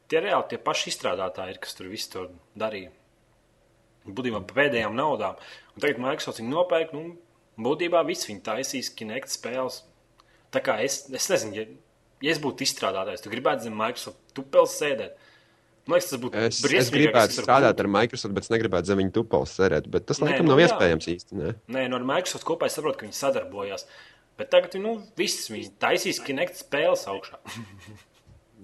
Tie 0.07 0.21
reāli 0.23 0.49
tie 0.51 0.59
paši 0.63 0.91
izstrādātāji 0.91 1.55
ir, 1.55 1.59
kas 1.63 1.75
tur 1.77 1.89
visu 1.91 2.11
to 2.13 2.23
darīja. 2.59 2.91
Būtībā 4.07 4.39
pēdējām 4.47 4.95
naudām. 4.95 5.39
Un 5.75 5.83
tagad 5.83 5.99
Microsoft 6.03 6.39
viņu 6.39 6.53
nopērk, 6.53 6.93
nu, 6.95 7.17
būtībā 7.59 8.03
viss 8.07 8.27
viņi 8.29 8.43
taisīs 8.45 8.91
Kinect 8.95 9.33
spēles. 9.33 9.81
Tā 10.55 10.63
kā 10.63 10.77
es, 10.83 11.01
es 11.11 11.27
nezinu, 11.31 11.57
ja, 11.59 11.65
ja 12.23 12.33
es 12.33 12.39
būtu 12.43 12.63
izstrādātājs, 12.63 13.23
tu 13.23 13.33
gribētu 13.33 13.67
zem 13.67 13.75
Microsoft 13.77 14.21
tupels 14.37 14.77
sēdēt. 14.79 15.19
Man 15.87 15.97
liekas, 15.97 16.09
tas 16.11 16.21
būtu 16.21 16.41
Es, 16.47 16.59
es 16.81 16.91
gribētu 16.91 17.37
strādāt 17.39 17.79
ar 17.83 17.87
Microsoft, 17.91 18.35
bet 18.35 18.47
es 18.47 18.51
negribētu 18.53 18.91
zem 18.91 18.99
viņa 19.01 19.13
tupals 19.15 19.55
sēdēt. 19.55 19.87
Bet 19.93 20.07
tas 20.09 20.19
Nē, 20.19 20.29
laikam 20.31 20.47
nu 20.49 20.53
nav 20.53 20.61
jā. 20.61 20.67
iespējams 20.69 21.09
īsti. 21.13 21.39
Ne? 21.39 21.53
Nē, 21.71 21.87
no 21.91 22.01
ar 22.01 22.05
Microsoft 22.11 22.47
kopā 22.47 22.67
es 22.67 22.75
saprotu, 22.77 22.99
ka 23.01 23.07
viņi 23.07 23.17
sadarbojās. 23.17 23.87
Bet 24.37 24.51
tagad 24.53 24.75
nu, 24.83 24.97
viss 25.17 25.47
viņi 25.49 25.71
taisīs 25.81 26.19
Kinect 26.23 26.59
spēles 26.59 27.07
augšā. 27.09 27.39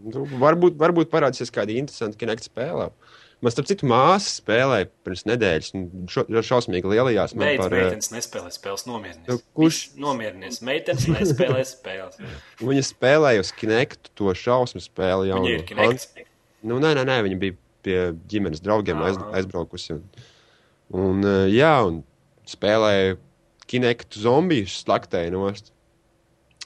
Nu, 0.04 0.24
varbūt, 0.42 0.76
varbūt 0.82 1.12
parādīsies 1.14 1.54
kāda 1.54 1.76
interesanta 1.78 2.18
kinekta 2.20 2.50
spēlē. 2.50 2.90
Man 3.44 3.52
starp 3.52 3.68
citu 3.68 3.88
māsa 3.92 4.30
spēlēja 4.40 4.88
pirms 5.04 5.26
nedēļas, 5.28 5.70
šo, 6.12 6.24
šausmīgi 6.48 6.88
lielajās. 6.88 7.34
Beidz, 7.36 7.60
par, 7.60 7.76
meitenes 7.76 8.12
nespēlē 8.14 8.52
spēles, 8.56 8.86
nomierinies. 8.88 9.28
Nu, 9.28 9.38
kurš- 9.60 9.98
Nomierinies, 10.00 10.62
meitenes 10.64 11.10
nespēlē 11.12 11.66
spēles. 11.68 12.20
Viņa 12.64 12.86
spēlēja 12.88 13.44
uz 13.44 13.52
kinektu 13.60 14.14
to 14.16 14.32
šausmu 14.40 14.80
spēli 14.84 15.30
jau. 15.34 15.42
Viņa 15.44 15.58
ir 15.60 15.66
Kinect. 15.68 16.24
Nu, 16.64 16.80
nē, 16.80 16.94
nē, 16.98 17.04
nē, 17.08 17.20
viņa 17.28 17.38
bija 17.42 17.58
pie 17.84 18.00
ģimenes 18.32 18.64
draugiem 18.64 19.02
aiz, 19.04 19.20
aizbraukusi. 19.36 19.98
Un, 19.98 20.26
un, 21.04 21.22
eh, 21.28 21.52
jā, 21.58 21.76
un 21.88 22.02
spēlēja 22.50 23.18
kinektu 23.70 24.22
zombiju 24.24 24.70
slaktēju 24.72 25.36
nost. 25.36 25.72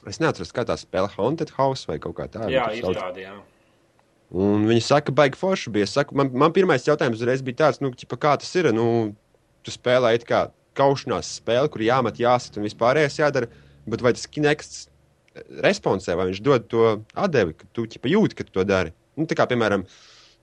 Es 0.08 0.20
neatceros, 0.22 0.54
kā 0.54 0.64
tā 0.66 0.76
spēle 0.78 1.10
Haunted 1.16 1.50
House 1.56 1.88
vai 1.88 1.98
kaut 2.02 2.16
kā 2.18 2.28
tāda. 2.30 2.50
Jā, 2.52 2.68
tādi, 2.86 3.26
jā. 3.26 3.34
Un 4.38 4.66
viņi 4.68 4.84
saka, 4.84 5.12
baigi 5.16 5.40
forši 5.40 5.72
bija. 5.74 5.88
Saku, 5.88 6.16
man, 6.18 6.30
man 6.36 6.52
pirmais 6.54 6.84
jautājums 6.84 7.18
uzreiz 7.18 7.42
bija 7.44 7.64
tāds, 7.64 7.80
nu, 7.82 7.90
ķipa, 7.96 8.18
kā 8.20 8.34
tas 8.40 8.50
ir. 8.60 8.70
Nu, 8.76 9.16
tu 9.64 9.74
spēlē 9.74 10.14
it 10.18 10.26
kā 10.28 10.46
kaušanās 10.78 11.32
spēli, 11.40 11.70
kur 11.72 11.82
jāmet, 11.82 12.20
jāsit 12.22 12.58
un 12.60 12.68
vispārējais 12.68 13.18
jādara. 13.22 13.50
Bet 13.88 14.04
vai 14.04 14.12
tas 14.14 14.28
kinekts 14.30 14.86
responsē, 15.64 16.14
vai 16.18 16.28
viņš 16.30 16.42
dod 16.44 16.66
to 16.70 16.84
atdevi, 17.16 17.56
ka 17.58 17.68
tu 17.74 17.86
ķipa, 17.88 18.10
jūti, 18.12 18.38
ka 18.38 18.46
tu 18.46 18.54
to 18.58 18.66
dari? 18.68 18.92
Nu, 19.18 19.26
tā 19.28 19.36
kā, 19.38 19.48
piemēram, 19.50 19.84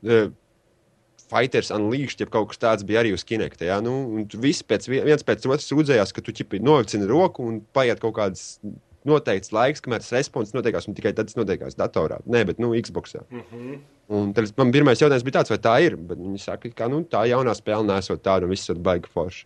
eh, 0.06 0.28
Fighters 1.26 1.72
Unleashed, 1.74 2.20
ja 2.22 2.28
kaut 2.30 2.52
kas 2.52 2.60
tāds 2.62 2.86
bija 2.86 3.02
arī 3.02 3.14
uz 3.16 3.24
kinekta. 3.26 3.66
Ja? 3.66 3.80
Nu, 3.82 4.26
visi 4.38 4.64
pēc, 4.68 4.86
vi- 4.92 5.02
viens 5.08 5.24
pēc 5.26 5.48
otras 5.48 5.66
sūdzējās, 5.72 6.14
ka 6.14 6.22
tu 6.22 6.32
ķipa, 6.36 6.60
novicini 6.62 7.08
roku 7.10 7.48
un 7.48 7.62
paiet 7.74 8.00
kaut 8.04 8.14
kāds 8.20 8.60
noteikts 9.06 9.52
laiks, 9.54 9.82
kamēr 9.82 10.02
tas 10.02 10.12
respons 10.12 10.54
notiekās, 10.54 10.88
un 10.90 10.96
tikai 10.98 11.14
tad 11.16 11.30
tas 11.30 11.38
notiekās 11.38 11.78
datorā. 11.78 12.20
Nē, 12.30 12.46
bet 12.46 12.60
nu, 12.60 12.74
Xboxā. 12.74 13.24
Mm 13.30 13.44
-hmm. 13.52 13.80
Un 14.10 14.34
tad 14.34 14.52
man 14.58 14.72
pirmais 14.72 15.00
jautājums 15.02 15.24
bija 15.24 15.42
tāds, 15.42 15.50
vai 15.50 15.58
tā 15.58 15.76
ir. 15.86 15.96
Bet 15.98 16.18
viņi 16.18 16.40
saka, 16.40 16.70
ka 16.70 16.88
nu, 16.88 17.04
tā 17.04 17.26
jaunā 17.30 17.56
spēle 17.56 17.86
nesot 17.86 18.22
tādu, 18.22 18.44
un 18.44 18.50
viss 18.50 18.70
ir 18.70 18.76
baigi 18.76 19.10
forši. 19.14 19.46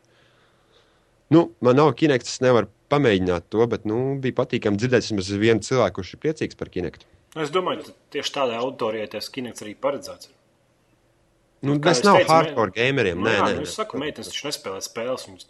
Nu, 1.29 1.51
man 1.61 1.75
nav 1.75 1.93
kinekts, 1.93 2.33
es 2.33 2.41
nevaru 2.41 2.67
pamēģināt 2.89 3.41
to, 3.49 3.67
bet 3.67 3.85
nu, 3.85 4.19
bija 4.19 4.33
patīkami 4.33 4.77
dzirdēt 4.77 5.05
vismaz 5.05 5.29
vienu 5.29 5.59
cilvēku, 5.59 5.93
kurš 6.01 6.13
ir 6.13 6.19
priecīgs 6.19 6.57
par 6.57 6.69
kinektu. 6.69 7.05
Es 7.37 7.51
domāju, 7.53 7.83
ka 7.85 7.93
tieši 8.15 8.33
tādai 8.33 8.57
auditorijai 8.57 9.09
tas 9.13 9.29
Kinects 9.29 9.61
arī 9.65 9.75
paredzēts. 9.77 10.31
Nu, 11.61 11.75
tas 11.83 11.99
nav 12.05 12.21
teicu, 12.21 12.31
hardcore 12.31 12.73
gameriem. 12.73 13.19
Nu, 13.19 13.27
Nē, 13.27 13.35
nē, 13.35 13.49
nu, 13.53 13.61
nē. 13.61 13.67
es 13.67 13.75
saku, 13.77 13.99
meitenes 14.01 14.31
taču 14.31 14.47
nespēlē 14.47 14.79
spēles. 14.81 15.25
Viņas 15.27 15.49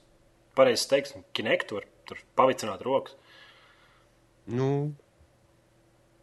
pareizi 0.57 0.87
teiks, 0.91 1.13
Kinect 1.37 1.71
var 1.75 1.85
tur 2.09 2.19
pavicināt 2.39 2.81
rokas. 2.83 3.15
Nu, 4.49 4.69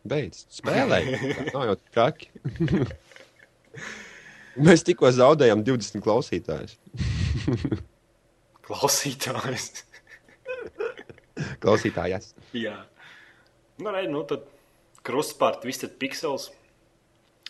Beidz, 0.06 0.42
spēlē. 0.58 1.00
Tā 1.38 1.46
Nav 1.54 1.68
jau 1.70 1.76
traki. 1.94 2.28
Mēs 4.66 4.84
tikko 4.86 5.08
zaudējām 5.12 5.62
20 5.66 6.02
klausītājus. 6.04 6.76
Klausītājs. 8.66 9.70
Klausītājas. 11.62 12.32
Jā. 12.56 12.74
Nu, 13.78 13.92
re, 13.92 14.06
nu 14.10 14.24
tad 14.26 14.46
krustpārti, 15.06 15.70
viss 15.70 15.82
tad 15.82 15.96
piksels. 16.00 16.50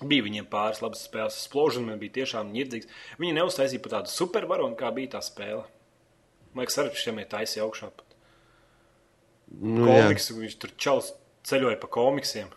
Bija 0.04 0.26
viņiem 0.26 0.48
pāris 0.52 0.82
labas 0.84 1.06
spēles. 1.06 1.38
Spložana 1.46 1.92
man 1.92 2.00
bija 2.02 2.18
tiešām 2.18 2.50
nirdzīgs. 2.52 2.90
Viņi 3.16 3.38
neuztaisīja 3.38 3.80
pat 3.84 3.94
tādu 3.94 4.12
supervaronu, 4.12 4.76
kā 4.76 4.90
bija 4.92 5.14
tā 5.16 5.22
spēle. 5.24 5.64
Man 6.52 6.64
liekas, 6.64 6.76
arī 6.82 6.92
šiem 7.00 7.22
ir 7.22 7.30
taisīja 7.32 7.64
augšā 7.64 7.88
pat. 7.88 8.16
Nu. 9.56 9.86
Komiks, 9.86 10.28
viņš 10.36 10.58
tur 10.60 10.74
čels 10.80 11.10
ceļoja 11.48 11.78
pa 11.80 11.88
komiksiem. 11.96 12.52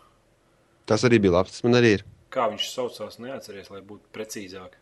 Tas 0.90 1.06
arī 1.08 1.22
bija 1.24 1.38
labs. 1.38 1.56
Tas 1.56 1.66
man 1.68 1.80
arī 1.80 1.96
ir. 2.00 2.06
Kā 2.34 2.50
viņš 2.52 2.68
saucās, 2.74 3.20
neatceries, 3.24 3.72
lai 3.72 3.82
būtu 3.86 4.12
precīzāk. 4.14 4.76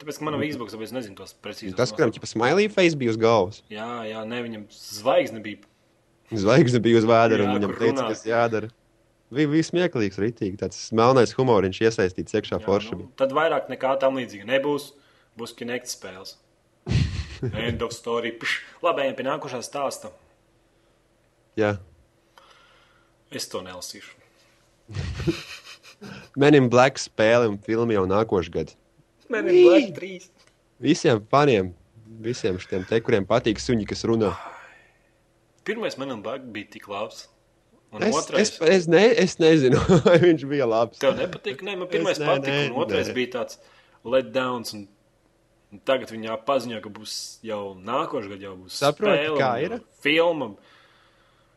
Tāpēc, 0.00 0.16
ka 0.16 0.26
man 0.26 0.36
nav 0.36 0.44
Xbox, 0.48 0.76
es 0.76 0.92
nezinu 0.96 1.16
tos 1.18 1.34
precīzos. 1.44 1.76
Tas, 1.76 1.92
kuram 1.92 2.12
ķipa 2.14 2.28
smiley 2.28 2.70
face 2.72 2.96
bija 2.96 3.12
uz 3.12 3.18
galvas. 3.20 3.60
Jā, 3.72 3.88
jā, 4.08 4.22
ne, 4.28 4.38
viņam 4.46 4.62
zvaigzne 4.72 5.42
bija. 5.44 5.60
Zvaigzne 6.30 6.80
bija 6.82 7.00
uz 7.02 7.08
vēdera, 7.10 7.44
un 7.44 7.58
viņam 7.58 7.72
kur 7.74 7.82
teica, 7.82 8.06
kas 8.08 8.24
jādara. 8.24 8.70
Bija, 9.30 9.62
smieklīgs, 9.62 10.18
rītīgi. 10.18 10.56
Tāds 10.58 10.78
melnais 10.96 11.32
humoriņš 11.38 11.80
iesaistīts 11.86 12.34
iekšā 12.34 12.58
Jā, 12.58 12.64
forši. 12.64 12.96
nu, 12.98 13.10
tad 13.20 13.30
vairāk 13.36 13.68
nekā 13.70 13.92
tam 14.02 14.18
līdzīga 14.18 14.48
nebūs. 14.48 14.90
Būs 15.38 15.54
kinect 15.54 15.86
spēles. 15.86 16.34
End 17.66 17.82
of 17.86 17.94
story. 17.94 18.32
Pš. 18.34 18.58
Labi, 18.82 19.06
ejam 19.06 19.14
pie 19.20 19.26
nākošā 19.28 19.62
stāsta. 19.62 20.10
Jā. 21.58 21.76
Es 23.30 23.46
to 23.46 23.62
nelasīšu. 23.62 24.18
Men 26.40 26.56
in 26.58 26.68
Black 26.72 26.98
spēle 26.98 27.46
un 27.52 27.58
filma 27.62 27.94
jau 27.94 28.06
nākošais 28.10 28.50
gads. 28.54 28.76
Man 29.30 29.46
ir 29.46 29.62
Black 29.68 29.94
3. 30.00 30.26
Visiem 30.82 31.20
faniem, 31.30 31.74
visiem 32.24 32.58
šiem 32.58 32.86
te, 32.88 32.98
kuriem 33.04 33.26
patīk 33.28 33.60
suņi, 33.62 33.86
kas 33.86 34.02
runā. 34.08 34.32
Pirmais 35.68 35.94
Man 36.00 36.16
in 36.16 36.22
Black 36.24 36.42
bija 36.50 36.72
tik 36.74 36.88
labs. 36.90 37.28
Es, 37.98 38.14
otrais. 38.14 38.40
es, 38.54 38.60
es, 38.60 38.86
ne, 38.86 39.00
es 39.18 39.32
nezinu, 39.42 39.80
vai 40.06 40.18
viņš 40.22 40.44
bija 40.46 40.66
labs. 40.70 40.98
Tev 41.02 41.16
nepatīk? 41.18 41.62
Nē, 41.66 41.76
man 41.80 41.88
pirmais 41.90 42.14
Es- 42.14 42.22
nē, 42.22 42.26
patika, 42.30 42.52
nē, 42.54 42.68
un 42.70 42.82
otrais 42.84 43.08
nē. 43.10 43.14
bija 43.16 43.32
tāds 43.40 43.58
letdowns. 44.06 44.74
Un, 44.78 44.84
un 45.74 45.80
tagad 45.86 46.12
viņa 46.14 46.36
paziņo, 46.46 46.78
ka 46.84 46.92
būs 46.94 47.14
jau 47.46 47.74
nākošais 47.74 48.30
gads, 48.30 48.44
jau 48.46 48.54
būs 48.60 48.78
Saproti, 48.78 49.24
spēle 49.24 49.40
kā 49.42 49.50
ir? 49.64 49.74
Filma. 50.06 50.52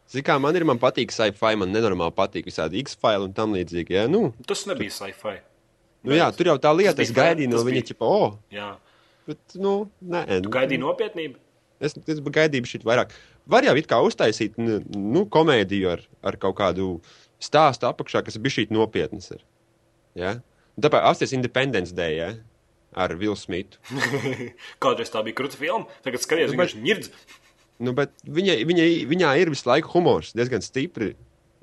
Zini, 0.10 0.26
kā 0.26 0.40
man 0.42 0.58
ir, 0.58 0.66
man 0.68 0.82
patīk 0.82 1.14
sci-fi, 1.14 1.54
man 1.58 1.72
nenormāli 1.74 2.14
patīk 2.18 2.50
visādi 2.50 2.82
X-file 2.84 3.24
un 3.30 3.34
tam 3.38 3.54
līdzīgi. 3.56 3.94
Jā, 3.96 4.08
nu, 4.12 4.34
Tas 4.50 4.66
nebija 4.70 4.92
sci-fi. 4.94 5.38
nu 6.04 6.18
jā, 6.18 6.28
tur 6.36 6.50
jau 6.52 6.58
tā 6.62 6.74
lieta, 6.76 7.02
es 7.06 7.14
gaidīju 7.16 7.50
no 7.54 7.62
viņa, 7.64 7.78
bija- 7.78 7.88
ķipa, 7.94 8.10
o, 8.10 8.40
Jā. 8.52 8.72
bet, 9.30 9.40
nu, 9.56 9.90
nē. 10.04 10.26
Tu 10.44 10.50
gaidīji 10.50 10.82
nopietnību? 10.84 11.38
Es, 11.84 11.98
es 12.08 12.22
gaidīju 12.24 12.70
šit 12.70 12.88
vairāk. 12.88 13.12
Var 13.50 13.68
jau 13.68 13.76
it 13.80 13.90
kā 13.92 14.00
uztaisīt 14.06 14.56
nu, 14.62 14.80
nu, 14.96 15.26
komēdiju 15.32 15.92
ar, 15.92 16.04
ar 16.24 16.40
kaut 16.40 16.56
kādu 16.62 16.88
stāstu 17.44 17.90
apakšā, 17.90 18.24
kas 18.26 18.40
bija 18.40 18.60
šī 18.60 18.68
nopietnas. 18.74 19.32
Ir. 19.36 19.44
Ja? 20.20 20.34
Tāpēc 20.80 21.08
apstāties 21.10 21.36
Independence 21.38 21.96
Day 21.96 22.18
ja? 22.22 22.32
ar 22.96 23.16
Vilnu 23.20 23.38
Smitu. 23.40 23.82
Kādreiz 24.84 25.12
tā 25.14 25.24
bija 25.26 25.38
krūta 25.42 25.60
filma, 25.60 25.90
tagad 26.06 26.24
skaties, 26.24 26.54
Nu, 26.54 26.58
nu, 26.58 26.64
viņš 26.64 26.78
nirdz. 26.82 27.12
Nu, 27.84 27.94
bet 27.98 28.14
viņa, 28.24 28.58
viņa, 28.70 28.88
viņā 29.10 29.36
ir 29.42 29.52
visu 29.52 29.68
laiku 29.68 29.92
humors, 29.96 30.32
diezgan 30.38 30.64
stipri. 30.64 31.14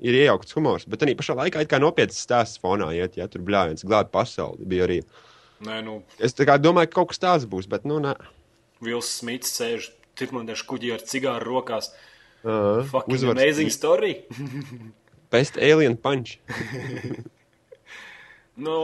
Ir 0.01 0.15
iejaukts 0.17 0.55
humors, 0.57 0.87
bet 0.89 1.03
arī 1.05 1.13
pašā 1.13 1.35
laikā 1.37 1.61
ir 1.61 1.67
kā 1.69 1.77
nopietns 1.77 2.17
stāsts 2.23 2.57
fonā, 2.61 2.87
iet, 2.97 3.19
ja 3.19 3.27
tur 3.29 3.43
bļāviens, 3.45 3.85
glābt 3.85 4.09
pasauli. 4.13 4.65
Bija 4.65 4.87
arī. 4.87 4.97
Nē, 5.61 5.75
nu, 5.85 5.99
Es 6.17 6.33
domāju, 6.33 6.89
ka 6.89 6.95
kaut 6.95 7.11
kas 7.11 7.21
tāds 7.21 7.45
būs, 7.45 7.67
bet, 7.69 7.85
nu, 7.85 7.99
nē. 8.01 8.15
Vils 8.81 9.11
Smits 9.19 9.53
sēž 9.59 9.91
tirmandiešu 10.21 10.67
kuģī 10.69 10.93
ar 10.95 11.05
cigāru 11.11 11.49
rokās. 11.57 11.91
Uh, 12.41 12.81
Fucking 12.89 13.27
amazing 13.33 13.73
story. 13.73 14.21
Best 15.31 15.57
Alien 15.61 15.97
Punch. 16.01 16.37
nu, 18.65 18.77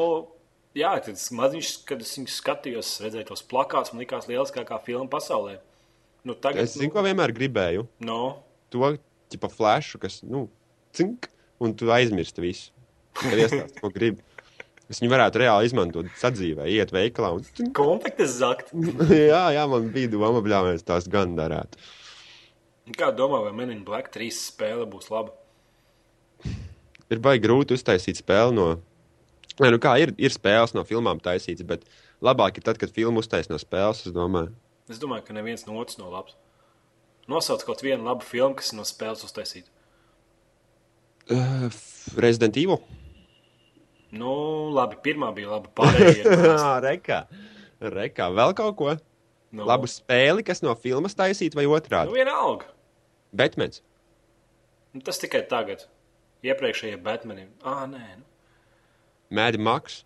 jā, 0.77 0.93
tad 1.03 1.23
maziņš, 1.39 1.71
kad 1.87 2.03
es 2.03 2.13
viņu 2.19 2.33
skatījos, 2.33 2.91
redzēju 3.03 3.29
tos 3.31 3.43
plakātus, 3.49 3.93
man 3.93 4.03
likās 4.03 4.29
lieliskākā 4.29 4.79
filma 4.85 5.09
pasaulē. 5.11 5.57
Nu, 6.27 6.35
tagad, 6.35 6.65
Es 6.65 6.75
zinu, 6.75 6.91
ko 6.93 7.03
vienmēr 7.05 7.31
gribēju. 7.35 7.87
no, 8.03 8.21
to 8.73 8.95
tipa 9.31 9.49
flashu, 9.51 9.99
kas, 10.01 10.21
nu, 10.27 10.47
cink, 10.95 11.29
un 11.63 11.75
tu 11.77 11.91
aizmirsti 11.93 12.43
visu. 12.43 12.71
Kad 13.17 13.39
iestāst, 13.41 13.79
ko 13.81 13.89
gribi. 13.93 14.21
Es 14.87 15.01
viņu 15.01 15.11
varētu 15.11 15.41
reāli 15.41 15.67
izmantot 15.67 16.07
sadzīvē, 16.19 16.67
iet 16.71 16.93
veikalā. 16.95 17.33
Un, 17.35 17.71
konfektes 17.79 18.37
zakt. 18.39 18.71
jā, 19.11 19.43
jā, 19.55 19.63
man 19.67 19.89
bija 19.91 20.11
doma, 20.13 20.43
bļāviens 20.43 20.85
tās 20.87 21.09
gan 21.11 21.35
darētu. 21.35 21.79
Kā 22.95 23.11
domā, 23.11 23.41
vai 23.43 23.51
Men 23.51 23.73
in 23.73 23.81
Black 23.83 24.13
3 24.13 24.31
spēle 24.31 24.85
būs 24.87 25.09
laba? 25.11 25.33
Ir 27.11 27.19
baigi 27.23 27.43
grūti 27.43 27.75
uztaisīt 27.75 28.21
spēli 28.21 28.55
no. 28.55 28.67
Nē, 29.59 29.71
nu 29.73 29.79
kā 29.81 29.97
ir, 29.99 30.13
ir 30.21 30.31
spēles 30.31 30.75
no 30.77 30.83
filmām 30.87 31.19
taisīts, 31.23 31.65
bet 31.67 31.83
labāk 32.23 32.59
ir 32.59 32.67
tad, 32.67 32.79
kad 32.79 32.93
filmu 32.93 33.23
uztaisīt 33.23 33.51
no 33.51 33.59
spēles, 33.59 34.05
es 34.07 34.15
domāju. 34.15 34.53
Es 34.87 35.01
domāju, 35.01 35.25
ka 35.27 35.35
neviens 35.35 35.65
no 35.67 35.75
otras 35.81 35.99
nav 35.99 36.13
labs. 36.13 36.37
Nosauc 37.27 37.65
kaut 37.67 37.83
vienu 37.83 38.07
labu 38.07 38.23
filmu, 38.23 38.55
kas 38.55 38.71
ir 38.71 38.79
no 38.79 38.85
spēles 38.87 39.25
uztaisīta. 39.27 39.67
Uh, 41.27 41.67
Resident 42.15 42.55
Evil. 42.55 42.79
Nu, 44.15 44.31
labi, 44.71 44.95
pirmā 45.03 45.33
bija 45.35 45.49
laba. 45.57 45.69
Pārējie 45.75 46.23
ir 46.23 46.43
maz. 46.45 46.63
Rekā. 46.85 47.21
Rekā. 47.81 48.29
Vēl 48.37 48.53
kaut 48.57 48.77
ko? 48.79 48.93
nu, 49.51 49.65
Labu 49.67 49.87
spēli, 49.89 50.43
kas 50.47 50.61
no 50.63 50.73
filmas 50.79 51.15
taisīta 51.17 51.55
vai 51.59 51.65
Nu, 51.67 51.75
otrādi? 51.75 52.13
vienalga. 52.15 52.67
Batmans. 53.35 53.81
Nu, 54.93 55.01
tas 55.03 55.19
tikai 55.19 55.41
tagad. 55.49 55.85
Iepriekšējie 56.45 56.97
Batmani. 57.03 57.47
Ah, 57.65 57.83
nē, 57.89 58.03
nu, 58.19 58.25
Mad 59.33 59.57
Max. 59.59 60.03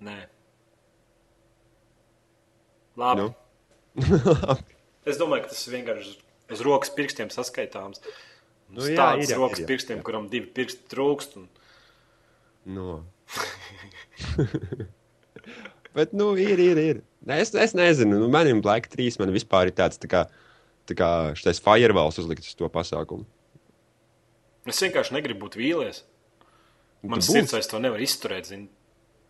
nē. 0.00 0.18
Labi. 2.98 3.20
Nu. 3.22 3.34
Nu. 3.98 4.56
es 5.08 5.18
domāju, 5.20 5.44
ka 5.46 5.52
tas 5.52 5.64
vienkārši 5.70 6.14
uz, 6.54 6.62
rokas 6.66 6.90
pirkstiem 6.94 7.30
saskaitāms. 7.34 8.00
Nu, 8.04 8.16
Nu, 8.68 8.84
jā, 8.84 8.98
Tāds 9.00 9.30
ir 9.32 9.38
rokas 9.40 9.58
ir 9.58 9.64
jau, 9.64 9.68
pirkstiem, 9.70 10.00
kuram 10.04 10.26
divi 10.28 10.50
pirksti 10.52 10.90
trūkst. 10.92 11.38
Un... 11.40 11.46
No. 12.68 12.98
Bet, 15.96 16.12
nu, 16.14 16.30
ir, 16.38 16.60
ir, 16.62 16.78
ir. 16.78 17.00
Es, 17.28 17.50
es 17.54 17.74
nezinu, 17.76 18.18
nu, 18.20 18.28
man 18.32 18.46
ir 18.48 18.60
Black 18.62 18.88
3, 18.92 19.18
man 19.20 19.32
vispār 19.34 19.70
ir 19.70 19.74
tāds, 19.76 19.98
tā 20.00 20.08
kā, 20.10 20.20
tā 20.88 20.94
kā 20.98 21.08
šitais 21.38 21.60
firewalls 21.64 22.20
uzlikts 22.20 22.52
uz 22.52 22.58
to 22.58 22.68
pasākumu. 22.72 23.26
Es 24.68 24.80
vienkārši 24.84 25.16
negribu 25.16 25.46
būt 25.46 25.56
vīlies. 25.58 26.04
Nu, 27.02 27.14
Man 27.14 27.22
sirds 27.24 27.54
vairs 27.54 27.70
to 27.70 27.80
nevar 27.80 28.00
izturēt. 28.02 28.48
Zin. 28.50 28.66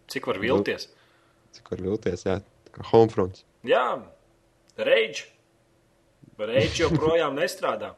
Cik 0.09 0.27
var 0.31 0.39
vilties? 0.41 0.89
Cik 1.57 1.73
var 1.73 1.83
vilties, 1.85 2.25
jā, 2.27 2.39
tā 2.67 2.75
kā 2.75 2.87
homefronts. 2.91 3.45
Jā, 3.69 3.85
reģi. 4.89 5.27
Reģi 6.39 6.85
joprojām 6.85 7.35
nestrādā. 7.37 7.93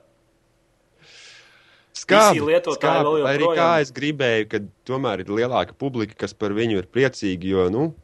Visi 2.09 2.41
lietotāji 2.47 3.05
vēl 3.05 3.27
Arī 3.27 3.45
joprojām- 3.45 3.59
kā 3.59 3.81
es 3.81 3.91
gribēju, 3.93 4.49
ka 4.49 4.59
tomēr 4.87 5.21
ir 5.21 5.27
lielāka 5.27 5.73
publika, 5.77 6.15
kas 6.17 6.33
par 6.33 6.51
viņu 6.51 6.79
ir 6.79 6.87
priecīgi, 6.87 7.45
jo, 7.55 7.69
nu, 7.71 7.95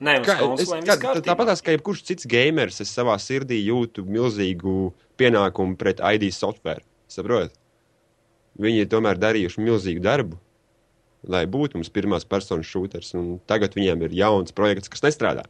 Nē, 0.00 0.22
Kā, 0.22 0.34
es, 0.38 0.68
kā, 0.70 0.78
viss 0.78 1.02
kārtībā. 1.02 1.22
tāpat 1.26 1.62
kā 1.66 1.72
jebkurš 1.76 2.04
cits 2.06 2.24
gamers, 2.30 2.80
es 2.80 2.88
savā 2.94 3.16
sirdī 3.18 3.56
jūtu 3.66 4.04
milzīgu 4.06 4.92
pienākumu 5.18 5.76
pret 5.76 5.98
ID 5.98 6.30
software. 6.30 6.82
Saprotat? 7.08 7.50
Viņi 8.60 8.84
ir 8.84 8.86
tomēr 8.86 9.18
darījuši 9.18 9.58
milzīgu 9.58 10.00
darbu, 10.00 10.38
lai 11.26 11.46
būtu 11.46 11.74
mums 11.74 11.90
pirmās 11.90 12.24
personas 12.24 12.66
šūters, 12.66 13.12
un 13.18 13.40
tagad 13.48 13.74
viņiem 13.74 14.02
ir 14.06 14.10
jauns 14.10 14.52
projekts, 14.52 14.88
kas 14.88 15.00
nestrādā. 15.00 15.44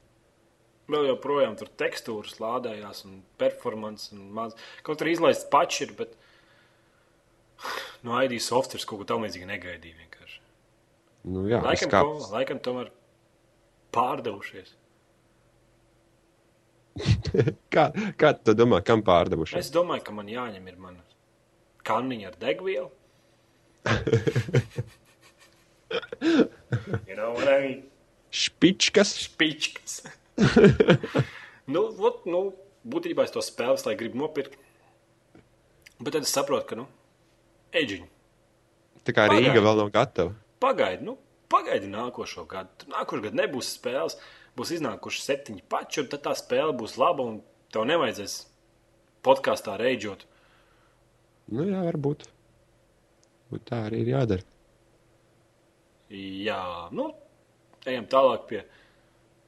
Vēl 0.89 1.11
joprojām 1.11 1.55
tur 1.59 1.69
tekstūras 1.77 2.39
lādējās 2.41 3.05
un 3.05 3.23
performance 3.37 4.09
un 4.15 4.31
maz. 4.33 4.55
Kaut 4.83 5.03
arī 5.05 5.13
izlaists 5.13 5.45
paši 5.53 5.83
ir, 5.85 5.93
bet 5.99 6.15
no 8.07 8.19
ID 8.23 8.39
software 8.43 8.85
kaut 8.89 9.03
ko 9.03 9.09
tam 9.09 9.25
līdzīgi 9.27 9.49
negaidīju 9.49 9.97
vienkārši. 10.03 10.41
Nu, 11.29 11.45
jā, 11.51 11.61
Laikam, 11.65 11.91
kā, 11.93 12.03
to, 12.07 12.29
laikam 12.33 12.59
tomēr 12.65 12.93
pārdevušies. 13.95 14.75
kā, 17.75 17.85
kā 18.19 18.33
tu 18.43 18.55
domā, 18.59 18.81
kam 18.87 19.03
pārdevuši? 19.07 19.59
Es 19.61 19.71
domāju, 19.75 20.03
ka 20.07 20.13
man 20.15 20.31
jāņem 20.31 20.65
ir 20.71 20.79
mana 20.81 21.03
kanniņa 21.89 22.27
ar 22.31 22.37
degvielu. 22.41 22.91
you 27.09 27.17
know 27.17 27.33
what 27.33 27.49
I 27.49 27.61
mean? 27.65 27.83
Špičkas. 28.31 29.29
Pičkas. 29.41 30.03
nu, 31.73 31.81
ot, 32.05 32.27
nu, 32.29 32.53
būtībā 32.89 33.25
es 33.25 33.33
to 33.35 33.41
spēles, 33.45 33.87
lai 33.89 33.97
gribu 33.99 34.21
nopirkt. 34.21 34.59
Bet 35.99 36.13
tad 36.15 36.23
es 36.27 36.35
saprotu, 36.35 36.67
ka, 36.69 36.75
nu, 36.79 36.87
eģiņi. 37.77 38.09
Tā 39.05 39.15
kā 39.15 39.27
Pagaidi. 39.29 39.49
Rīga 39.49 39.65
vēl 39.65 39.81
nav 39.83 39.91
gatava. 39.95 40.35
Pagaidi, 40.61 41.07
nu, 41.07 41.17
pagaidi 41.53 41.91
nākošo 41.93 42.45
gadu. 42.49 42.89
Nākošais 42.93 43.25
gads 43.29 43.39
nebūs 43.39 43.71
spēles, 43.79 44.19
būs 44.59 44.75
iznākuši 44.79 45.25
septiņi 45.25 45.65
pači, 45.71 46.03
un 46.03 46.11
tad 46.13 46.25
tā 46.27 46.35
spēle 46.39 46.75
būs 46.77 46.99
laba, 47.01 47.25
un 47.25 47.41
tev 47.73 47.87
nevajadzēs 47.89 48.41
podkāstā 49.25 49.79
reidžot. 49.81 50.27
Nu, 51.49 51.65
jā, 51.69 51.81
varbūt. 51.87 52.27
Bet 53.53 53.65
tā 53.71 53.87
arī 53.89 54.03
ir 54.05 54.13
jādara. 54.13 54.45
Jā, 56.13 56.89
nu, 56.93 57.11
ejam 57.89 58.09
tālāk 58.09 58.45
pie 58.49 58.63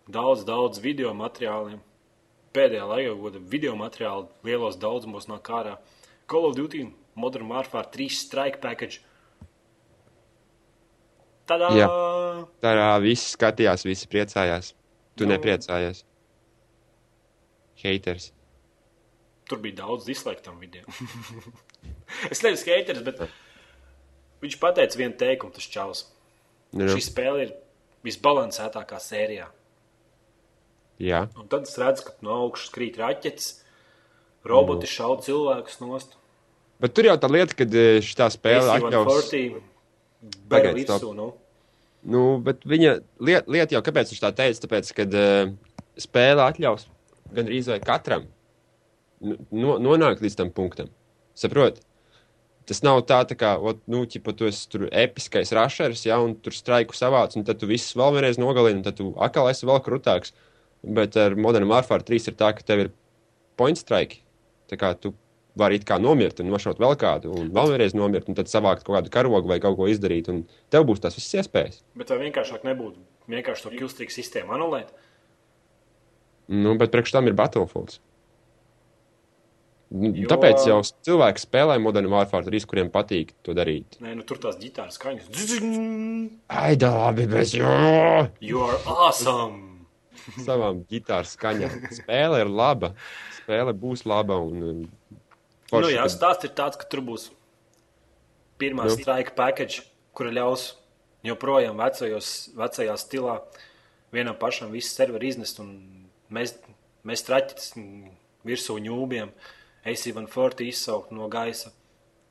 daudz, 0.08 0.44
daudz 0.48 0.80
video 0.80 1.12
materiāliem. 1.16 1.80
Pēdējā 2.56 2.86
laikā 2.88 3.12
kāda 3.20 3.42
video 3.52 3.76
materiāla 3.78 4.26
lielos 4.44 4.80
daudzumos 4.80 5.28
nāk 5.30 5.52
ārā. 5.54 5.76
Call 6.26 6.48
of 6.48 6.56
Duty 6.56 6.88
Modern 7.14 7.48
Warfare 7.50 7.88
3 7.92 8.08
Strike 8.14 8.60
Package. 8.62 9.00
Tādā! 11.50 11.70
Jā. 11.74 11.88
Tā 12.62 12.72
kā 12.78 12.88
visi 13.02 13.32
skatījās, 13.34 13.84
visi 13.88 14.06
priecājās. 14.10 14.72
Tu 15.18 15.26
Nu. 15.26 15.32
nepriecājies. 15.34 16.04
Haters. 17.82 18.30
Tur 19.48 19.58
bija 19.58 19.80
daudz 19.82 20.04
dislike 20.06 20.42
tam 20.44 20.60
video. 20.62 20.84
es 22.30 22.42
neesmu 22.44 22.60
skaters, 22.60 23.02
bet 23.02 23.24
viņš 24.44 24.58
pateica 24.62 25.00
vienu 25.00 25.16
teikumu, 25.18 25.52
tas 25.56 25.66
čels. 25.66 26.04
Nu, 26.72 26.84
nu. 26.86 26.92
Šī 26.94 27.02
spēle 27.02 27.48
ir 27.48 27.56
visbalansētākā 28.06 29.00
sērijā. 29.02 29.48
Jā, 31.00 31.24
Un 31.40 31.48
tad 31.48 31.64
es 31.66 31.74
redzu, 31.80 32.04
ka 32.06 32.12
no 32.22 32.36
augšas 32.44 32.70
krīt 32.74 32.98
raķetes, 33.00 33.64
roboti 34.44 34.84
Nu. 34.86 34.92
šauj 34.92 35.22
cilvēkus 35.26 35.80
nost. 35.80 36.16
Bet 36.80 36.96
tur 36.96 37.10
jau 37.10 37.16
tā 37.20 37.30
lieta, 37.32 37.56
ka 37.56 37.66
šī 37.66 38.30
spēle 38.36 38.76
atļaus. 38.78 39.12
AC-140 39.14 39.68
Pagaid, 40.20 40.48
bēr 40.50 40.76
virsū, 40.76 40.98
stop. 40.98 41.16
nu. 41.16 41.30
Nu, 42.10 42.24
bet 42.44 42.64
viņa 42.68 42.94
lieta, 43.20 43.44
lieta 43.52 43.76
jau, 43.76 43.84
kāpēc 43.84 44.12
viņš 44.12 44.22
tā 44.22 44.32
teica, 44.36 44.62
tāpēc, 44.64 44.90
ka 44.96 45.06
uh, 45.08 45.52
spēle 46.00 46.44
atļaus 46.46 46.86
gan 47.34 47.46
arī 47.46 47.78
katram 47.84 48.26
nu, 49.20 49.36
no, 49.52 49.76
nonākt 49.82 50.24
līdz 50.24 50.38
tam 50.40 50.50
punktam. 50.54 50.90
Saproti? 51.38 51.84
Tas 52.68 52.84
nav 52.86 53.00
tā, 53.08 53.18
tā 53.26 53.34
kā, 53.38 53.54
ot, 53.58 53.80
nu, 53.90 54.04
ķipa, 54.06 54.34
tu 54.36 54.46
esi 54.46 54.68
tur 54.70 54.86
episkais 54.88 55.50
rašers, 55.56 56.04
ja, 56.06 56.20
un 56.22 56.36
tur 56.38 56.54
straiku 56.54 56.94
savāc, 56.94 57.34
un 57.34 57.46
tad 57.46 57.58
tu 57.58 57.68
visus 57.70 57.96
vēl 57.98 58.14
vienreiz 58.14 58.38
nogalini, 58.38 58.78
un 58.78 58.86
tad 58.86 58.98
tu 59.00 59.10
atkal 59.18 59.48
esi 59.50 59.66
vēl 59.66 59.80
krutāks. 59.82 60.34
Bet 60.80 61.18
ar 61.20 61.34
Modern 61.36 61.68
Warfare 61.68 62.06
3 62.06 62.30
ir 62.30 62.36
tā, 62.38 62.52
ka 62.56 62.64
tev 62.64 62.84
ir 62.84 62.92
point 63.58 63.76
strike. 63.80 64.22
Tā 64.70 64.78
kā 64.80 64.92
tu 64.96 65.12
vari 65.58 65.78
it 65.80 65.84
kā 65.88 65.96
nomirt 66.00 66.40
un 66.40 66.50
nošaut 66.52 66.78
vēl 66.82 66.94
kādu, 67.00 67.32
un 67.34 67.48
vēl 67.54 67.72
vienreiz 67.74 67.94
nomirt, 67.96 68.28
un 68.30 68.36
tad 68.38 68.50
savākt 68.50 68.84
kaut 68.86 68.96
kādu 69.00 69.10
karogu 69.14 69.48
vai 69.50 69.58
kaut 69.62 69.76
ko 69.78 69.88
izdarīt, 69.90 70.28
un 70.30 70.44
tev 70.70 70.86
būs 70.88 71.02
tās 71.02 71.16
visas 71.18 71.40
iespējas. 71.42 71.80
Bet 71.98 72.12
vai 72.12 72.20
vienkāršāk 72.26 72.66
nebūtu 72.68 73.02
vienkārši 73.30 73.66
to 73.66 73.72
killstreak 73.74 74.10
sistēmu 74.14 74.54
anulēt? 74.58 74.92
Nu, 76.50 76.74
bet 76.78 76.90
priekš 76.94 77.12
tam 77.14 77.26
ir 77.30 77.36
Battlefield. 77.38 77.98
Jo- 79.90 80.12
Jo... 80.14 80.28
Tāpēc 80.30 80.68
jau 80.68 80.76
cilvēki 80.86 81.42
spēlē 81.42 81.74
Modern 81.82 82.06
Warfare 82.12 82.46
3, 82.46 82.66
kuriem 82.70 82.90
patīk 82.94 83.32
to 83.42 83.54
darīt. 83.58 83.96
Nē, 83.98 84.12
nu 84.14 84.22
tur 84.22 84.38
tās 84.38 84.54
ģitāras 84.60 84.94
skaņas. 85.00 85.26
Ai, 86.46 86.76
labi, 86.78 87.26
bet 87.26 87.50
jo! 87.58 87.72
You 88.38 88.62
are 88.68 88.78
awesome! 88.86 89.66
Savām 90.44 90.84
ģitāras 90.90 91.32
skaņām. 91.34 91.74
Spēle 91.96 92.38
ir 92.44 92.50
laba. 92.54 92.92
Spēle 93.40 93.74
būs 93.74 94.04
laba. 94.06 94.36
Un, 94.38 94.84
um, 95.70 95.78
Nu, 95.78 95.86
forši, 95.86 95.96
jā, 95.96 96.06
stāsts 96.10 96.44
ir 96.48 96.54
tāds, 96.58 96.78
ka 96.80 96.88
tur 96.90 97.00
būs 97.06 97.30
pirmā 98.58 98.84
Nu. 98.84 98.90
strike 98.90 99.34
package, 99.36 99.82
kura 100.12 100.30
ļaus 100.30 100.74
joprojām 101.24 101.78
vecajos, 101.78 102.50
vecajā 102.56 102.96
stilā 102.98 103.40
vienam 104.12 104.36
pašam 104.36 104.70
visu 104.70 104.92
serveri 104.94 105.28
iznest 105.28 105.60
un 105.60 106.08
mēs, 106.30 106.56
mēs 107.06 107.24
traķis 107.26 107.74
virsū 108.44 108.78
ņūbiem, 108.80 109.30
AC-140 109.84 110.66
izsaukt 110.68 111.12
no 111.12 111.28
gaisa. 111.28 111.72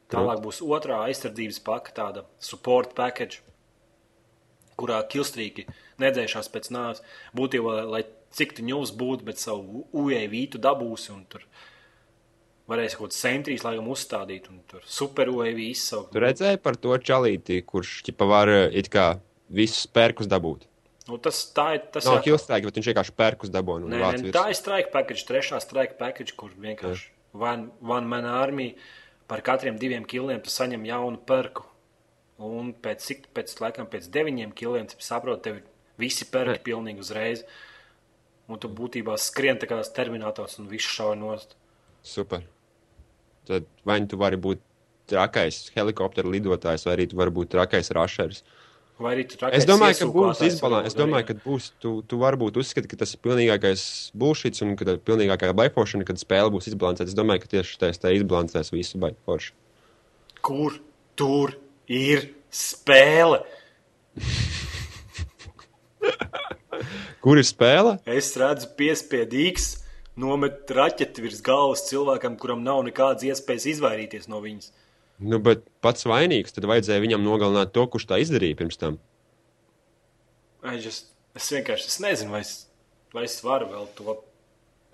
Tālāk 0.09 0.41
būs 0.41 0.61
otrā 0.65 1.03
aizsardzības 1.05 1.59
paka, 1.61 1.93
tāda 1.93 2.25
support 2.41 2.95
package, 2.97 3.43
kurā 4.79 5.03
kilstrīki 5.05 5.67
nedzēšās 6.01 6.49
pēc 6.49 6.71
nāves. 6.73 7.03
Būtībā, 7.37 7.83
lai 7.85 8.03
cik 8.33 8.55
tu 8.57 8.65
ņūs 8.65 8.93
būtu, 8.97 9.25
bet 9.27 9.41
savu 9.41 9.85
UAV 9.93 10.35
tu 10.53 10.61
dabūsi 10.61 11.13
un 11.13 11.25
tur 11.29 11.45
varēs 12.69 12.95
kaut 12.97 13.09
kāds 13.09 13.19
centrīs, 13.23 13.63
lai 13.65 13.75
viņam 13.75 13.89
uzstādītu 13.95 14.53
un 14.53 14.59
tur 14.69 14.83
super 14.85 15.29
UAV 15.33 15.57
izsaukt. 15.69 16.11
Tu 16.13 16.21
redzēji 16.23 16.61
par 16.63 16.77
to 16.77 16.95
čalīti, 17.01 17.61
kurš 17.65 17.95
ķipa 18.07 18.27
var 18.29 18.51
uh, 18.53 18.65
it 18.71 18.89
kā 18.93 19.15
visus 19.49 19.87
pērkus 19.89 20.29
dabūt. 20.29 20.67
Nu, 21.09 21.17
tas 21.17 21.39
tā 21.57 21.71
ir. 21.79 21.79
Tas 21.89 22.05
Nav 22.05 22.19
jau- 22.19 22.25
kilstrēki, 22.27 22.69
bet 22.69 22.75
viņš 22.77 22.89
vienkārši 22.91 23.13
pērkus 23.17 23.49
dabū. 23.49 23.79
un 23.79 23.87
Nē, 23.89 23.97
nē, 23.97 24.09
virsū. 24.19 24.33
tā 24.35 24.43
ir 24.51 24.57
strike 24.59 24.91
package, 24.93 25.23
trešā 25.25 25.57
strike 25.63 25.97
package, 25.97 26.35
kur 26.37 26.51
vienkārši 26.53 27.07
one, 27.33 27.71
one 27.81 28.05
man 28.05 28.25
armija 28.29 28.75
par 29.27 29.41
katriem 29.41 29.77
diviem 29.81 30.05
kiliem 30.05 30.41
tu 30.45 30.49
saņem 30.53 30.85
jaunu 30.85 31.17
perku. 31.25 31.65
Un 32.39 32.73
pēc 32.73 33.01
cik, 33.03 33.25
pēc 33.33 33.55
laikam, 33.59 33.87
pēc 33.89 34.05
deviņiem 34.13 34.53
kiliem, 34.55 34.85
tu 34.87 35.01
saproti, 35.03 35.41
tev 35.49 35.57
ir 35.59 35.65
visi 35.97 36.25
perki 36.29 36.61
pilnīgi 36.69 37.01
uzreiz. 37.03 37.41
Un 38.47 38.57
tu 38.61 38.69
būtībā 38.69 39.17
skrien 39.19 39.57
tā 39.61 39.67
kā 39.69 39.81
terminators 39.93 40.59
un 40.61 40.69
viss 40.71 40.87
šauj 40.93 41.17
nost. 41.19 41.55
Super. 42.01 42.45
Tad 43.49 43.67
vai 43.87 43.99
nu 44.03 44.09
tu 44.09 44.19
vari 44.21 44.37
būt 44.39 44.61
trakais 45.09 45.67
helikoptera 45.73 46.29
lidotājs, 46.29 46.85
vai 46.85 46.97
arī 46.97 47.09
tu 47.09 47.17
vari 47.19 47.33
būt 47.33 47.51
trakais 47.55 47.89
rašers. 47.95 48.43
Vai 48.99 49.13
arī 49.15 49.23
tu 49.31 49.39
Es 49.55 49.63
domāju, 49.63 49.95
ka 50.01 50.07
būs 50.11 50.41
izbalans. 50.43 50.89
Es 50.89 50.97
domāju, 50.97 51.29
ka 51.29 51.35
būs. 51.45 51.69
Tu, 51.79 51.93
tu 52.03 52.19
varbūt 52.19 52.59
uzskati, 52.59 52.89
ka 52.91 52.99
tas 52.99 53.15
ir 53.15 53.21
pilnīgākais 53.23 53.83
bullshit 54.11 54.59
un 54.65 54.75
ka 54.79 54.87
tā 54.89 54.97
ir 54.97 55.03
pilnīgākā 55.07 55.53
baifošana, 55.55 56.03
kad 56.07 56.19
spēle 56.19 56.51
būs 56.51 56.67
izbalansēta. 56.73 57.07
Es 57.07 57.15
domāju, 57.15 57.45
ka 57.45 57.53
tieši 57.55 57.79
tas 57.79 58.01
tā 58.03 58.11
izbalansēs 58.17 58.73
visu 58.75 58.99
baifošanu. 58.99 59.55
Kur 60.43 60.75
tur 61.19 61.55
ir 61.87 62.27
spēle? 62.51 63.45
Kur 67.23 67.39
ir 67.39 67.47
spēle? 67.47 67.97
Es 68.07 68.35
redzu, 68.39 68.67
piespiedīgs 68.79 69.77
nomet 70.19 70.69
raķeti 70.75 71.23
virs 71.23 71.41
galvas 71.45 71.85
cilvēkam, 71.89 72.35
kuram 72.41 72.61
nav 72.65 72.81
nekādas 72.87 73.25
iespējas 73.29 73.67
izvairīties 73.75 74.27
no 74.31 74.41
viņas. 74.43 74.71
Nu, 75.19 75.39
bet 75.43 75.65
pats 75.83 76.05
vainīgs. 76.07 76.53
Tad 76.55 76.67
vajadzēja 76.69 77.03
viņam 77.03 77.23
nogalināt 77.25 77.73
to, 77.75 77.83
kurš 77.91 78.05
tā 78.11 78.19
izdarīja 78.23 78.57
pirms 78.61 78.79
tam. 78.79 78.97
Es, 80.63 80.83
just, 80.83 81.09
es 81.35 81.47
vienkārši 81.55 81.87
es 81.91 81.97
nezinu, 82.03 82.33
vai 82.35 82.41
es, 82.45 82.53
vai 83.15 83.25
es 83.27 83.37
varu 83.43 83.67
vēl 83.71 83.87
to 83.97 84.15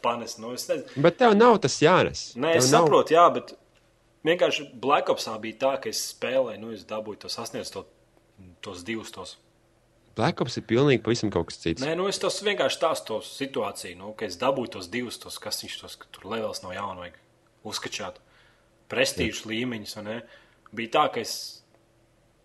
panest. 0.06 0.40
Nu, 0.42 0.54
es. 0.58 0.66
Bet 0.96 1.18
tev 1.22 1.34
nav 1.38 1.58
tas 1.64 1.78
jānes. 1.82 2.28
Nē, 2.38 2.56
es 2.60 2.68
Tev 2.70 2.76
nav- 2.76 2.86
saprotu, 2.88 3.16
jā, 3.18 3.26
bet 3.38 3.56
vienkārši 4.26 4.68
Black 4.82 5.10
Opsā 5.14 5.38
bija 5.42 5.62
tā, 5.66 5.74
ka 5.82 5.90
es 5.94 6.02
spēlēju, 6.14 6.62
nu, 6.62 6.74
es 6.78 6.86
dabūju 6.90 7.24
to 7.26 7.32
sasniegt, 7.34 7.74
to, 7.74 7.86
tos 8.66 8.84
divus 8.86 9.14
tos. 9.16 9.36
Black 10.16 10.40
Ops 10.40 10.56
ir 10.62 10.64
pilnīgi 10.70 11.04
pavisam 11.04 11.32
kaut 11.34 11.50
kas 11.50 11.60
cits. 11.60 11.84
Nē, 11.84 11.92
nu, 12.00 12.08
es 12.08 12.20
tos 12.24 12.38
vienkārši 12.46 12.78
stāstu 12.78 13.10
to 13.10 13.18
situāciju, 13.28 13.98
nu, 14.00 14.14
ka 14.16 14.30
es 14.30 14.38
dabūju 14.40 14.78
tos 14.78 14.88
divus, 14.92 15.20
tos, 15.20 15.40
kas 15.44 15.60
viņš 15.64 15.76
tos, 15.82 15.98
tur 16.16 16.30
levels 16.32 16.64
no 16.64 16.72
jauna 16.72 17.04
vajag 17.04 17.18
uzskačāt. 17.68 18.22
Prestīžu 18.92 19.50
līmeņus, 19.52 19.96
vai 20.00 20.04
ne? 20.06 20.18
Bija 20.76 20.94
tā, 20.94 21.04
ka 21.16 21.24
es 21.26 21.36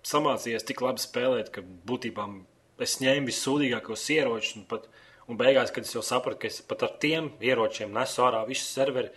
samācījos 0.08 0.66
tik 0.66 0.82
labi 0.82 1.02
spēlēt, 1.02 1.52
ka 1.54 1.62
būtībā 1.62 2.26
es 2.82 2.96
ņēmu 3.04 3.30
vissūdīgākos 3.30 4.06
ieročus, 4.16 4.56
un, 4.58 4.64
pat, 4.70 4.88
un 5.30 5.38
beigās, 5.38 5.70
kad 5.74 5.86
es 5.86 5.94
jau 5.94 6.02
sapratu, 6.04 6.40
ka 6.42 6.50
es 6.50 6.60
pat 6.66 6.82
ar 6.86 6.96
tiem 7.02 7.30
ieročiem 7.44 7.92
nesu 7.94 8.24
ārā 8.26 8.40
visu 8.48 8.66
serveri, 8.66 9.12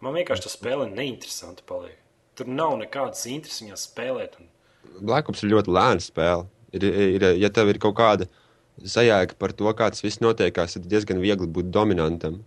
man 0.00 0.16
vienkārši 0.16 0.46
tā 0.46 0.54
spēle 0.54 0.88
neinteresanti 0.92 1.66
paliek. 1.68 1.98
Tur 2.38 2.48
nav 2.48 2.78
nekādas 2.80 3.26
intereses 3.28 3.60
viņā 3.60 3.76
spēlēt. 3.76 4.38
Un... 4.40 4.48
Black 5.02 5.28
Ops 5.28 5.44
ir 5.44 5.52
ļoti 5.52 5.74
lēna 5.76 6.00
spēle. 6.00 6.46
Ir, 6.76 6.86
ir, 6.86 7.26
ja 7.40 7.50
tev 7.50 7.72
ir 7.72 7.80
kaut 7.82 7.96
kāda 7.98 8.28
sajēga 8.80 9.36
par 9.38 9.52
to, 9.56 9.68
kā 9.76 9.90
tas 9.92 10.04
viss 10.04 10.22
notiekās, 10.22 10.76
tad 10.76 10.88
diezgan 10.90 11.20
viegli 11.22 11.48
būt 11.50 11.70
dominantam. 11.74 12.40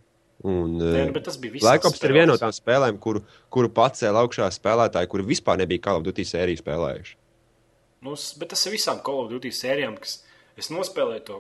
Un, 0.44 0.76
Nē, 0.76 1.04
eh, 1.04 1.06
nu, 1.08 1.16
bet 1.16 1.24
tas 1.30 1.38
bija 1.40 1.56
visās 1.56 1.64
Black 1.70 1.86
Ops 1.88 2.02
ir 2.04 2.12
viena 2.16 2.34
no 2.34 2.40
tām 2.40 2.52
spēlēm, 2.52 2.98
kuru, 3.04 3.22
kuru 3.54 3.70
pacēla 3.72 4.26
augšā 4.26 4.50
spēlētāji, 4.52 5.10
kuri 5.12 5.28
vispār 5.30 5.62
nebija 5.62 5.86
Call 5.86 6.02
of 6.02 6.08
Duty 6.08 6.26
sēriju 6.28 6.60
spēlējuši. 6.60 7.14
Nu, 8.04 8.16
bet 8.42 8.52
tas 8.52 8.66
ir 8.68 8.76
visām 8.76 9.00
Call 9.06 9.24
of 9.24 9.30
Duty 9.32 9.54
sērijām, 9.56 9.96
kas 10.02 10.18
es 10.60 10.68
nospēlēju 10.74 11.24
to, 11.30 11.40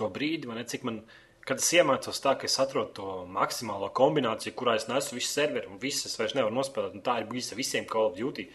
to 0.00 0.10
brīdi, 0.10 0.50
ne, 0.50 0.64
cik 0.66 0.82
man, 0.88 0.98
kad 1.46 1.62
es 1.62 1.70
iemācos 1.76 2.18
tā, 2.24 2.34
ka 2.40 2.48
es 2.50 2.58
atrodu 2.58 2.90
to 2.96 3.14
maksimālo 3.30 3.92
kombināciju, 3.94 4.56
kurā 4.58 4.74
es 4.80 4.88
nesu 4.90 5.14
visu 5.14 5.30
serveri 5.30 5.70
un 5.70 5.78
viss 5.78 6.08
es 6.08 6.18
vairs 6.18 6.34
nevaru 6.34 6.56
nospēlēt. 6.58 6.98
Un 6.98 7.06
tā 7.06 7.20
ir 7.20 7.30
bijusi 7.30 7.60
visiem 7.60 7.86
Call 7.86 8.10
of 8.10 8.18
Duty. 8.18 8.48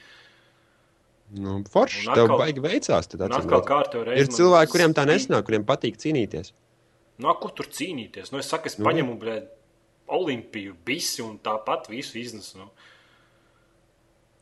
Nu, 1.32 1.60
forši, 1.70 2.08
Un 2.08 2.14
tev 2.16 2.24
atkal- 2.26 2.40
baigi 2.40 2.62
veicās. 2.64 3.06
atkal. 3.06 4.18
Ir 4.18 4.28
cilvēki, 4.28 4.72
kuriem 4.72 4.94
tā 4.98 5.06
nesnāk, 5.06 5.44
kuriem 5.46 5.64
patīk 5.64 5.98
cīnīties. 6.02 6.52
Nu, 7.20 7.34
kur 7.36 7.52
tur 7.52 7.66
cīnīties? 7.66 8.32
Nu, 8.32 8.40
es 8.40 8.48
saku, 8.50 8.66
es 8.68 8.78
Nu, 8.80 8.86
paņemu 8.86 9.20
blē, 9.20 9.48
Olimpiju, 10.08 10.74
bisi 10.86 11.22
un 11.22 11.38
tāpat 11.38 11.88
visu 11.88 12.18
iznesu. 12.18 12.58
Nu. 12.58 12.70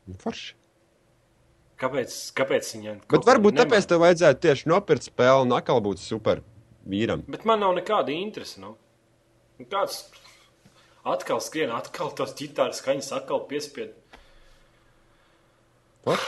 Nu, 0.06 0.14
Forši. 0.14 0.54
Kāpēc, 1.78 2.32
kāpēc 2.34 2.70
viņam 2.74 3.00
Bet 3.08 3.20
varbūt 3.28 3.54
tāpēc 3.60 3.86
tev 3.86 4.00
vajadzētu 4.00 4.40
tieši 4.40 4.66
nopirkt 4.66 5.02
spēli 5.12 5.42
un 5.44 5.52
atkal 5.52 5.80
būt 5.80 5.98
super 5.98 6.40
vīram. 6.88 7.22
Bet 7.28 7.44
man 7.44 7.60
nav 7.60 7.74
nekāda 7.76 8.08
interese. 8.10 8.58
Nu. 8.58 8.76
Kāds 9.60 10.08
atkal 11.04 11.38
skrien, 11.40 11.70
atkal 11.70 12.10
tos 12.16 12.32
ģitāras 12.34 12.80
skaņas, 12.80 13.12
atkal 13.12 13.46
piespied. 13.46 13.92
What? 16.04 16.18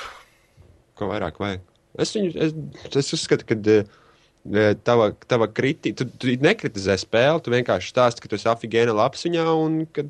Ko 1.00 1.08
vairāk 1.08 1.40
vajag? 1.40 1.64
Es, 1.98 2.12
viņu, 2.14 2.34
es, 2.36 2.54
es 3.00 3.14
uzskatu, 3.16 3.46
ka 3.48 3.56
uh, 3.56 4.74
tava, 4.84 5.10
tava 5.26 5.48
kritika, 5.48 6.02
tu, 6.02 6.06
tu 6.20 6.36
nekritizē 6.44 6.98
spēli, 7.00 7.40
tu 7.42 7.54
vienkārši 7.54 7.94
stāsti, 7.94 8.22
ka 8.22 8.30
tu 8.30 8.36
esi 8.36 8.48
afigēna 8.52 8.94
labs 8.96 9.24
viņā 9.26 9.46
un 9.56 9.80
ka, 9.88 10.04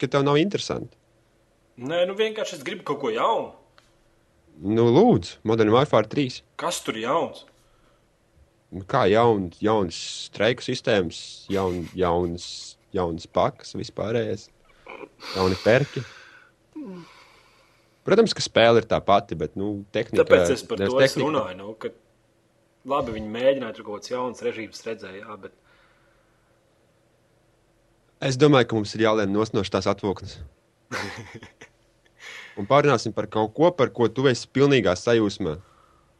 ka 0.00 0.10
tev 0.10 0.26
nav 0.26 0.40
interesanti. 0.42 0.98
Nē, 1.78 2.04
nu 2.10 2.18
vienkārši 2.18 2.58
es 2.58 2.66
gribu 2.66 2.84
kaut 2.90 3.00
ko 3.02 3.14
jaunu. 3.14 3.52
Nu, 4.62 4.84
lūdzu, 4.94 5.40
Modern 5.42 5.72
Warfare 5.74 6.06
3. 6.06 6.42
Kas 6.60 6.78
tur 6.86 6.98
jauns? 7.00 7.42
Nu, 8.74 8.84
Kā 8.90 9.04
jauns, 9.10 9.58
jauns 9.62 9.98
streiku 10.28 10.62
sistēmas, 10.62 11.18
jaun, 11.50 11.84
jauns, 11.98 12.46
jauns 12.94 13.26
pakas, 13.30 13.74
vispārējais, 13.78 14.48
jauni 15.34 15.58
perki. 15.64 16.04
Protams, 18.04 18.34
ka 18.36 18.44
spēle 18.44 18.82
ir 18.82 18.88
tā 18.88 18.98
pati, 19.04 19.36
bet 19.38 19.54
nu, 19.56 19.84
tehnika 19.94 20.22
Tāpēc 20.22 20.50
es 20.52 20.64
par 20.68 20.80
to 20.82 21.00
es 21.00 21.14
tehnika. 21.14 21.24
runāju. 21.24 21.56
Nu, 21.56 21.72
ka 21.80 21.92
labi, 22.84 23.14
viņi 23.16 23.30
mēģināja 23.32 23.76
tur 23.78 23.86
kaut 23.86 24.02
kādas 24.02 24.12
jaunas 24.12 24.44
režīmas 24.44 24.84
redzēt, 24.84 25.20
jā, 25.22 25.36
bet 25.40 25.54
Es 28.24 28.38
domāju, 28.40 28.68
ka 28.70 28.76
mums 28.78 28.94
ir 28.96 29.02
jālien 29.04 29.32
no 29.34 29.44
tās 29.44 29.88
atvoknes. 29.90 30.38
Un 32.58 32.68
pārunāsim 32.70 33.12
par 33.12 33.26
kaut 33.26 33.52
ko, 33.56 33.70
par 33.74 33.90
ko 33.92 34.06
tu 34.08 34.24
esi 34.30 34.48
pilnīgā 34.48 34.94
sajūsmā. 34.96 35.58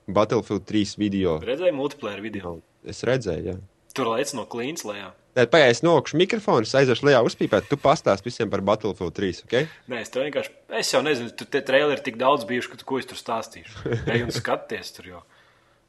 Battlefield 0.05 0.67
3 0.69 0.99
video. 1.01 1.39
redzēju 1.41 1.73
multiplayer 1.73 2.21
video. 2.21 2.59
Es 2.85 3.01
redzēju, 3.09 3.45
jā. 3.47 3.55
Tur 3.97 4.11
lec 4.13 4.35
no 4.37 4.45
klīnas 4.45 4.85
lejā. 4.85 5.13
Nē, 5.35 5.49
pagaidi, 5.51 5.75
es 5.75 5.81
nokāpšu 5.83 6.19
mikrofonu, 6.21 6.67
aiziešu 6.79 7.09
lejā 7.09 7.21
uzpīpēt, 7.27 7.65
tu 7.67 7.75
pastāst 7.83 8.23
visiem 8.23 8.51
par 8.53 8.61
Battlefield 8.63 9.17
3, 9.17 9.41
ok? 9.49 9.55
Nē, 9.91 10.03
es 10.05 10.13
vienkārši, 10.15 10.53
es 10.79 10.91
jau 10.95 11.01
nezinu, 11.03 11.33
tur 11.35 11.49
tie 11.51 11.63
traileri 11.67 11.97
ir 11.99 12.03
tik 12.07 12.21
daudz 12.21 12.45
bijuši, 12.47 12.71
ka 12.71 12.79
tu 12.79 12.87
ko 12.87 13.01
es 13.01 13.09
tur 13.11 13.19
stāstīšu. 13.19 13.81
Ej 14.15 14.23
un 14.29 14.31
skaties 14.35 14.93
tur 14.95 15.09
jau. 15.11 15.23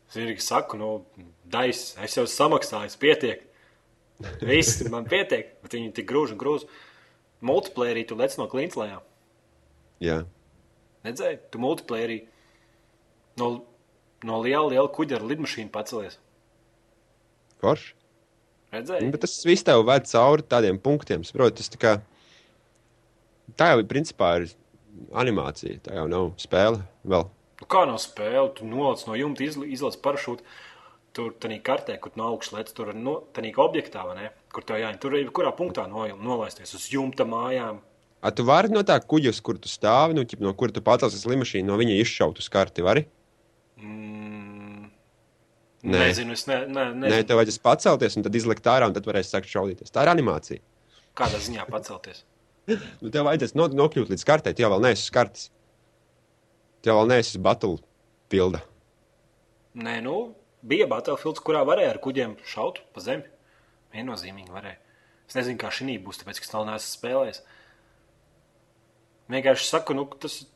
Es 0.10 0.18
vienīgi 0.18 0.41
saku, 0.41 0.80
nu, 0.82 0.89
dais, 1.54 1.82
es 2.02 2.18
jau 2.18 2.26
samaksāju, 2.30 2.98
pietiek. 3.02 3.43
Viss 4.41 4.82
man 4.89 5.06
pietiek, 5.12 5.52
bet 5.62 5.78
viņi 5.78 5.93
tik 6.00 6.08
grūž 6.10 6.34
un 6.34 6.41
grūž. 6.41 6.66
Multiplayerī 7.46 8.06
tu 8.10 8.18
lec 8.18 8.34
no 8.39 8.48
klīnas 8.50 8.78
lejā. 8.80 8.98
Jā. 10.02 10.18
Redzēji, 11.06 11.38
tu 11.54 11.62
multiplayerī 11.62 12.24
no, 13.38 13.52
no 14.26 14.41
liela, 14.41 14.72
liela 14.74 14.89
kuģa 14.89 15.20
ar 15.20 15.28
lidmašīnu 15.30 15.70
pacelies. 15.74 16.18
Forši. 17.62 17.95
Redzēji? 18.76 19.07
Nu, 19.07 19.15
Bet 19.15 19.23
tas 19.26 19.38
viss 19.47 19.65
tev 19.65 19.86
ved 19.88 20.09
cauri 20.11 20.45
tādiem 20.51 20.80
punktiem. 20.82 21.23
Saproti, 21.28 21.61
tas 21.61 21.71
tā 21.73 21.82
kā. 21.82 21.95
Tā 23.55 23.71
jau 23.71 23.82
ir 23.82 23.89
principā 23.89 24.36
ir 24.41 24.51
animācija. 25.15 25.80
Tā 25.86 25.97
jau 25.99 26.05
nav 26.11 26.32
spēle 26.41 26.84
vēl. 27.07 27.28
Nu, 27.61 27.67
kā 27.71 27.86
nav 27.88 27.99
spēle, 28.03 28.49
tu 28.57 28.67
noliec 28.67 29.05
no 29.07 29.17
jumta, 29.17 29.45
izl- 29.47 29.67
izlaiž 29.67 29.99
parašūtu. 30.03 30.45
Tur 31.15 31.32
tādā 31.39 31.55
kartē, 31.63 31.95
kur 32.03 32.11
no 32.19 32.28
augšas 32.34 32.51
lec, 32.57 32.71
tur 32.76 32.89
ir 32.91 32.97
no, 32.99 33.21
tādā 33.36 33.53
objektā? 33.63 34.03
Kur 34.51 34.65
tev 34.67 34.82
jāņem. 34.82 34.99
Tur 34.99 35.15
ir 35.15 35.30
kurā 35.32 35.53
punktā 35.55 35.86
no, 35.88 36.03
nolaisties 36.19 36.76
uz 36.76 36.89
jumta 36.91 37.23
mājām. 37.23 37.80
A, 38.26 38.32
tu 38.36 38.43
vari 38.43 38.73
no 38.73 38.82
tā 38.84 38.97
kuģa, 38.99 39.32
uz 39.36 39.39
kur 39.45 39.59
tu 39.61 39.69
stāvi, 39.71 40.15
nu, 40.17 40.26
ķip, 40.28 40.41
no 40.43 40.51
kur 40.57 40.73
tu 40.73 40.82
pacelsies 40.84 41.28
lidmašīnu, 41.30 41.69
no 41.69 41.78
viņa 41.80 41.99
izšaut 42.01 42.41
uz 42.41 42.49
karti. 42.51 42.84
Vari? 42.84 43.05
Mm, 43.80 44.55
Nē. 45.86 45.99
nezinu, 46.07 46.33
es 46.33 46.47
ne, 46.49 46.61
ne, 46.65 46.86
Nē, 46.91 47.01
nezinu, 47.05 47.27
tev 47.29 47.39
vajadzēs 47.39 47.61
pacelties 47.61 48.15
un 48.17 48.25
tad 48.25 48.38
izlikt 48.38 48.69
ārā, 48.71 48.88
un 48.89 48.95
tad 48.95 49.05
varēs 49.05 49.29
sākt 49.29 49.51
šaudīties. 49.51 49.93
Tā 49.93 50.05
ir 50.05 50.11
animācija. 50.15 50.63
kādā 51.17 51.41
ziņā 51.41 51.67
pacelties. 51.71 52.23
Nu, 53.01 53.11
tev 53.13 53.27
vajadzēs 53.27 53.53
no, 53.53 53.67
nokļūt 53.69 54.09
līdz 54.09 54.23
kartei, 54.25 54.55
jau 54.57 54.71
vēl 54.73 54.88
neesi. 54.88 55.11
Tu 56.81 56.89
jau 56.89 56.95
vēl 56.97 57.11
neesi 57.11 57.41
battle 57.41 57.77
pilda. 58.33 58.63
Nē, 59.75 59.99
nu, 60.01 60.15
bija 60.65 60.88
Battlefields, 60.89 61.43
kurā 61.45 61.61
varēja 61.67 61.93
ar 61.93 61.99
kuģiem 62.01 62.38
šaut 62.47 62.81
pa 62.95 63.03
zemi. 63.03 63.27
Viennozīmīgi 63.93 64.53
varēja. 64.53 64.79
Es 65.29 65.38
nezinu, 65.38 65.59
kā 65.61 65.71
šī 65.73 65.97
būs, 66.03 66.21
tāpēc, 66.21 66.39
ka 66.41 66.47
es 66.47 66.53
vēl 66.53 66.67
neesmu 66.69 66.91
spēlējis. 66.91 67.41
Vienkārši 69.36 69.67
saku, 69.67 69.95
nu, 69.97 70.05
tas 70.21 70.41
ir 70.41 70.49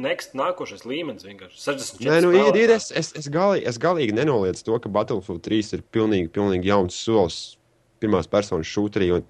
next, 0.00 0.34
nākošais 0.38 0.84
līmenis. 0.88 1.24
Vienkārši 1.26 1.58
64 1.62 2.08
Nē, 2.10 2.20
nu, 2.24 2.32
ir, 2.36 2.58
ir, 2.64 2.72
es, 2.76 2.90
es, 2.90 3.12
es, 3.18 3.28
galīgi, 3.32 3.66
es 3.70 3.78
galīgi 3.82 4.14
nenoliedzu 4.16 4.64
to, 4.68 4.78
ka 4.84 4.92
Battlefield 4.92 5.42
3 5.46 5.74
ir 5.78 5.84
pilnīgi, 5.94 6.30
pilnīgi 6.36 6.70
jauns 6.72 6.96
solis 7.06 7.38
pirmās 8.02 8.28
personas 8.28 8.68
šūtrī 8.68 9.10
un, 9.16 9.24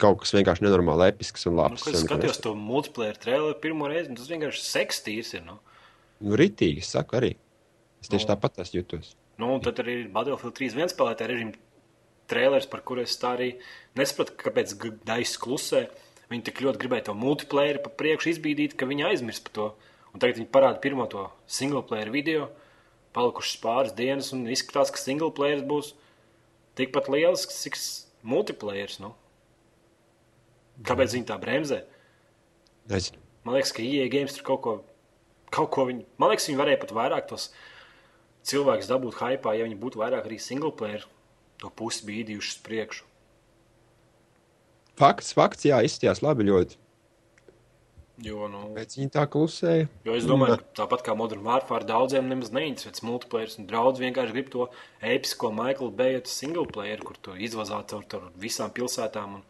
kaut 0.00 0.22
kas 0.22 0.32
vienkārši 0.32 0.64
nenormāli 0.64 1.10
episks 1.12 1.44
un 1.50 1.56
Nu, 1.58 1.62
labs. 1.62 1.82
kad 1.84 1.94
es 1.98 2.04
skatījos 2.06 2.40
to 2.44 2.54
multiplayer 2.56 3.18
traileru 3.20 3.58
pirmo 3.60 3.90
reizi, 3.92 4.08
un 4.12 4.16
tas 4.16 4.30
vienkārši 4.32 4.62
sekstīrs 4.64 5.34
ir. 5.36 5.44
Nu. 5.48 5.58
Nu, 6.22 6.36
ritīgi, 6.38 6.80
es 6.84 6.92
saku 6.94 7.18
arī. 7.20 7.34
Es 8.00 8.08
tieši 8.08 8.24
Nu. 8.26 8.30
tāpat 8.32 8.62
esmu 8.64 8.80
jutos. 8.80 9.12
Nu, 9.38 9.50
un 9.54 9.60
tad 9.64 9.78
arī 9.84 10.06
Battlefield 10.12 10.56
3 10.56 10.74
viens 10.78 10.94
spēlētāja 10.94 11.28
režīma 11.34 11.54
trailers, 12.32 12.66
par 12.70 12.80
kuru 12.86 13.02
es 13.04 13.16
tā 13.20 13.34
arī 13.36 13.50
nesapratu, 13.98 14.32
kāpēc 14.40 14.72
Daisa 15.04 15.38
klusē. 15.42 15.82
Viņi 16.32 16.46
tik 16.48 16.62
ļoti 16.64 16.80
gribēja 16.80 17.10
to 17.10 17.14
multiplayer 17.18 17.76
pa 17.84 17.90
priekšu 17.92 18.30
izbīdīt, 18.32 18.76
ka 18.80 18.88
viņi 18.88 19.04
aizmirst 19.10 19.44
par 19.44 19.56
to. 19.58 19.66
Un 20.12 20.22
tagad 20.22 20.38
viņi 20.40 20.48
parāda 20.52 20.80
pirmo 20.80 21.04
to 21.12 21.26
single 21.44 21.82
player 21.84 22.08
video, 22.12 22.46
palikušas 23.16 23.58
pāris 23.60 23.96
dienas, 23.96 24.30
un 24.32 24.46
izskatās, 24.48 24.92
ka 24.92 25.00
single 25.00 25.28
player 25.36 25.60
būs 25.68 25.92
tikpat 26.80 27.10
liels, 27.12 27.44
cik 27.52 27.76
multiplayer. 28.24 28.96
Nu. 29.04 29.12
Kāpēc 30.88 31.18
viņi 31.18 31.28
tā 31.28 31.36
bremzē? 31.40 31.82
Nezinu. 32.88 33.20
Man 33.44 33.58
liekas, 33.58 33.74
ka 33.76 33.84
IE 33.84 34.08
games 34.08 34.36
tur 34.38 34.46
kaut 34.46 34.64
ko, 34.64 34.74
kaut 35.52 35.72
ko 35.74 35.86
viņi, 35.88 36.06
man 36.16 36.32
liekas, 36.32 36.48
viņi 36.48 36.60
varēja 36.60 36.80
pat 36.80 36.96
vairāk 36.96 37.28
tos 37.28 37.50
cilvēkus 38.48 38.90
dabūt 38.90 39.18
hypā, 39.20 39.56
ja 39.58 39.66
viņi 39.66 39.80
būtu 39.82 40.00
vairāk 40.00 40.28
arī 40.28 40.38
single 40.40 40.72
player 40.78 41.04
to 41.60 41.70
pusi 41.76 42.06
bīdījuši 42.08 42.54
uz 42.54 42.60
priekšu. 42.64 43.11
Fakts, 45.00 45.32
fakts, 45.36 45.64
jā, 45.66 45.80
izskatījās 45.86 46.22
labi 46.24 46.46
ļoti. 46.50 46.78
Jo, 48.22 48.44
nu, 48.46 48.68
Pēc 48.76 48.92
viņa 48.98 49.10
tā 49.16 49.22
klusēja. 49.26 49.88
jo 50.06 50.14
es 50.14 50.26
domāju, 50.28 50.60
ka 50.60 50.82
tāpat 50.84 51.00
kā 51.02 51.14
Modern 51.18 51.42
Warfare 51.42 51.86
daudziem 51.88 52.28
nemaz 52.30 52.52
neinteresē 52.54 53.02
multiplayer, 53.08 53.50
un 53.58 53.66
daudz 53.66 53.98
vienkārši 53.98 54.34
grib 54.36 54.50
to 54.52 54.68
episko 55.00 55.50
Michael 55.50 55.90
Bayeta 55.90 56.30
single 56.30 56.68
player, 56.70 57.00
kur 57.02 57.16
tu 57.18 57.34
izvazā 57.34 57.80
caur 57.88 58.04
tur 58.06 58.28
visām 58.38 58.70
pilsētām 58.70 59.40
un 59.40 59.42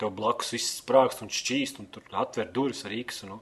tev 0.00 0.14
blakus 0.16 0.54
viss 0.54 0.78
sprākst 0.80 1.20
un 1.26 1.28
šķīst, 1.28 1.82
un 1.82 1.90
tur 1.92 2.06
atver 2.16 2.48
durvis 2.54 2.86
ar 2.88 2.92
īksu, 2.96 3.28
nu, 3.28 3.40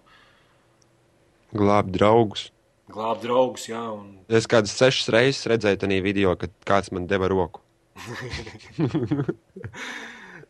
Glābt 1.54 1.92
draugus. 1.94 2.48
glāb 2.90 3.22
draugus, 3.22 3.68
jā, 3.70 3.84
un 3.92 4.18
Es 4.28 4.46
kādas 4.50 4.74
sešas 4.74 5.08
reizes 5.14 5.46
redzēju 5.46 5.78
tajā 5.84 6.02
video, 6.02 6.34
kad 6.36 6.50
kāds 6.66 6.90
man 6.92 7.06
deva 7.06 7.28
roku. 7.28 7.60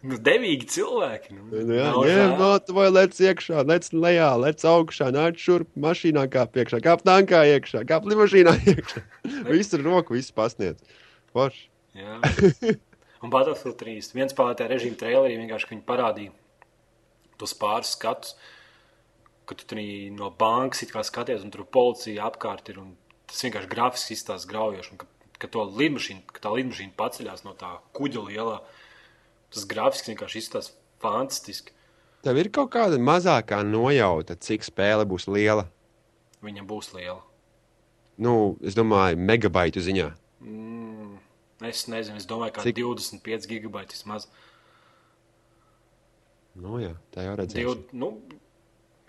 nu, 0.02 0.18
devīgi 0.28 0.68
cilvēki. 0.74 1.36
Nu, 1.36 1.46
Nu, 1.68 1.76
jā, 1.78 1.88
jā, 2.10 2.50
tu 2.66 2.76
vai 2.76 2.88
lec 2.92 3.16
iekšā, 3.18 3.64
lec 3.68 3.88
lejā, 3.92 4.28
lec 4.40 4.64
augšā, 4.68 5.10
nāc 5.14 5.40
šurp, 5.42 5.70
mašīnā 5.80 6.26
kāp 6.32 6.58
iekšā, 6.60 6.82
kāp 6.84 7.02
tankā 7.06 7.44
iekšā, 7.54 7.84
kāp 7.88 8.06
limašīnā 8.10 8.54
iekšā. 8.74 9.02
Viss 9.50 9.74
ar 9.78 9.86
roku, 9.86 10.18
viss 10.18 10.34
pasniedz. 10.34 10.84
Forši. 11.34 11.66
Jā. 11.98 12.20
Un 13.24 13.32
Battlefield 13.34 13.80
3. 13.80 14.12
viens 14.14 14.34
spēlētāja 14.34 14.70
režīma 14.70 14.98
trailerī 15.00 15.40
vienkārši 15.40 15.72
viņi 15.72 15.84
parādīja 15.88 16.34
tos 17.38 17.54
pāris 17.58 17.94
skatus, 17.96 18.36
ka 19.48 19.56
tu 19.58 19.66
tur 19.66 19.80
no 20.14 20.30
bankas 20.38 20.84
skaties, 21.08 21.42
un 21.42 21.50
tur 21.54 21.64
policija 21.66 22.28
apkārt 22.28 22.70
ir. 22.70 22.78
un 22.82 22.96
Tas 23.28 23.44
vienkārši 23.44 23.68
grafiski 23.68 24.16
izstāsta 24.16 24.48
graujoši. 24.48 24.94
un 24.94 25.00
Ka, 25.02 25.06
ka, 25.38 25.50
to 25.52 25.64
lidmašīnu, 25.68 26.22
ka 26.32 26.40
tā 26.46 26.52
lidmašīna 26.54 26.94
paceļās 26.96 27.44
no 27.44 27.52
tā 27.58 27.74
kuģa 27.96 28.22
lielā. 28.24 28.58
Tas 29.54 29.64
grafiski 29.68 30.12
vienkārši 30.12 30.42
izstāsta 30.42 30.76
fantastiski. 31.02 31.72
Tev 32.26 32.38
ir 32.40 32.50
kaut 32.52 32.72
kāda 32.74 32.98
mazākā 33.00 33.60
nojauta, 33.64 34.36
cik 34.36 34.66
spēle 34.66 35.06
būs 35.08 35.28
liela. 35.30 35.68
Viņam 36.44 36.66
būs 36.68 36.92
liela. 36.96 37.22
Nu, 38.18 38.58
es 38.66 38.74
domāju, 38.74 39.18
megabaitu 39.22 39.82
ziņā. 39.82 40.08
Mm, 40.42 41.14
es 41.68 41.84
nezinu, 41.90 42.18
es 42.18 42.26
domāju, 42.26 42.56
ka 42.56 42.66
Cik? 42.66 42.80
25 42.82 43.46
gigabaiti 43.50 43.94
vismaz. 43.94 44.26
Nu, 46.58 46.80
jā, 46.82 46.96
tā 47.14 47.28
jau 47.28 47.36
redzēs. 47.38 47.60
Divu, 47.60 47.76
nu, 47.94 48.10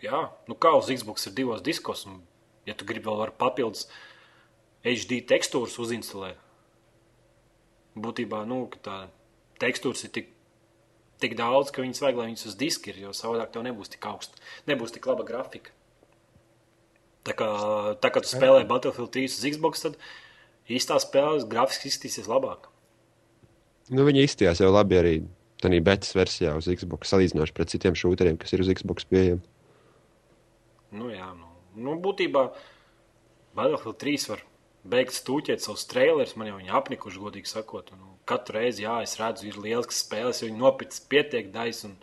jā, 0.06 0.28
nu 0.46 0.58
kā 0.62 0.76
uz 0.78 0.92
Xbox 0.94 1.26
ir 1.26 1.34
divos 1.42 1.66
diskos, 1.66 2.06
un, 2.06 2.22
ja 2.70 2.78
tu 2.78 2.86
gribi 2.86 3.10
vēl 3.10 3.34
papildus 3.42 3.88
HD 4.86 5.24
tekstūras 5.28 5.80
uzinstalēt, 5.82 6.38
būtībā 7.98 8.44
nu, 8.48 8.68
tā 8.86 9.08
tekstūras 9.62 10.06
ir 10.08 10.14
tik, 10.16 10.32
tik 11.24 11.36
daudz, 11.40 11.74
ka 11.76 11.84
viņas 11.84 12.02
vajag, 12.04 12.20
lai 12.20 12.30
viņas 12.32 12.48
uz 12.52 12.58
diska 12.60 12.92
ir, 12.92 13.02
jo 13.06 13.14
savādāk 13.16 13.52
tev 13.54 13.66
nebūs 13.68 13.92
tik 13.94 14.08
augsta, 14.10 14.40
nebūs 14.70 14.96
tik 14.96 15.08
laba 15.10 15.28
grafika. 15.28 15.76
Tā 17.28 17.36
kā, 17.38 17.50
tā 18.02 18.12
kā 18.14 18.24
tu 18.24 18.32
spēlē 18.32 18.64
Battlefield 18.68 19.12
3 19.14 19.28
uz 19.28 19.46
Xbox, 19.54 19.84
tad 19.84 20.00
īstā 20.72 20.98
spēle 21.04 21.44
grafiski 21.50 21.92
izskatīsies 21.92 22.30
labāk. 22.32 22.70
Nu, 23.90 24.06
viņi 24.08 24.24
izstījās 24.26 24.62
jau 24.64 24.70
labi 24.72 24.98
arī 25.00 25.14
tādā 25.62 25.80
betas 25.84 26.16
versijā 26.16 26.56
uz 26.58 26.70
Xbox, 26.72 27.12
salīdzinoši 27.12 27.56
pret 27.58 27.74
citiem 27.74 27.98
šūteriem, 27.98 28.38
kas 28.40 28.54
ir 28.56 28.64
uz 28.64 28.72
Xbox 28.80 29.08
pieejami. 29.10 29.44
Nu, 30.96 31.10
jā, 31.14 31.28
nu, 31.38 31.50
nu 31.78 31.98
būtībā 32.02 32.48
Battlefield 33.58 34.00
3 34.02 34.30
var 34.32 34.46
beigt 34.90 35.18
stūķēt 35.18 35.64
savus 35.64 35.86
trailerus. 35.90 36.36
Man 36.40 36.50
jau 36.50 36.60
viņi 36.60 36.74
apnikuši, 36.80 37.22
godīgi 37.22 37.52
sakot. 37.52 37.92
Nu, 37.98 38.16
katru 38.30 38.60
reizi, 38.60 38.86
jā, 38.86 39.00
es 39.06 39.18
redzu, 39.20 39.48
ir 39.50 39.58
lielisks 39.62 40.04
spēles, 40.06 40.42
jo 40.42 40.50
viņi 40.50 40.62
nopirks 40.62 41.02
pietiek 41.12 41.50
dais 41.54 41.82
un 41.88 41.96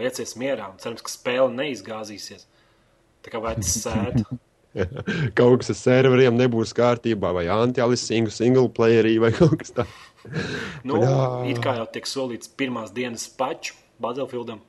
liecies 0.00 0.34
mierā. 0.40 0.70
Un 0.72 0.80
cerams, 0.82 1.04
ka 1.04 1.12
spēle 1.12 1.52
neizgāzīsies. 1.54 2.48
Tā 3.22 3.34
kā 3.34 3.42
vai 3.42 3.54
tas 3.60 3.76
sēž. 3.84 4.24
kaut 5.36 5.60
kas 5.60 5.72
ar 5.74 5.78
serveriem 5.78 6.36
nebūs 6.38 6.72
kārtībā, 6.76 7.32
vai 7.36 7.44
anti-alisingu, 7.52 8.32
single 8.32 8.70
playerī 8.72 9.18
vai 9.20 9.32
kaut 9.36 9.58
kas 9.60 9.74
tāds. 9.76 10.08
nu, 10.88 11.00
it 11.50 11.60
kā 11.62 11.76
jau 11.80 11.86
tiek 11.92 12.08
solīts 12.08 12.50
pirmās 12.56 12.94
dienas 12.94 13.26
paču 13.36 13.76
Battlefieldam. 14.02 14.62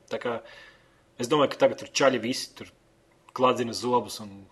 Es 1.18 1.30
domāju, 1.30 1.54
ka 1.54 1.62
tagad 1.64 1.80
tur 1.80 1.92
čaļi 1.94 2.20
visi 2.22 2.50
tur 2.58 2.70
kladzina 3.34 3.74
zobus 3.74 4.20
un 4.22 4.44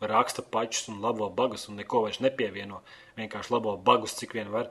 raksta 0.00 0.42
pačus 0.42 0.88
un 0.92 1.00
labo 1.00 1.28
bagus 1.32 1.68
un 1.70 1.78
neko 1.80 2.02
vairs 2.04 2.20
nepievieno. 2.24 2.82
Vienkārši 3.16 3.52
labo 3.54 3.76
bagus, 3.80 4.16
cik 4.18 4.36
vien 4.36 4.50
var. 4.52 4.70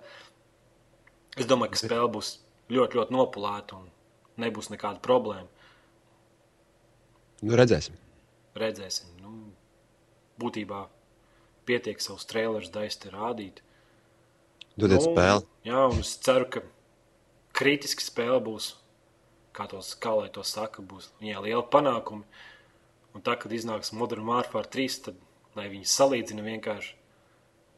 Es 1.36 1.50
domāju, 1.50 1.74
ka 1.76 1.84
spēle 1.84 2.08
būs 2.14 2.38
ļoti, 2.72 3.02
ļoti 3.02 3.16
nopulēta 3.16 3.82
un 3.82 3.92
nebūs 4.42 4.72
nekāda 4.72 5.04
problēma. 5.04 5.52
Nu, 7.46 7.54
redzēsim 7.60 8.00
redzēsim. 8.60 9.12
Nu, 9.22 9.34
būtībā 10.42 10.86
pietiek 11.68 12.02
savus 12.02 12.28
trailerus 12.30 12.72
daist 12.74 13.06
rādīt. 13.12 13.62
Dodiet 14.76 15.02
nu, 15.02 15.12
spēli. 15.12 15.46
Jā, 15.68 15.86
un 15.92 16.02
es 16.04 16.16
ceru, 16.24 16.48
ka 16.52 16.64
kritiski 17.56 18.04
spēle 18.04 18.42
būs, 18.44 18.74
kā, 19.56 19.68
tos, 19.72 19.94
kā 20.00 20.16
lai 20.20 20.30
to 20.34 20.44
saka, 20.48 20.84
būs 20.84 21.12
viņai 21.22 21.46
liela 21.48 21.64
panākumi. 21.72 22.28
Un 23.16 23.24
tā, 23.24 23.38
kad 23.40 23.54
iznāks 23.56 23.94
Modern 23.96 24.28
Warfare 24.28 24.68
3, 24.72 25.00
tad 25.08 25.20
lai 25.56 25.70
viņi 25.72 25.88
salīdzina 25.88 26.44
vienkārši 26.44 26.96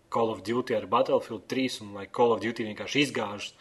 Call 0.10 0.32
of 0.32 0.44
Duty 0.48 0.76
ar 0.78 0.88
Battlefield 0.90 1.48
3 1.52 1.82
un 1.84 1.96
lai 2.00 2.06
Call 2.08 2.36
of 2.36 2.44
Duty 2.44 2.68
vienkārši 2.70 3.04
izgāžas. 3.08 3.54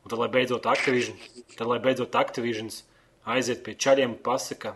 Un 0.00 0.08
tad, 0.08 0.18
lai 0.22 0.30
beidzot 0.32 0.64
Activision, 0.70 1.18
tad, 1.56 1.66
lai 1.68 1.80
beidzot 1.84 2.14
Activision 2.16 2.70
aiziet 3.28 3.60
pie 3.66 3.74
čaļiem 3.76 4.14
un 4.14 4.22
pasaka, 4.24 4.74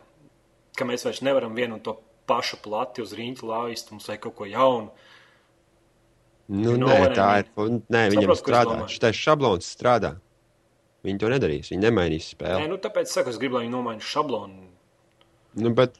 ka 0.76 0.86
mēs 0.88 1.06
vairs 1.06 1.22
nevaram 1.24 1.56
vienu 1.56 1.78
un 1.78 1.84
to 1.84 1.96
pašu 2.28 2.60
plati 2.64 3.04
uz 3.04 3.14
rīņķa 3.16 3.48
laist, 3.48 3.92
mums 3.92 4.08
vajag 4.10 4.26
kaut 4.26 4.36
ko 4.40 4.48
jaunu. 4.48 4.92
Nu, 6.52 6.76
nē, 6.76 6.98
tā 7.16 7.30
ir. 7.40 7.48
Nē, 7.88 8.04
viņam 8.12 8.34
strādā. 8.36 8.76
Šitais 8.92 9.16
šablons 9.16 9.68
strādā. 9.78 10.12
Viņi 11.04 11.20
to 11.20 11.30
nedarīs. 11.32 11.70
Viņi 11.72 11.86
nemainīs 11.86 12.30
spēli. 12.34 12.64
Nē, 12.64 12.68
nu, 12.72 12.76
tāpēc 12.80 13.12
saku, 13.12 13.32
es 13.32 13.40
gribu, 13.40 13.56
lai 13.56 13.64
viņi 13.64 13.72
nomaina 13.72 14.04
šablonu. 14.04 14.66
Nu, 15.60 15.72
bet. 15.76 15.96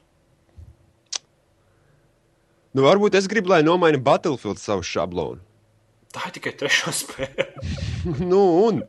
Nu, 2.75 2.83
varbūt 2.83 3.15
es 3.15 3.29
gribu, 3.31 3.53
lai 3.53 3.61
nomaina 3.63 4.01
Battlefield 4.03 4.59
savu 4.59 4.83
šablonu. 4.83 5.39
Tā 6.15 6.27
ir 6.27 6.35
tikai 6.35 6.51
trešā 6.59 6.91
spēle. 6.95 7.45
nu, 8.31 8.41
un 8.67 8.83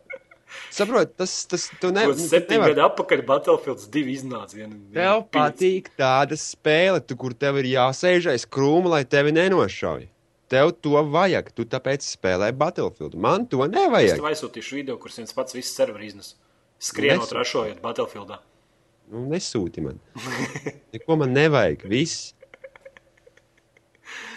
Saprotu, 0.70 1.12
tas, 1.18 1.32
tas 1.50 1.66
tu 1.80 1.90
ne, 1.94 2.04
septiņi 2.18 2.56
nevar... 2.56 2.72
gadi 2.72 2.82
atpakaļ 2.84 3.22
Battlefield 3.28 3.86
2 3.94 4.12
iznāca. 4.12 4.56
Vien, 4.56 4.74
vien 4.74 4.96
tev 4.96 5.22
pirms. 5.22 5.32
patīk 5.34 5.90
tāda 5.98 6.38
spēle, 6.38 7.00
tu, 7.02 7.16
kur 7.18 7.34
tev 7.38 7.60
ir 7.62 7.70
jāsēž 7.74 8.30
aiz 8.32 8.46
krūma, 8.46 8.96
lai 8.96 9.02
tevi 9.08 9.34
nenošauj. 9.36 10.06
Tev 10.50 10.70
to 10.82 11.00
vajag, 11.10 11.50
tu 11.54 11.66
tāpēc 11.66 12.06
spēlē 12.06 12.52
Battlefield. 12.58 13.16
Man 13.18 13.48
to 13.50 13.66
nevajag. 13.66 14.14
Es 14.14 14.20
tev 14.20 14.30
aizsūtīšu 14.30 14.78
video, 14.78 14.98
kurš 15.02 15.22
viens 15.22 15.34
pats 15.36 15.56
visu 15.56 15.72
serveri 15.72 16.12
iznes. 16.12 16.34
Skrienot, 16.82 17.32
rašojot 17.34 17.82
Battlefieldā. 17.82 18.38
Nu, 19.10 19.26
nesūti 19.30 19.82
man. 19.82 19.98
Neko 20.94 21.18
man 21.22 21.34
nevajag. 21.34 21.86
Viss. 21.90 22.35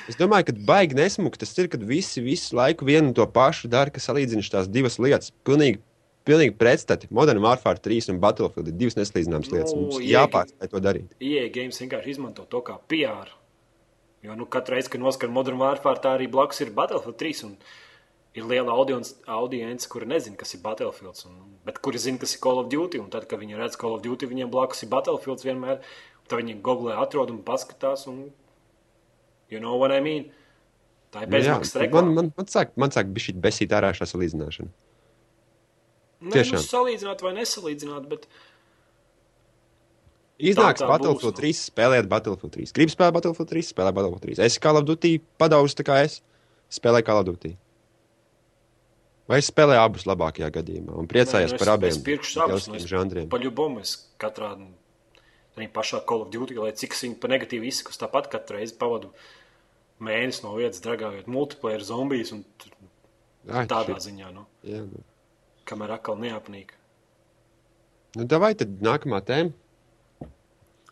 Es 0.10 0.18
domāju, 0.18 0.50
ka 0.50 0.58
baigi 0.66 0.98
nesmuki 0.98 1.38
tas 1.38 1.52
ir, 1.62 1.68
kad 1.70 1.84
visi 1.86 2.24
visu 2.26 2.58
laiku 2.58 2.88
vienu 2.88 3.12
un 3.12 3.16
to 3.18 3.28
pašu 3.30 3.70
dara, 3.70 3.94
kas 3.94 4.10
salīdzina 4.10 4.42
šīs 4.42 4.72
divas 4.74 4.98
lietas. 4.98 5.30
Pilnīgi 5.46 5.84
pilnīgi 6.30 6.56
pretstati. 6.60 7.10
Modern 7.16 7.42
Warfare 7.44 7.82
3 7.82 8.12
un 8.14 8.22
Battlefield 8.22 8.72
ir 8.72 8.78
divas 8.78 8.98
neslīdināmas 9.00 9.52
lietas. 9.54 9.76
Nu, 9.76 9.88
Mums 9.88 10.00
jāpārstāj 10.06 10.72
to 10.72 10.82
darīt. 10.84 11.14
EA 11.24 11.48
Games 11.54 11.80
vienkārši 11.82 12.16
izmanto 12.16 12.46
to 12.50 12.62
kā 12.66 12.78
PR. 12.92 13.32
Jo 14.26 14.36
nu, 14.36 14.50
katru 14.52 14.76
reizi, 14.76 14.92
kad 14.94 15.02
noskar 15.02 15.32
Modern 15.32 15.62
Warfare, 15.62 16.02
tā 16.04 16.18
arī 16.18 16.28
blakus 16.32 16.60
ir 16.66 16.74
Battlefield 16.76 17.18
3. 17.22 17.46
Un 17.48 17.56
ir 18.38 18.46
liela 18.46 18.76
audience, 18.76 19.90
kuri 19.90 20.10
nezina, 20.10 20.38
kas 20.40 20.54
ir 20.56 20.64
Battlefield, 20.66 21.24
un, 21.30 21.40
bet 21.66 21.80
kuri 21.86 22.02
zina, 22.02 22.20
kas 22.22 22.36
ir 22.36 22.44
Call 22.44 22.62
of 22.62 22.70
Duty. 22.74 23.02
Un 23.02 23.10
tad, 23.14 23.30
kad 23.32 23.42
viņi 23.42 23.58
redz 23.60 23.80
Call 23.80 23.98
of 23.98 24.04
Duty, 24.06 24.30
viņiem 24.30 24.52
blakus 24.54 24.84
ir 24.86 24.92
Battlefield 24.92 25.46
vienmēr. 25.48 25.82
Tad 26.30 26.44
viņi 26.44 26.60
googlē 26.66 27.00
atrod 27.02 27.32
un 27.34 27.42
paskatās. 27.46 28.06
Un, 28.12 28.28
you 29.50 29.60
know 29.60 29.78
what 29.80 29.96
I 29.96 30.02
mean? 30.04 30.30
Tā 31.14 31.26
ir 31.26 31.32
bezmaksas 31.34 31.80
reklāma. 31.82 32.12
Man, 32.12 32.30
man, 32.30 32.36
man 32.38 32.52
sāk, 32.52 32.76
man 32.78 32.94
sāk 32.94 33.10
bišķīt 33.16 33.40
besīt 33.42 33.74
ārā 33.74 33.90
šā 33.98 34.06
salīdzināšana. 34.12 34.70
Nu, 36.20 36.34
Tiešām. 36.36 36.60
Nu, 36.60 36.68
salīdzināt 36.68 37.24
vai 37.24 37.34
nesalīdzināt, 37.38 38.10
bet. 38.12 38.28
Iznāks 40.40 40.84
Battlefield 40.84 41.34
būs, 41.34 41.40
3, 41.40 41.52
nu. 41.52 41.62
spēlēt 41.68 42.12
Battlefield 42.12 42.54
3. 42.56 42.76
Gribu 42.76 42.94
spēlēt 42.94 43.16
Battlefield 43.18 43.50
3, 43.52 43.64
spēlēt 43.74 43.96
Battlefield 43.98 44.28
3. 44.28 44.44
Es 44.46 44.60
kā 44.62 44.76
Duty 44.80 45.16
padaužu 45.42 45.80
tā 45.80 45.88
kā 45.88 45.98
es 46.06 46.22
spēlēju 46.72 47.18
of 47.18 47.26
Duty. 47.28 47.56
Vai 49.30 49.42
es 49.44 49.50
spēlēju 49.52 49.82
abus 49.84 50.08
labākajā 50.10 50.48
gadījumā 50.56 50.96
un 50.98 51.10
priecājos 51.10 51.54
nu, 51.54 51.60
par 51.62 51.76
abiem 51.76 51.94
spēlēm, 51.94 52.80
žanriem? 52.90 53.28
Paļubomu 53.30 53.84
es 53.84 53.98
katrā 54.22 54.56
arī 55.58 55.68
pašā 55.74 56.00
Call 56.08 56.24
of 56.26 56.32
Duty, 56.34 56.58
lai 56.58 56.72
cik 56.74 56.96
viņi 56.98 57.20
pa 57.22 57.30
negatīvi 57.30 57.70
izsakos, 57.70 58.00
tāpat 58.02 58.32
katru 58.32 58.58
reizi 58.58 58.78
pavadu 58.80 59.12
mēnesi 60.04 60.44
no 60.46 60.56
vietas 60.58 60.82
dragājot 60.86 61.28
multiplayer 61.32 61.84
zombijas 61.86 62.34
un 62.36 62.44
Ai, 63.50 63.66
tādā 63.70 63.96
šit. 63.98 64.10
ziņā. 64.10 64.34
Nu. 64.36 64.46
Jā, 64.68 64.84
nu 64.86 65.04
kamēr 65.70 65.94
atkal 65.98 66.18
neapnīk. 66.22 66.74
Nu, 68.18 68.26
vai 68.42 68.54
tad 68.58 68.80
nākamā 68.86 69.22
tēma? 69.26 69.54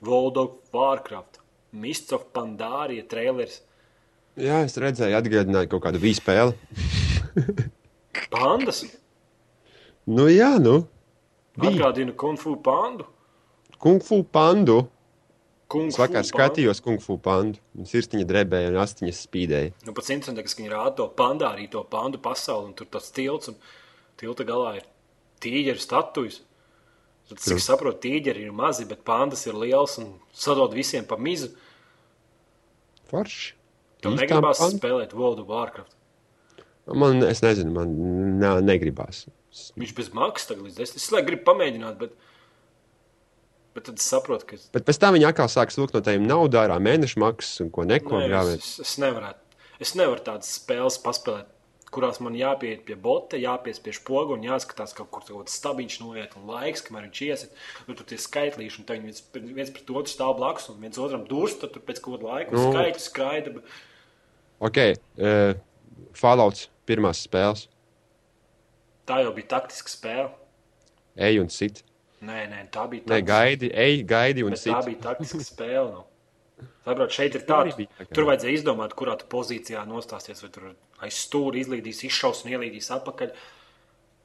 World 0.06 0.38
of 0.38 0.76
Warcraft, 0.76 1.40
Mists 1.74 2.14
of 2.14 2.28
Pandārija 2.36 3.08
trailers. 3.10 3.64
Jā, 4.38 4.62
es 4.68 4.78
redzēju, 4.78 5.18
atgādināju 5.18 5.72
kaut 5.72 5.88
kādu 5.88 6.02
vīspēli. 6.04 6.54
Pandas? 8.34 8.84
Nu, 10.06 10.28
jā, 10.30 10.54
nu. 10.62 10.84
Atgādina 11.58 12.14
Kung 12.14 12.38
Fu 12.38 12.54
pandu. 12.62 13.08
Kung 13.82 14.04
Fu 14.06 14.22
pandu. 14.22 14.84
Kung 15.68 15.92
es 15.92 15.98
vakar 16.00 16.24
skatījos 16.24 16.80
Kung 16.84 17.02
Fu 17.04 17.18
pandu. 17.20 17.60
Viņas 17.76 17.94
sirsniņa 17.96 18.28
drebēja 18.30 18.72
un 18.72 18.80
astiņas 18.84 19.24
spīdēja. 19.28 19.74
Nu, 19.88 19.96
pats 19.96 20.14
interesantākais, 20.14 20.56
ka 20.56 20.64
viņi 20.64 20.72
rāda 20.72 20.94
to 21.02 21.08
pandārī, 21.18 21.68
to 21.72 21.84
pandu 21.92 22.22
pasauli, 22.24 22.70
un 22.70 22.78
tur 22.78 22.88
tas 22.92 23.10
tilts. 23.16 23.52
Un 23.52 23.58
tilta 24.20 24.48
galā 24.48 24.78
ir 24.80 24.88
tīģeru 25.44 25.84
statujas. 25.84 26.40
Tad, 27.28 27.42
cik 27.44 27.60
es 27.60 27.68
saprotu, 27.68 28.00
tīģeri 28.06 28.46
ir 28.48 28.56
mazi, 28.56 28.88
bet 28.88 29.04
pandas 29.08 29.44
ir 29.50 29.58
liels 29.60 29.98
un 30.00 30.14
sadod 30.32 30.72
visiem 30.76 31.04
pa 31.08 31.20
mizu. 31.20 31.52
Forši. 33.12 33.54
Tev 34.04 34.16
negribās 34.16 34.62
pand... 34.62 34.80
spēlēt 34.80 35.16
World 35.18 35.44
of 35.44 35.52
Warcraft. 35.52 35.94
Man, 36.96 37.20
es 37.28 37.44
nezinu, 37.44 37.74
man 37.76 37.92
ne, 38.40 38.54
negribās. 38.64 39.26
Viņš 39.76 39.94
bez 39.98 40.14
maksas 40.16 40.54
tagad 40.54 40.70
līdz 40.70 40.80
desmit. 40.80 41.02
Es 41.02 41.12
lai 41.12 41.24
gribu 41.28 41.44
pamēģināt, 41.50 41.98
bet, 42.00 42.14
bet 43.78 43.88
tad 43.92 44.02
saprotu, 44.04 44.50
ka. 44.52 44.62
Bet 44.76 44.88
pēc 44.88 45.02
tam 45.02 45.18
viņi 45.18 45.30
atkal 45.30 45.52
sāks 45.54 45.78
lūgt 45.80 45.96
no 45.98 46.02
tiem 46.06 46.26
naudu 46.28 46.60
ārā 46.60 46.80
mēneša 46.84 47.22
maksas 47.24 47.62
un 47.66 47.70
ko 47.74 47.86
neko 47.88 48.24
Nē, 48.24 48.42
es, 48.58 48.74
es, 48.84 48.98
nevarētu. 49.02 49.62
Es 49.84 49.94
nevaru 49.98 50.26
tādas 50.26 50.50
spēles 50.58 50.98
paspēlēt 51.04 51.54
kurās 51.94 52.20
man 52.24 52.36
jāpieiet 52.38 52.84
pie 52.88 52.98
bota, 53.00 53.40
jāpiespiež 53.40 54.02
pogu 54.08 54.36
un 54.36 54.44
jāskatās, 54.46 54.94
kaut 54.98 55.10
kur 55.14 55.24
tāds 55.28 55.56
stabiņš 55.60 56.00
noiet 56.04 56.36
un 56.40 56.50
laiks, 56.52 56.84
kamēr 56.86 57.08
viņš 57.08 57.22
iesiet. 57.28 57.62
Nu, 57.88 57.96
tur 57.98 58.08
tie 58.10 58.20
skaitlīši, 58.22 58.82
un 58.82 58.90
viņi 58.90 59.08
viens, 59.08 59.24
viens 59.62 59.72
pret 59.74 59.94
otru 59.94 60.12
stāv 60.12 60.36
blakus, 60.40 60.68
un 60.74 60.82
viens 60.84 61.00
otram 61.02 61.24
durst, 61.30 61.62
tad 61.64 61.74
tur 61.76 61.86
pēc 61.88 62.02
kāda 62.04 62.28
laika 62.28 62.56
nu, 62.56 62.66
skaitļi 62.68 63.04
skraida. 63.04 63.56
Ok, 64.68 64.82
uh, 64.84 65.56
Fallouts 66.18 66.68
pirmās 66.90 67.24
spēles. 67.26 67.68
Tā 69.08 69.22
jau 69.24 69.32
bija 69.36 69.54
taktiska 69.56 69.92
spēle. 69.94 70.32
Ej 71.18 71.40
un 71.42 71.52
sit. 71.54 71.87
Nē, 72.26 72.44
nē, 72.50 72.62
tā 72.74 72.88
bija 72.90 73.04
taktiska. 73.04 73.14
Nē, 73.14 73.26
gaidi, 73.30 73.72
ej, 73.86 74.04
gaidi 74.10 74.46
un 74.48 74.56
sit. 74.58 74.72
Tā 74.74 74.82
bija 74.88 75.02
taktiska 75.04 75.42
spēle. 75.46 76.00
Nu. 76.00 76.06
Saprot, 76.88 77.14
šeit 77.14 77.36
ir 77.38 77.44
tā, 77.46 77.60
tur 78.16 78.26
vajadzēja 78.30 78.58
izdomāt, 78.58 78.96
kurā 78.98 79.14
tu 79.20 79.28
pozīcijā 79.30 79.84
nostāsies, 79.86 80.42
vai 80.42 80.50
tur 80.56 80.70
aiz 81.06 81.20
stūra 81.28 81.60
izlīdīs, 81.62 82.02
izšaus 82.08 82.42
un 82.46 82.56
ielīdīs 82.56 82.90
atpakaļ. 82.96 83.36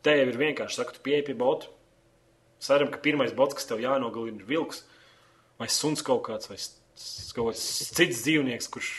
Te 0.02 0.14
jau 0.16 0.28
ir 0.30 0.38
vienkārši, 0.40 0.78
saka, 0.78 0.96
tu 0.96 1.04
pieeji 1.04 1.26
pie 1.28 1.36
bota. 1.38 1.68
Ceram, 2.62 2.88
ka 2.94 3.02
pirmais 3.02 3.34
bots, 3.36 3.58
kas 3.58 3.68
tev 3.68 3.82
jānogalina, 3.82 4.40
ir 4.40 4.48
vilks 4.48 4.86
vai 5.60 5.68
suns 5.70 6.00
kaut 6.06 6.24
kāds, 6.30 6.48
vai 6.48 6.56
Kaut 7.32 7.52
kāds 7.52 7.62
cits 7.96 8.20
dzīvnieks, 8.26 8.68
kurš, 8.72 8.90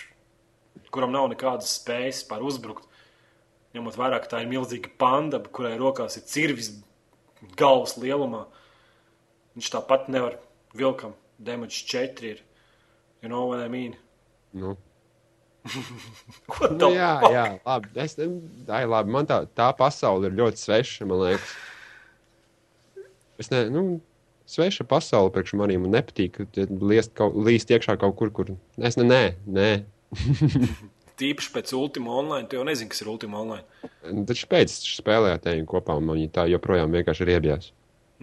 kuram 0.94 1.14
nav 1.14 1.30
nekādas 1.32 1.76
spējas 1.78 2.24
par 2.30 2.44
uzbrukt. 2.46 2.88
Ņemot 3.74 3.98
vērā, 3.98 4.20
ka 4.22 4.32
tā 4.34 4.41
ir 4.44 4.50
milzīga 4.52 4.91
panda, 5.02 5.39
kurai 5.54 5.76
rokās 5.80 6.18
ir 6.18 6.26
cirvis 6.30 6.72
galvas 7.58 7.96
lielumā. 8.02 8.46
Viņš 9.58 9.70
tāpat 9.76 10.10
nevar 10.14 10.39
vilkam. 10.78 11.14
Damage 11.43 11.84
4 11.89 12.32
ir. 12.32 12.41
You 13.22 13.30
know 13.30 13.47
what 13.47 13.62
I 13.64 13.70
mean? 13.70 13.95
Nu. 14.54 14.78
Nu, 16.74 16.89
jā, 16.91 17.12
fuck? 17.22 17.32
jā, 17.32 17.43
labi. 17.64 17.91
Es, 18.04 18.18
ai, 18.68 18.84
labi. 18.89 19.14
Man 19.16 19.28
tā, 19.30 19.43
tā 19.56 19.70
pasaule 19.78 20.28
ir 20.28 20.36
ļoti 20.36 20.60
sveša, 20.60 21.08
man 21.08 21.22
liekas. 21.22 21.54
Es 23.39 23.49
ne, 23.51 23.62
nu, 23.72 23.84
sveša 24.49 24.86
pasaule 24.89 25.32
priekš 25.34 25.56
maniem. 25.60 25.86
Man 25.86 25.95
nepatīk 25.95 26.41
ka 26.41 26.68
liest 26.84 27.14
kaut, 27.18 27.38
līst 27.47 27.72
iekšā 27.72 27.95
kaut 28.01 28.18
kur, 28.20 28.34
kur. 28.36 28.51
Es 28.78 28.99
ne, 28.99 29.08
nē, 29.08 29.22
nē. 29.47 29.70
Tīpaši 31.22 31.54
pēc 31.54 31.72
Ultima 31.78 32.18
Online. 32.20 32.47
Tu 32.49 32.58
jau 32.58 32.66
nezini, 32.68 32.89
kas 32.91 33.04
ir 33.06 33.14
Ultima 33.14 33.39
Online. 33.39 33.64
Taču 34.28 34.49
pēc 34.51 34.74
spēlējām 34.97 35.41
te 35.45 35.56
kopā, 35.70 35.95
un 36.01 36.12
viņi 36.12 36.32
tā 36.34 36.47
joprojām 36.51 36.93
vienkārši 36.97 37.26
ir 37.28 37.34
iebies. 37.38 37.72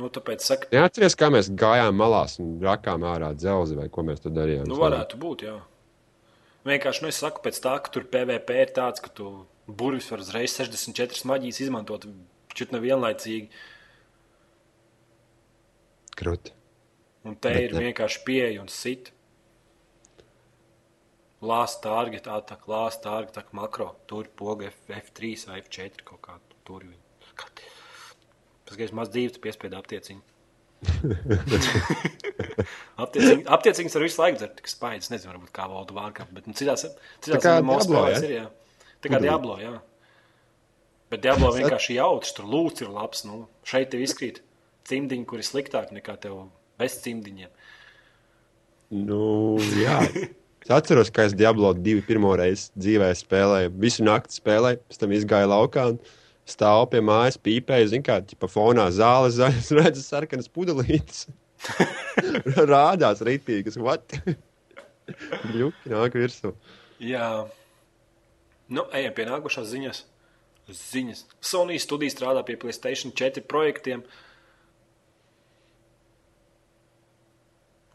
Nu, 0.01 0.09
tāpēc 0.09 0.41
saka, 0.47 0.69
Neatceries, 0.73 1.17
kā 1.21 1.29
mēs 1.35 1.51
gājām 1.61 1.97
malās 2.01 2.39
un 2.41 2.55
rakām 2.65 3.03
ārā 3.05 3.35
dzelzi, 3.37 3.77
vai 3.77 3.89
ko 3.93 4.05
mēs 4.07 4.23
tur 4.25 4.33
darījām. 4.33 4.65
nu, 4.71 4.79
varētu 4.81 5.19
būt, 5.21 5.45
jā. 5.45 5.59
Vienkārši, 6.65 7.03
nu, 7.05 7.11
es 7.13 7.19
saku, 7.21 7.43
pēc 7.45 7.59
tā, 7.65 7.75
ka 7.85 7.93
tur 7.93 8.07
PVP 8.13 8.57
ir 8.63 8.73
tāds, 8.77 9.01
ka 9.05 9.13
tu 9.13 9.29
burvis 9.69 10.09
var 10.13 10.23
uzreiz 10.25 10.55
64 10.57 11.25
maģijas 11.29 11.61
izmantot, 11.67 12.07
čut 12.57 12.73
nevienlaicīgi. 12.73 13.49
Krūti. 16.21 16.53
Un 17.25 17.37
te 17.37 17.53
Bet 17.53 17.63
ir 17.67 17.75
ne. 17.77 17.83
vienkārši 17.89 18.23
pieeja 18.27 18.61
un 18.63 18.69
sit. 18.73 19.13
Lāsta 21.41 21.87
target, 21.89 22.27
atāk, 22.29 22.67
lāsta 22.69 23.07
target, 23.09 23.37
atāk 23.37 23.53
makro. 23.57 23.91
Tur 24.09 24.29
poga 24.37 24.69
F, 24.69 24.81
F3 24.93 25.47
vai 25.49 25.61
F4 25.63 26.05
kaut 26.05 26.21
kā 26.27 26.39
tur. 26.65 26.81
viņi- 26.85 27.29
Skat. 27.31 27.63
Tas, 28.71 28.79
ka 28.79 28.85
es 28.87 28.93
maz 28.95 29.09
dzīvi, 29.11 29.33
tu 29.35 29.41
piespiedi 29.43 29.75
aptieciņu. 29.75 30.21
aptieciņ, 33.03 33.41
aptieciņas 33.51 33.97
ar 33.99 34.05
visu 34.05 34.23
laiku 34.23 34.39
dzert, 34.39 34.53
tik 34.61 34.71
spaidas, 34.71 35.11
nezinu, 35.11 35.33
varbūt 35.33 35.51
kā 35.57 35.65
valdu 35.67 35.97
vārkā, 35.97 36.29
bet 36.31 36.47
nu, 36.47 36.55
citās, 36.55 36.87
citās 37.19 37.43
ja? 38.15 38.21
ir, 38.23 38.35
jā. 38.37 38.45
Tā 39.03 39.11
kā 39.11 39.19
Diablo, 39.25 39.57
jā. 39.59 39.73
Bet 41.11 41.25
Diablo 41.27 41.51
vienkārši 41.57 41.99
jautrs, 41.99 42.31
tur 42.37 42.47
lūts 42.47 42.87
ir 42.87 42.95
labs, 42.95 43.25
nu, 43.27 43.41
šeit 43.67 43.91
tev 43.91 44.07
izkrīt 44.07 44.39
cimdiņi, 44.87 45.27
kuri 45.27 45.49
sliktāk 45.51 45.91
nekā 45.97 46.15
tev 46.23 46.39
bez 46.79 47.01
cimdiņiem. 47.03 47.51
Nu, 49.03 49.59
jā. 49.83 49.99
Es 50.61 50.71
atceros, 50.79 51.11
ka 51.11 51.27
es 51.27 51.35
Diablo 51.35 51.75
2 51.75 52.07
pirmo 52.07 52.39
reizi 52.39 52.71
dzīvē 52.79 53.11
spēlēju. 53.19 53.75
Visu 53.83 54.07
nakti 54.07 54.39
spēlēju, 54.39 54.85
pēc 54.87 55.03
tam 55.03 55.19
izgāju 55.19 55.51
laukā 55.51 55.91
un 55.91 55.99
stāvu 56.51 56.91
pie 56.93 57.01
mājas, 57.05 57.39
pīpēju, 57.41 57.91
zinu, 57.95 58.07
kā 58.07 58.21
pa 58.41 58.51
fonā 58.51 58.89
zāles 58.95 59.39
zaļas, 59.39 59.71
redzu 59.81 60.05
sarkanas 60.05 60.51
pudelītes. 60.53 61.27
Rādās 62.71 63.23
rītīgas, 63.27 63.77
what? 63.81 64.15
Ļuki 65.57 65.93
nāk 65.93 66.17
virsū. 66.17 66.55
Jā, 67.03 67.27
nu, 68.71 68.87
ejam 68.97 69.15
pie 69.17 69.27
nākošās 69.29 69.69
ziņas. 69.73 70.05
Ziņas. 70.71 71.25
Sony 71.43 71.81
studija 71.83 72.13
strādā 72.15 72.45
pie 72.47 72.55
Playstation 72.61 73.11
4 73.17 73.43
projektiem. 73.51 74.05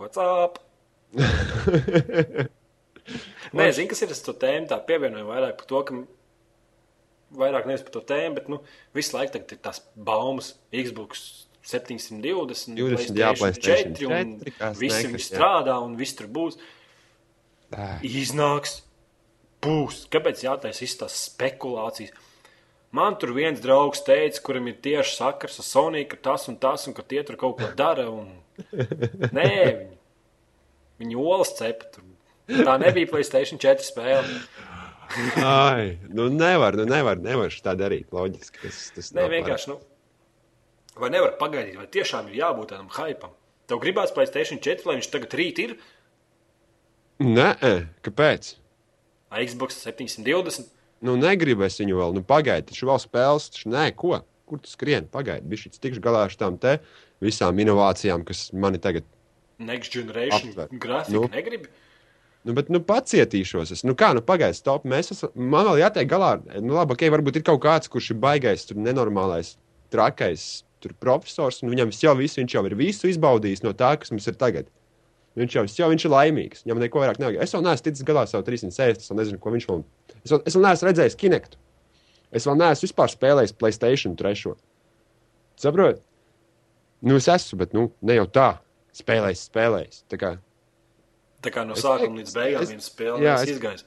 What's 0.01 0.19
up? 0.19 0.59
Nē, 3.55 3.69
zinu, 3.71 3.87
kas 3.93 4.01
ir 4.03 4.11
tas 4.11 4.23
to 4.25 4.33
tēmu. 4.35 4.67
Tā 4.67 4.81
pievienoju 4.83 5.29
vairāk 5.29 5.55
par 5.61 5.69
to, 5.69 5.81
ka 5.87 6.01
vairāk 7.39 7.67
nevis 7.69 7.83
par 7.85 7.95
to 7.97 8.03
tēmu, 8.11 8.35
bet 8.39 8.51
nu, 8.51 8.61
visu 8.95 9.17
laiku 9.17 9.41
ir 9.41 9.59
tās 9.63 9.81
baumas 9.95 10.53
Xbox 10.73 11.25
720, 11.65 12.75
20, 12.77 13.17
jā, 13.17 13.31
PlayStation 13.39 13.95
4, 13.97 14.09
un 14.09 14.33
4, 14.43 14.55
kas 14.59 14.77
visi 14.77 15.07
viņi 15.09 15.23
strādā 15.25 15.79
un 15.81 15.95
viss 15.97 16.17
tur 16.17 16.29
būs. 16.29 16.59
Ā, 17.73 17.95
Iznāks, 18.05 18.77
būs. 19.65 20.03
Kāpēc 20.13 20.45
jātaisa 20.45 20.85
visas 20.85 21.01
tās 21.01 21.17
spekulācijas? 21.31 22.13
Man 22.95 23.17
tur 23.19 23.33
viens 23.35 23.59
draugs 23.59 24.05
teica, 24.05 24.39
kuram 24.45 24.69
ir 24.69 24.77
tieši 24.85 25.17
sakars 25.17 25.57
ar 25.59 25.67
Sony, 25.67 26.05
ka 26.07 26.19
tas 26.29 26.45
un 26.51 26.59
tas, 26.61 26.85
un 26.87 26.95
ka 26.95 27.03
tie 27.03 27.25
tur 27.27 27.39
kaut 27.41 27.57
ko 27.59 27.71
dara. 27.75 28.05
Un... 28.13 28.29
Nē, 29.35 29.49
viņi, 29.81 29.97
viņi 31.01 31.17
olas 31.19 31.55
cepa. 31.57 31.89
Tur. 31.91 32.05
Tā 32.45 32.77
nebija 32.79 33.09
Playstation 33.09 33.59
4 33.59 33.83
spēle. 33.83 34.37
Ai, 35.45 35.97
nu 36.09 36.27
nevar, 36.33 36.77
nu 36.79 36.85
nevar, 36.89 37.19
nevar 37.21 37.55
tā 37.65 37.75
darīt. 37.79 38.11
Loģiski. 38.15 38.61
Tas, 38.63 38.79
tas 38.95 39.11
Nē, 39.15 39.27
vienkārši. 39.31 39.71
Nu, 39.71 39.79
vai 40.99 41.11
nevar 41.13 41.35
pagaidīt, 41.39 41.77
vai 41.79 41.87
tiešām 41.91 42.29
ir 42.31 42.39
jābūt 42.41 42.73
tādam 42.73 42.91
hypam? 42.97 43.33
Tev 43.69 43.81
gribās 43.81 44.13
Playstation 44.13 44.61
4, 44.61 44.85
lai 44.85 44.99
viņš 44.99 45.09
tagad 45.13 45.35
rīt 45.39 45.61
ir. 45.63 45.75
Nē, 47.23 47.49
kāpēc? 48.05 48.53
Vai 49.33 49.47
Xbox 49.47 49.79
720. 49.81 50.69
Nu, 51.05 51.15
negribu 51.19 51.65
es 51.65 51.79
viņu 51.81 51.97
vēl, 51.99 52.15
nu, 52.15 52.21
pagaidi, 52.25 52.69
taču 52.71 52.87
vēl 52.89 53.01
spēles, 53.01 53.49
taču 53.53 53.71
nē, 53.73 53.89
ko? 53.97 54.19
Kur 54.45 54.61
tu 54.61 54.69
skrieni? 54.69 55.09
Pagaidi, 55.11 55.47
bija 55.49 55.65
šis 55.65 55.81
tikšu 55.81 56.03
galā 56.05 56.27
ar 56.27 56.37
tām 56.37 56.59
te 56.61 56.77
visām 57.23 57.57
inovācijām, 57.61 58.23
kas 58.27 58.47
mani 58.53 58.79
tagad, 58.81 59.07
Next 59.57 59.93
Generation 59.93 60.49
Aptver. 60.49 60.67
grafika 60.71 61.13
Nu. 61.13 61.21
nu. 61.21 61.67
Nu, 62.45 62.55
bet, 62.57 62.69
nu, 62.73 62.81
pacietīšos. 62.85 63.73
Es, 63.75 63.83
nu, 63.87 63.95
kā, 63.97 64.11
nu, 64.17 64.23
pagaidi, 64.25 64.57
stop, 64.57 64.85
mēs 64.89 65.11
esam, 65.15 65.33
man 65.35 65.67
vēl 65.69 65.81
jātiek 65.83 66.09
galā, 66.09 66.35
nu, 66.59 66.77
labi, 66.77 66.95
ok, 66.95 67.07
varbūt 67.15 67.41
ir 67.41 67.45
kaut 67.47 67.63
kāds, 67.65 67.91
kurš 67.91 68.13
ir 68.13 68.21
baigais, 68.21 68.67
tur 68.69 68.79
nenormālais, 68.81 69.55
trakais, 69.93 70.63
tur 70.83 70.95
profesors, 71.01 71.63
un 71.63 71.73
viņam 71.73 71.93
jau 71.97 72.15
viss, 72.19 72.37
viņš 72.39 72.57
jau 72.57 72.65
ir 72.69 72.77
visu 72.79 73.09
izbaudījis 73.09 73.65
no 73.65 73.73
tā, 73.77 73.95
kas 73.99 74.13
mums 74.13 74.29
ir 74.29 74.37
tagad. 74.39 74.69
Viņš 75.35 75.55
jau, 75.57 75.65
jau 75.81 75.87
viņš 75.91 76.05
ir 76.07 76.13
laimīgs. 76.13 76.63
Viņam 76.63 76.79
neko 76.79 77.01
vairāk 77.03 77.17
nevajag. 77.19 77.41
Es 77.43 77.51
vēl 77.51 77.63
neesmu 77.65 77.85
ticis 77.89 78.07
galā 78.07 78.23
ar 78.23 78.29
savu 78.31 78.45
360. 78.47 79.01
Es 79.03 79.11
nezinu, 79.11 79.39
ko 79.43 79.51
viņš 79.51 79.65
vēl. 79.67 79.81
Es 80.21 80.31
vēl, 80.31 80.39
es 80.47 80.55
vēl 80.55 80.63
neesmu 80.63 80.87
redzējis 80.87 81.17
Kinektu. 81.19 81.59
Es 82.31 82.47
vēl 82.47 82.55
neesmu 82.61 82.87
vispār 82.87 83.11
spēlējis 83.11 83.55
Playstation 83.59 84.15
3. 84.15 84.53
Saprotiet? 85.59 85.99
Nu, 87.03 87.19
es 87.19 87.27
esmu, 87.31 87.59
bet 87.65 87.75
nu, 87.75 87.89
ne 87.99 88.15
jau 88.15 88.29
tā. 88.31 88.47
Spēlējis, 88.95 89.43
spēlējis. 89.49 90.05
Tā 90.11 90.19
kā. 90.21 90.31
Tā 91.45 91.51
kā 91.53 91.63
no 91.67 91.77
sākuma 91.77 92.17
līdz 92.21 92.33
beigām 92.35 92.65
jā, 92.65 93.21
jā, 93.21 93.35
es- 93.43 93.53
izgājis. 93.55 93.85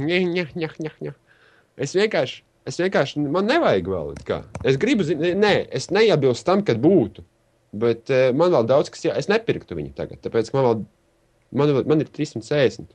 Ņa, 0.00 0.18
ņa, 0.56 0.70
ņa, 0.80 0.90
ņa. 1.04 1.12
Es 1.84 1.92
vienkārši, 1.92 2.38
es 2.70 2.78
vienkārši, 2.80 3.20
man 3.28 3.44
nevajag 3.50 3.88
vēl. 3.92 4.12
kā. 4.24 4.42
Es 4.64 4.78
gribu, 4.80 5.04
nē, 5.04 5.54
es 5.76 5.90
neiebilstu 5.92 6.46
tam, 6.48 6.62
kad 6.64 6.80
būtu. 6.80 7.24
Bet 7.74 8.08
uh, 8.14 8.28
man 8.32 8.52
vēl 8.54 8.68
daudz 8.70 8.88
kas, 8.94 9.02
jā, 9.04 9.16
es 9.18 9.26
nepirktu 9.28 9.74
viņu 9.76 9.92
tagad. 9.98 10.20
Tāpēc 10.24 10.52
man 10.54 10.64
vēl, 10.68 10.84
man, 11.58 11.72
man 11.90 12.00
ir 12.04 12.08
360. 12.14 12.86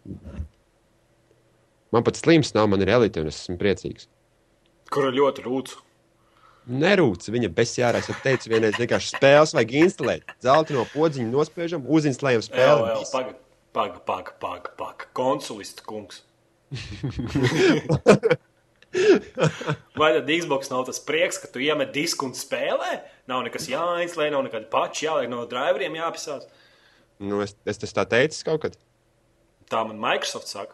Man 1.92 2.04
pat 2.06 2.16
slims 2.22 2.54
nav, 2.56 2.68
man 2.72 2.82
ir 2.86 2.92
elite, 2.94 3.22
un 3.22 3.28
es 3.32 3.42
esmu 3.44 3.58
priecīgs. 3.62 4.08
Kura 4.94 5.12
ļoti 5.14 5.44
rūc. 5.46 5.76
Nerūc 6.70 7.26
viņa 7.34 7.50
besjārās. 7.58 8.10
Es 8.14 8.20
teicu, 8.24 8.50
vienreiz 8.52 8.78
vienkārši 8.78 9.16
spēles 9.16 9.56
vajag 9.58 9.72
instalēt. 9.84 10.34
Zelta 10.44 10.76
no 10.76 10.84
podziņa 10.94 11.30
nospiežam, 11.34 11.86
uzinstalējam 11.90 12.44
Jā, 12.44 12.48
spēli. 12.50 12.84
jā, 12.92 12.98
Viss. 13.02 13.14
paga, 13.14 13.34
paga, 13.74 14.00
paga, 14.00 14.32
paga, 14.40 14.70
paga. 14.78 15.06
Konsulista 15.14 15.84
kungs. 15.88 16.24
Vai 20.00 20.14
tad 20.16 20.30
Xbox 20.30 20.70
nav 20.72 20.86
tas 20.88 21.00
prieks, 21.06 21.38
ka 21.42 21.48
tu 21.52 21.62
iemet 21.62 21.94
disku 21.94 22.26
un 22.26 22.34
spēlē? 22.38 23.00
Nav 23.30 23.44
nekas 23.46 23.70
jāinstalē, 23.70 24.32
nav 24.34 24.44
nekādi 24.48 24.70
pači 24.72 25.06
jāliek 25.06 25.30
no 25.30 25.46
driveriem 25.50 25.98
jāpisās. 26.00 26.48
Nu, 27.22 27.42
es, 27.46 27.54
es 27.70 27.78
tas 27.82 27.94
tā 27.94 28.04
teicu 28.10 28.44
kaut 28.48 28.62
kad. 28.66 28.78
Tā 29.70 29.84
man 29.86 30.00
Microsoft 30.02 30.50
saka. 30.50 30.74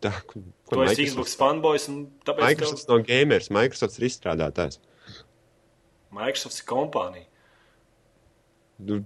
Tā, 0.00 0.12
ko, 0.30 0.40
Tu 0.70 0.82
esi 0.86 1.08
Xbox 1.10 1.34
fanboys 1.36 1.88
un 1.92 2.06
tāpēc 2.24 2.44
Microsoft 2.54 2.88
nav 2.88 3.02
gamers, 3.08 3.50
Microsoft 3.52 3.98
ir 3.98 4.06
izstrādātājs. 4.08 4.78
tev 4.78 4.92
Microsoft 6.14 6.60
ir 6.60 6.66
kompānija. 6.68 7.26
Nu, 8.84 9.02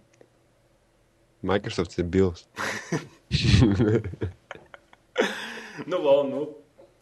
Microsoft 1.42 1.98
ir 1.98 2.08
Bills. 2.08 2.46
Nu, 5.88 6.00
vēl, 6.02 6.24
nu, 6.26 6.40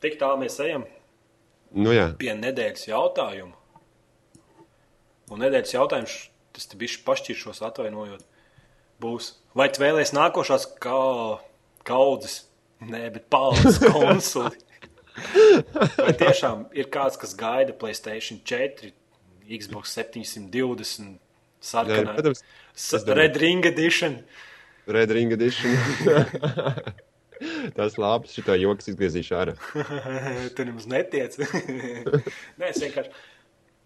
tik 0.04 0.18
tālu 0.20 0.42
mēs 0.42 0.58
ejam 0.60 0.82
Nu, 1.76 1.92
jā, 1.92 2.10
pie 2.20 2.32
nedēļas 2.36 2.86
jautājuma. 2.88 3.54
Un 5.32 5.42
nedēļas 5.42 5.74
jautājums, 5.74 6.14
tas 6.54 6.68
te 6.70 6.78
bišķi 6.78 7.02
pašķiršos 7.06 7.62
atvainojot, 7.66 8.22
būs. 9.02 9.32
Vai 9.58 9.66
tu 9.72 9.82
vēlēsies 9.82 10.14
nākošās 10.16 10.68
kā 10.82 11.00
kaudzes, 11.86 12.44
nē, 12.80 13.02
bet 13.16 13.26
paudzes 13.32 13.80
konsuli? 13.96 14.54
Vai 15.98 16.12
tiešām 16.16 16.68
ir 16.76 16.88
kāds, 16.92 17.18
kas 17.20 17.34
gaida 17.36 17.74
Playstation 17.76 18.40
4, 18.46 18.92
Xbox 19.46 19.92
720, 19.96 21.18
jā 21.66 21.72
sarkanā, 21.74 22.16
protams. 22.18 22.44
S- 22.74 22.92
es 23.00 23.06
domāju. 23.06 23.18
Red 23.22 23.40
Ring 23.42 23.70
Edition? 23.72 24.20
Red 24.86 25.10
Ring 25.16 25.34
Edition. 25.34 25.74
Tas 27.76 27.98
labs, 28.00 28.32
šito 28.32 28.54
joks 28.56 28.88
izgriezīšu 28.92 29.34
ārā. 29.36 29.54
tu 30.56 30.64
nemaz 30.64 30.86
netiec. 30.88 31.34
Nē, 32.58 32.70
es 32.70 32.80
vienkārši. 32.80 33.12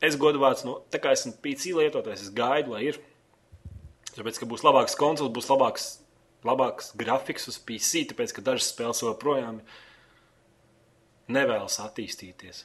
Es 0.06 0.14
godvārds, 0.16 0.62
nu, 0.64 0.78
tā 0.92 1.00
kā 1.02 1.10
esmu 1.12 1.34
PC 1.44 1.74
lietotājs, 1.76 2.22
es 2.28 2.32
gaidu, 2.32 2.76
lai 2.76 2.86
ir. 2.92 3.00
Tāpēc, 4.14 4.38
ka 4.40 4.48
būs 4.48 4.62
labāks 4.64 4.96
konsoles, 4.98 5.32
būs 5.34 5.50
labāks, 5.50 5.88
labāks 6.46 6.92
grafiks 6.98 7.50
uz 7.50 7.58
PC, 7.58 8.06
tāpēc, 8.12 8.32
ka 8.36 8.44
dažas 8.46 8.70
spēles 8.72 9.02
joprojām 9.04 9.60
nevēlas 11.30 11.76
attīstīties. 11.84 12.64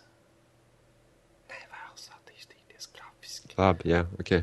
Nevēlas 1.52 2.08
attīstīties 2.16 2.88
grafiski. 2.96 3.58
Labi, 3.60 3.92
jā, 3.92 4.06
ok. 4.22 4.38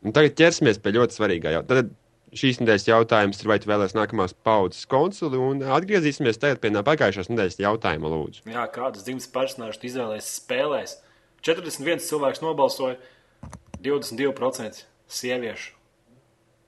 Un 0.00 0.14
tagad 0.16 0.36
ķersimies 0.38 0.80
pie 0.80 0.94
ļoti 0.96 1.16
svarīgā 1.16 1.52
jautājuma. 1.58 1.96
Šīs 2.30 2.60
nedēļas 2.60 2.84
jautājums 2.86 3.40
ir, 3.42 3.48
vai 3.50 3.56
tu 3.58 3.66
vēlēsies 3.66 3.96
nākamās 3.98 4.36
paudzes 4.46 4.86
konsoli, 4.90 5.38
un 5.42 5.64
atgriezīsimies 5.66 6.38
tagad 6.38 6.60
pie 6.62 6.70
pagājušās 6.86 7.30
nedēļas 7.32 7.58
jautājuma, 7.58 8.12
lūdzu. 8.12 8.44
Jā, 8.46 8.68
kādas 8.70 9.02
dzimtas 9.02 9.26
personāžas 9.34 9.80
tu 9.82 9.88
izvēlēsies 9.90 10.36
spēlēs? 10.38 10.94
41 11.42 12.04
cilvēks 12.06 12.42
nobalsoja, 12.44 13.00
22% 13.82 14.84
sieviešu. 15.10 15.74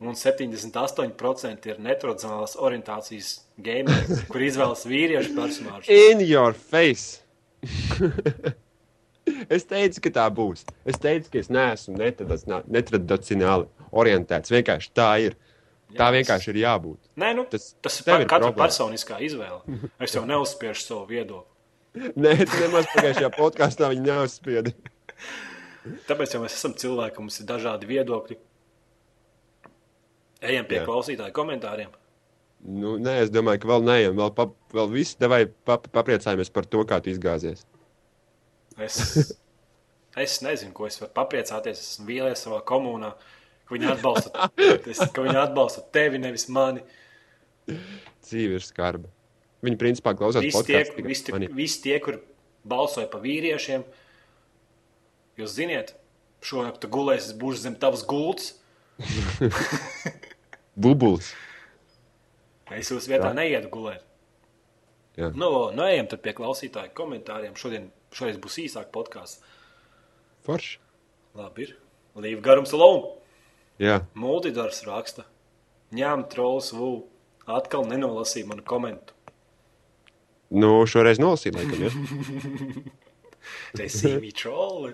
Un 0.02 0.18
78% 0.18 1.70
ir 1.70 1.78
netradicionālās 1.78 2.56
orientācijas 2.58 3.36
gameri, 3.62 4.18
kur 4.32 4.42
izvēlas 4.42 4.82
vīriešu 4.90 5.36
personāžu. 5.38 5.94
In 5.94 6.26
your 6.26 6.58
face! 6.58 7.22
es 9.48 9.64
teicu, 9.68 10.00
ka 10.06 10.10
tā 10.18 10.26
būs. 10.34 10.64
Es 10.88 10.98
teicu, 11.02 11.30
ka 11.32 11.40
es 11.42 11.48
neesmu 11.52 11.96
netradicionāli, 11.98 13.66
orientēts. 13.92 14.52
Vienkārši 14.54 14.92
tā 14.96 15.08
ir. 15.28 15.38
Tā 15.92 16.06
Jā, 16.08 16.12
vienkārši 16.14 16.48
ir 16.54 16.58
jābūt. 16.62 17.00
Nē, 17.20 17.34
nu, 17.36 17.42
Tas 17.52 17.74
tas, 17.84 17.98
tas 18.00 18.20
ir 18.22 18.22
katra 18.24 18.48
problēma. 18.48 18.62
personiskā 18.64 19.18
izvēle. 19.20 19.60
Es 20.00 20.14
jau 20.16 20.22
neuzspiežu 20.24 20.80
savu 20.86 21.02
viedokli. 21.10 21.50
Nē, 22.24 22.32
tu 22.48 22.60
nemaz 22.62 22.86
pagājušajā 22.94 23.28
podkāstā 23.36 23.90
viņa 23.92 24.06
neuzspieda. 24.06 24.72
Tāpēc 26.08 26.32
jau 26.32 26.40
mēs 26.40 26.56
esam 26.56 26.72
cilvēki, 26.80 27.20
mums 27.20 27.36
ir 27.42 27.48
dažādi 27.50 27.90
viedokļi. 27.90 28.38
Ejam 30.48 30.64
pie 30.70 30.80
Jā. 30.80 30.86
klausītāju 30.88 31.34
komentāriem. 31.36 31.92
Nu, 32.62 32.94
nē, 33.02 33.18
es 33.24 33.30
domāju, 33.34 33.60
ka 33.64 33.68
vēl 33.72 33.84
neejam. 33.86 34.16
Vēl, 34.18 34.32
pa, 34.38 34.46
vēl 34.74 34.90
viss 34.94 35.18
devai 35.18 35.44
pap, 35.66 35.88
papriecājamies 35.94 36.50
par 36.54 36.66
to, 36.70 36.84
kā 36.88 37.00
tu 37.02 37.10
izgāzies. 37.12 37.64
Es, 38.80 38.98
es 40.16 40.40
nezinu, 40.44 40.72
ko 40.76 40.88
es 40.88 40.98
varu 41.00 41.12
papriecāties. 41.16 41.80
Es 41.80 41.94
esmu 41.94 42.08
vīlies 42.08 42.44
savā 42.46 42.60
komunā, 42.68 43.12
ka 43.66 43.76
viņi 43.76 43.90
atbalsta, 43.94 44.50
es, 44.92 45.02
ka 45.12 45.24
viņi 45.24 45.40
atbalsta 45.42 45.84
tevi, 45.94 46.20
nevis 46.22 46.48
mani. 46.52 46.84
Dzīve 47.68 48.58
ir 48.58 48.66
skarba. 48.66 49.10
Viņi 49.62 49.78
principā 49.78 50.14
klausās 50.18 50.42
Visi 50.42 50.64
tie, 50.66 50.80
tikai 50.88 51.04
visi, 51.06 51.26
tie, 51.28 51.48
visi 51.54 51.82
tie, 51.84 51.98
kur 52.02 52.18
balsoja 52.66 53.06
par 53.10 53.22
vīriešiem, 53.22 53.84
jūs 55.38 55.54
ziniet, 55.54 55.94
šonakt 56.42 56.80
tu 56.82 56.90
gulēsi, 56.90 57.30
es 57.30 57.38
būšu 57.38 57.62
zem 57.68 57.78
tavas 57.78 58.02
gultas. 58.08 58.56
Bubulis. 60.82 61.30
Es 62.72 62.90
jūsu 62.90 63.12
vietā 63.12 63.30
neietu 63.36 63.70
gulēt. 63.72 64.02
Jā. 65.18 65.28
Nu, 65.36 65.68
nu 65.76 65.84
ejam 65.84 66.08
pie 66.08 66.32
klausītāju 66.36 66.94
komentāriem. 66.96 67.56
Šodien, 67.58 67.90
šodien 68.14 68.40
būs 68.42 68.60
īsāk 68.64 68.92
podkāsts. 68.94 69.42
Forši. 70.46 70.78
Labi, 71.38 71.68
ir. 71.68 71.76
Līva 72.18 72.42
garums 72.44 72.74
alone. 72.76 73.14
Jā. 73.80 74.02
Multidars 74.18 74.82
raksta. 74.86 75.24
Ņem 75.96 76.26
trolls 76.32 76.72
vū. 76.76 76.92
Atkal 77.50 77.86
nenolasīja 77.88 78.48
manu 78.50 78.64
komentu. 78.66 79.16
Nu, 80.52 80.82
šoreiz 80.86 81.18
nolasīju, 81.22 81.56
laikam, 81.56 81.86
ja? 81.86 82.92
They 83.74 83.88
see 83.88 84.18
me 84.20 84.30
troll. 84.30 84.92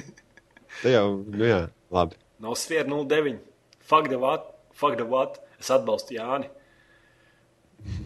Tā 0.82 0.92
jau, 0.92 1.06
nu 1.24 1.46
jā, 1.46 1.60
labi. 1.94 2.18
No 2.42 2.56
sfēra 2.58 2.88
09. 2.90 3.38
Fuck 3.80 4.10
the 4.10 4.18
what? 4.20 4.50
Fuck 4.76 4.98
the 4.98 5.06
what? 5.06 5.38
Es 5.60 5.70
atbalstu 5.72 6.16
Jāni. 6.18 6.50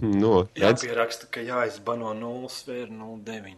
Nu, 0.03 0.45
redz, 0.55 0.84
Jāpieraksta, 0.84 1.26
ka 1.30 1.42
jāizbano 1.42 2.12
0 2.14 2.51
sfēra 2.53 2.92
09. 2.92 3.57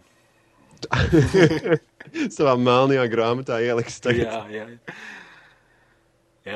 savā 2.37 2.55
melnajā 2.61 3.07
grāmatā 3.12 3.61
ieliks 3.64 4.01
tagad. 4.05 4.27
Jā, 4.27 4.41
jā. 4.53 4.97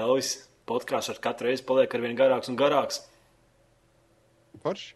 Elvis, 0.00 0.34
podkāsts 0.70 1.10
ar 1.14 1.20
katru 1.22 1.50
reizi 1.50 1.64
paliek 1.66 1.94
ar 1.96 2.04
vien 2.04 2.16
garāks 2.18 2.50
un 2.52 2.58
garāks. 2.60 3.02
Forši. 4.64 4.92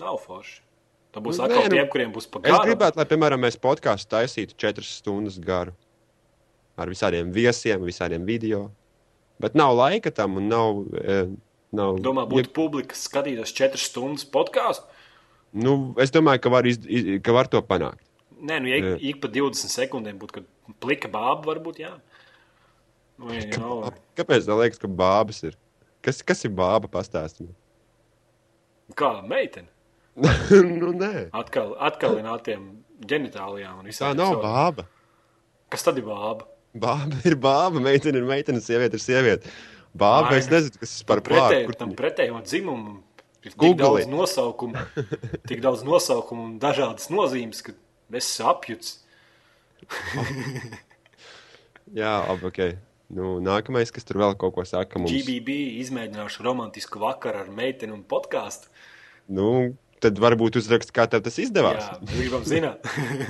Nav 0.00 0.18
forši. 0.24 0.60
Tā 1.14 1.22
būs 1.24 1.38
Nu, 1.38 1.46
atkal 1.46 1.62
nē, 1.62 1.68
nu, 1.70 1.76
tiem, 1.78 1.88
kuriem 1.92 2.10
būs 2.12 2.26
Es 2.26 2.32
pagaidām. 2.32 2.64
gribētu, 2.66 3.00
lai, 3.00 3.06
piemēram, 3.08 3.40
mēs 3.46 3.56
podkāstu 3.60 4.10
taisītu 4.12 4.56
četras 4.60 4.90
stundas 4.98 5.38
garu. 5.40 5.72
Ar 6.76 6.90
visādiem 6.92 7.30
viesiem, 7.32 7.80
visādiem 7.88 8.26
video. 8.28 8.66
Bet 9.40 9.56
nav 9.56 9.72
laika 9.76 10.12
tam 10.12 10.36
un 10.40 10.48
nav. 10.52 10.82
E, 10.96 11.16
nav 11.76 12.00
Domā, 12.04 12.26
būtu 12.28 12.52
publika, 12.56 12.92
kas 12.92 13.06
skatītos 13.08 13.52
4 13.56 13.80
stundas 13.80 14.26
podkāstu. 14.28 14.84
Nu, 15.56 15.94
es 16.02 16.12
domāju, 16.12 16.42
ka 16.44 16.52
var, 16.52 16.68
iz, 16.68 16.82
iz, 16.84 17.08
ka 17.24 17.32
var 17.32 17.48
to 17.48 17.62
panākt. 17.64 18.02
Nē, 18.46 18.58
nu, 18.62 18.70
ja 18.70 18.78
ik, 18.80 19.02
ik 19.10 19.20
pa 19.22 19.30
20 19.32 19.72
sekundēm 19.72 20.18
būtu, 20.20 20.42
plika 20.82 21.10
bāba, 21.10 21.42
varbūt, 21.50 21.80
jā. 21.82 21.92
Nu, 23.18 23.30
ja, 23.32 23.46
know, 23.56 23.86
Kāpēc 24.18 24.46
tā 24.46 24.56
liekas, 24.60 24.80
ka 24.82 24.90
bābas 24.92 25.40
ir? 25.48 25.56
Kas, 26.04 26.20
kas 26.22 26.44
ir 26.46 26.52
bāba 26.54 26.90
pastāstījuma? 26.92 27.54
kā 28.96 29.08
meitene. 29.26 29.66
nu, 30.80 30.92
nē, 30.96 31.26
Atkal, 31.36 31.72
atkalinātiem 31.88 32.68
ģenitālijām 33.10 33.80
un 33.80 33.88
tā 33.88 33.90
visām. 33.90 34.14
nav 34.20 34.36
bāba. 34.44 34.84
Kas 35.74 35.82
tad 35.84 35.98
ir 36.00 36.06
bāba? 36.06 36.46
Bāba 36.76 37.18
ir 37.26 37.34
bāba, 37.40 37.82
meitene 37.82 38.22
ir 38.22 38.28
meitene, 38.28 38.62
sieviete 38.62 38.96
ir 38.96 39.02
sieviete. 39.02 39.50
Bāba, 39.96 40.36
Ai. 40.36 40.38
es 40.44 40.48
nezinu, 40.52 40.78
kas 40.78 40.92
tas 40.94 41.02
par 41.08 41.20
Pretēji, 41.24 41.66
plānu. 41.66 41.78
tam 41.82 41.92
pretējam 41.98 42.38
dzimumam 42.46 43.02
ir 43.42 43.50
tik 43.50 43.58
Google 43.60 43.82
daudz 43.96 44.04
it. 44.06 44.12
nosaukumu, 44.12 44.86
tik 45.50 45.60
daudz 45.64 45.82
nosaukumu 45.88 46.46
un 46.52 46.56
dažādas 46.62 47.10
nozīmes, 47.12 47.62
ka 47.66 47.74
es 48.14 48.28
apjuts. 48.40 48.98
Jā, 52.00 52.12
labi, 52.26 52.50
ok. 52.50 52.60
Nu, 53.16 53.36
nākamais, 53.38 53.92
kas 53.94 54.06
tur 54.06 54.18
vēl 54.18 54.34
kaut 54.38 54.56
ko 54.56 54.64
saka 54.66 54.98
mums. 54.98 55.12
GBB 55.14 55.54
izmēģināšu 55.84 56.46
romantisku 56.46 57.02
vakaru 57.02 57.44
ar 57.44 57.50
meiteni 57.54 57.94
un 57.94 58.02
podkāstu. 58.06 58.72
Nu, 59.30 59.76
tad 60.02 60.18
varbūt 60.22 60.58
uzrakst, 60.58 60.90
kā 60.94 61.06
tev 61.10 61.22
tas 61.26 61.38
izdevās. 61.42 61.84
Jā, 61.84 62.16
gribam 62.16 62.46
zināt. 62.46 62.86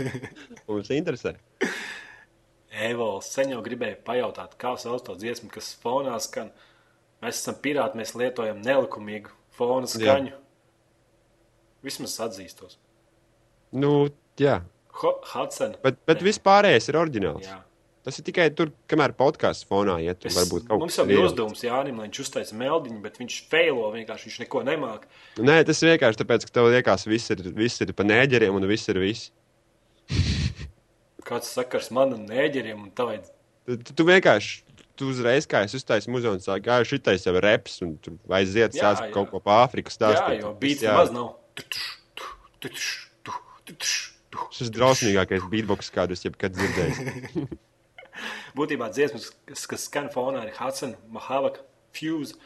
Mums 0.68 0.88
interesē. 0.96 1.36
Evols 2.86 3.28
sen 3.32 3.52
jau 3.52 3.60
gribēja 3.64 3.98
pajautāt, 4.04 4.56
kā 4.60 4.74
sauc 4.80 5.04
to 5.04 5.16
dziesmu, 5.20 5.48
kas 5.52 5.74
fonā 5.80 6.16
skan. 6.24 6.50
Mēs 7.24 7.40
esam 7.40 7.56
pirāti, 7.64 8.00
mēs 8.00 8.12
lietojam 8.16 8.60
nelikumīgu 8.64 9.32
fona 9.56 9.88
skaņu. 9.88 10.34
Vismaz 11.84 12.16
atzīstos. 12.26 12.76
Nu, 13.76 14.08
jā. 14.42 14.60
Hudson. 14.96 15.74
Bet, 15.84 15.98
bet 16.08 16.22
viss 16.24 16.40
pārējais 16.40 16.88
ir 16.88 16.96
oriģināls. 17.02 17.44
Jā. 17.46 17.58
Tas 18.06 18.20
ir 18.20 18.24
tikai 18.28 18.44
tur, 18.54 18.70
kamēr 18.88 19.12
podkāsts 19.18 19.66
fonā 19.66 19.96
iet. 20.04 20.20
tur 20.22 20.30
Es, 20.30 20.36
Varbūt 20.38 20.68
mums 20.70 20.94
jau 20.94 21.04
bija 21.08 21.24
uzdevums 21.26 21.64
Jānim, 21.66 21.96
lai 21.98 22.06
viņš 22.06 22.20
uzteica 22.22 22.54
meldiņu, 22.60 23.00
bet 23.02 23.18
viņš 23.18 23.38
feilo 23.50 23.88
vienkārši, 23.96 24.28
viņš 24.30 24.36
neko 24.44 24.62
nemāk. 24.68 25.08
Nē, 25.42 25.56
tas 25.66 25.82
vienkārši 25.82 26.20
tāpēc, 26.22 26.46
ka 26.46 26.54
tev 26.54 26.68
liekas, 26.70 27.08
viss 27.10 27.34
ir, 27.34 27.42
viss 27.58 27.82
ir 27.82 27.90
pa 27.98 28.06
nēģeriem 28.06 28.54
un 28.54 28.68
viss 28.70 28.86
ir 28.94 29.02
viss. 29.02 29.32
Kāds 31.26 31.50
sakars 31.50 31.90
man 31.90 32.14
un 32.14 32.22
nēģeriem 32.30 32.86
un 32.86 32.92
tavai. 32.94 33.18
Tu, 33.66 33.80
tu, 33.90 34.06
vienkārši. 34.06 34.62
Tu 34.96 35.10
uzreiz, 35.10 35.44
kā 35.50 35.60
es 35.66 35.74
uztaisīju 35.76 36.14
muzeju, 36.14 36.38
sāku, 36.40 36.62
ka 36.64 36.78
šitais 36.88 37.26
jau 37.26 37.34
reps, 37.42 37.80
un 37.84 37.96
tur 38.00 38.14
aiziet, 38.38 38.78
Jā, 38.78 38.94
sāc 38.94 39.02
jā. 39.02 39.10
kaut 39.12 39.28
ko 39.34 39.42
pa 39.44 39.58
Āfriku 39.66 39.90
Jā, 39.92 39.96
stāstīt. 39.98 40.38
jo 40.40 40.54
bīts 40.62 40.86
jā. 40.86 40.94
nemaz 40.94 41.10
nav. 41.12 41.34
Tutuš, 41.58 41.88
tu, 42.16 42.30
tutuš, 42.62 42.86
tu, 43.26 43.34
tutuš, 43.66 43.96
tu. 44.06 44.15
Šis 44.54 44.72
drausmīgākais 44.74 45.46
beatbox, 45.52 45.90
kādu 45.94 46.16
es 46.16 46.24
jebkad 46.26 46.56
dzirdēju. 46.56 47.46
Būtībā 48.56 48.88
dziesmas, 48.94 49.30
kas, 49.48 49.66
kas 49.70 49.86
skan 49.90 50.08
fonā, 50.12 50.46
ir 50.48 50.56
Hudson, 50.56 50.94
Mahavaka, 51.12 51.64
Fuse, 51.96 52.36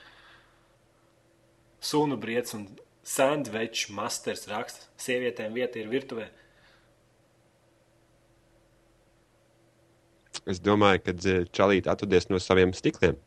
Sunu 1.81 2.19
Briets 2.21 2.55
un 2.55 2.67
Sandwich 3.07 3.89
Masters 3.95 4.47
raksta. 4.51 4.87
Sievietēm 5.01 5.55
vieta 5.57 5.81
ir 5.81 5.89
virtuvē. 5.91 6.29
Es 10.49 10.61
domāju, 10.63 11.03
ka 11.05 11.15
Čalīte 11.57 11.91
atvadies 11.93 12.29
no 12.31 12.39
saviem 12.43 12.73
stikliem. 12.77 13.17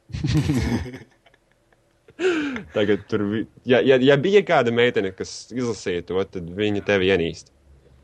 Tagad 2.74 3.08
tur, 3.10 3.26
ja, 3.66 3.80
ja, 3.82 3.98
ja 4.02 4.18
bija 4.22 4.44
kāda 4.46 4.74
meitene, 4.74 5.12
kas 5.18 5.52
izlasīja 5.54 6.06
to, 6.10 6.22
tad 6.30 6.50
viņa 6.58 6.84
tevi 6.88 7.10
ienīst. 7.14 7.52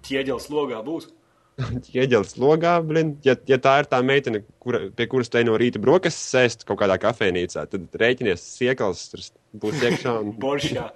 Ķieģelis 0.08 0.50
logā 0.54 0.84
būs. 0.86 1.10
Ieģēlis 1.96 2.38
logā, 2.40 2.78
blin, 2.86 3.14
ja, 3.26 3.36
ja 3.50 3.60
tā 3.62 3.76
ir 3.82 3.90
tā 3.92 4.00
meitene, 4.06 4.44
kura, 4.64 4.86
pie 4.96 5.08
kuras 5.12 5.32
te 5.32 5.42
no 5.46 5.58
rīta 5.60 5.82
brokastis 5.82 6.32
sēst 6.34 6.66
kaut 6.68 6.80
kādā 6.82 7.00
kafejnīcā, 7.02 7.66
tad 7.72 8.00
rēķinies 8.02 8.44
siekals 8.56 9.06
tur 9.12 9.26
būs 9.64 9.84
iekšā 9.84 10.16
un, 10.22 10.34
Boršā. 10.44 10.90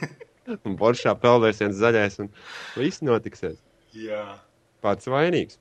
un 0.66 0.76
boršā 0.78 1.16
peldēsiens 1.22 1.78
zaļais 1.80 2.20
un 2.22 2.30
viss 2.78 3.02
notiksies. 3.04 3.58
Jā. 3.96 4.24
Pats 4.84 5.08
vainīgs. 5.10 5.56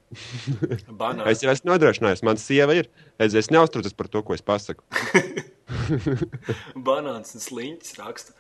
Es 1.32 1.42
jau 1.42 1.50
esmu 1.50 1.72
nodrošinājis, 1.72 2.22
man 2.28 2.38
sieva 2.38 2.76
ir. 2.78 2.90
Es, 3.18 3.34
es 3.34 3.48
neuztraucos 3.50 3.96
par 3.98 4.10
to, 4.12 4.22
ko 4.28 4.36
es 4.36 4.44
pasaku. 4.46 4.84
Banāns 6.76 7.34
un 7.34 7.42
sliņķis 7.42 7.96
raksta, 7.98 8.36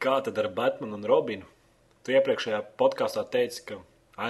kā 0.00 0.20
tad 0.24 0.38
ar 0.40 0.48
Batmanu 0.56 0.96
un 0.96 1.04
Robinu. 1.10 1.50
Tu 2.06 2.14
iepriekšējā 2.14 2.62
podkāstā 2.78 3.26
teici, 3.26 3.64
ka 3.66 3.80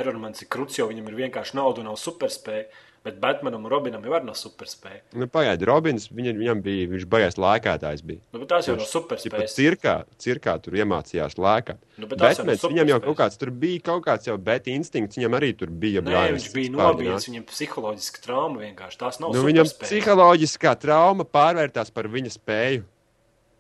Ironmans 0.00 0.40
ir 0.42 0.48
kruts, 0.50 0.78
jo 0.80 0.88
viņam 0.88 1.10
ir 1.10 1.18
vienkārši 1.26 1.58
nauda 1.58 1.82
un 1.82 1.90
nav 1.92 1.98
superspēja. 2.00 2.70
Bet 3.06 3.20
Batmanam 3.22 3.62
un 3.62 3.70
Robinam 3.70 4.02
jau 4.02 4.18
nav 4.18 4.34
superspēja. 4.34 5.04
Nu, 5.14 5.28
pagaidi, 5.30 5.62
Robins, 5.68 6.08
viņa, 6.10 6.32
viņam 6.40 6.62
bija, 6.64 6.88
viņš 6.90 7.04
baigās 7.12 7.36
lēkātājs 7.38 8.00
bija. 8.02 8.18
Nu, 8.34 8.48
tās 8.50 8.66
jau 8.66 8.74
nav 8.74 8.82
Tipa 8.82 8.90
superspējas. 8.96 9.54
cirkā, 9.54 9.94
cirkā 10.18 10.56
tur 10.64 10.74
iemācījās 10.80 11.38
lēkāt. 11.38 11.78
Nu, 12.02 12.08
tās 12.10 12.40
jau 12.40 12.48
Batmans, 12.48 12.64
viņam 12.72 12.90
jau 12.90 12.98
kaut 13.04 13.18
kāds 13.20 13.38
tur 13.38 13.52
bija, 13.54 13.84
kaut 13.92 14.02
kāds 14.08 14.26
jau 14.26 14.34
bet 14.48 14.66
instinkts, 14.72 15.20
viņam 15.20 15.38
arī 15.38 15.52
tur 15.60 15.70
bija. 15.70 16.02
Nē, 16.02 16.24
viņš 16.34 16.48
bija 16.56 16.74
nobijies, 16.74 17.28
viņam 17.30 17.46
psiholoģiska 17.52 18.26
trauma 18.26 18.64
vienkārši. 18.64 19.00
Tās 19.04 19.22
nav 19.22 19.38
Nu, 19.38 19.46
viņam 19.46 19.70
superspējas. 19.70 19.94
psiholoģiskā 19.94 20.74
trauma 20.82 21.28
pārvērtās 21.30 21.94
par 21.94 22.10
viņa 22.10 22.34
spēju. 22.40 22.82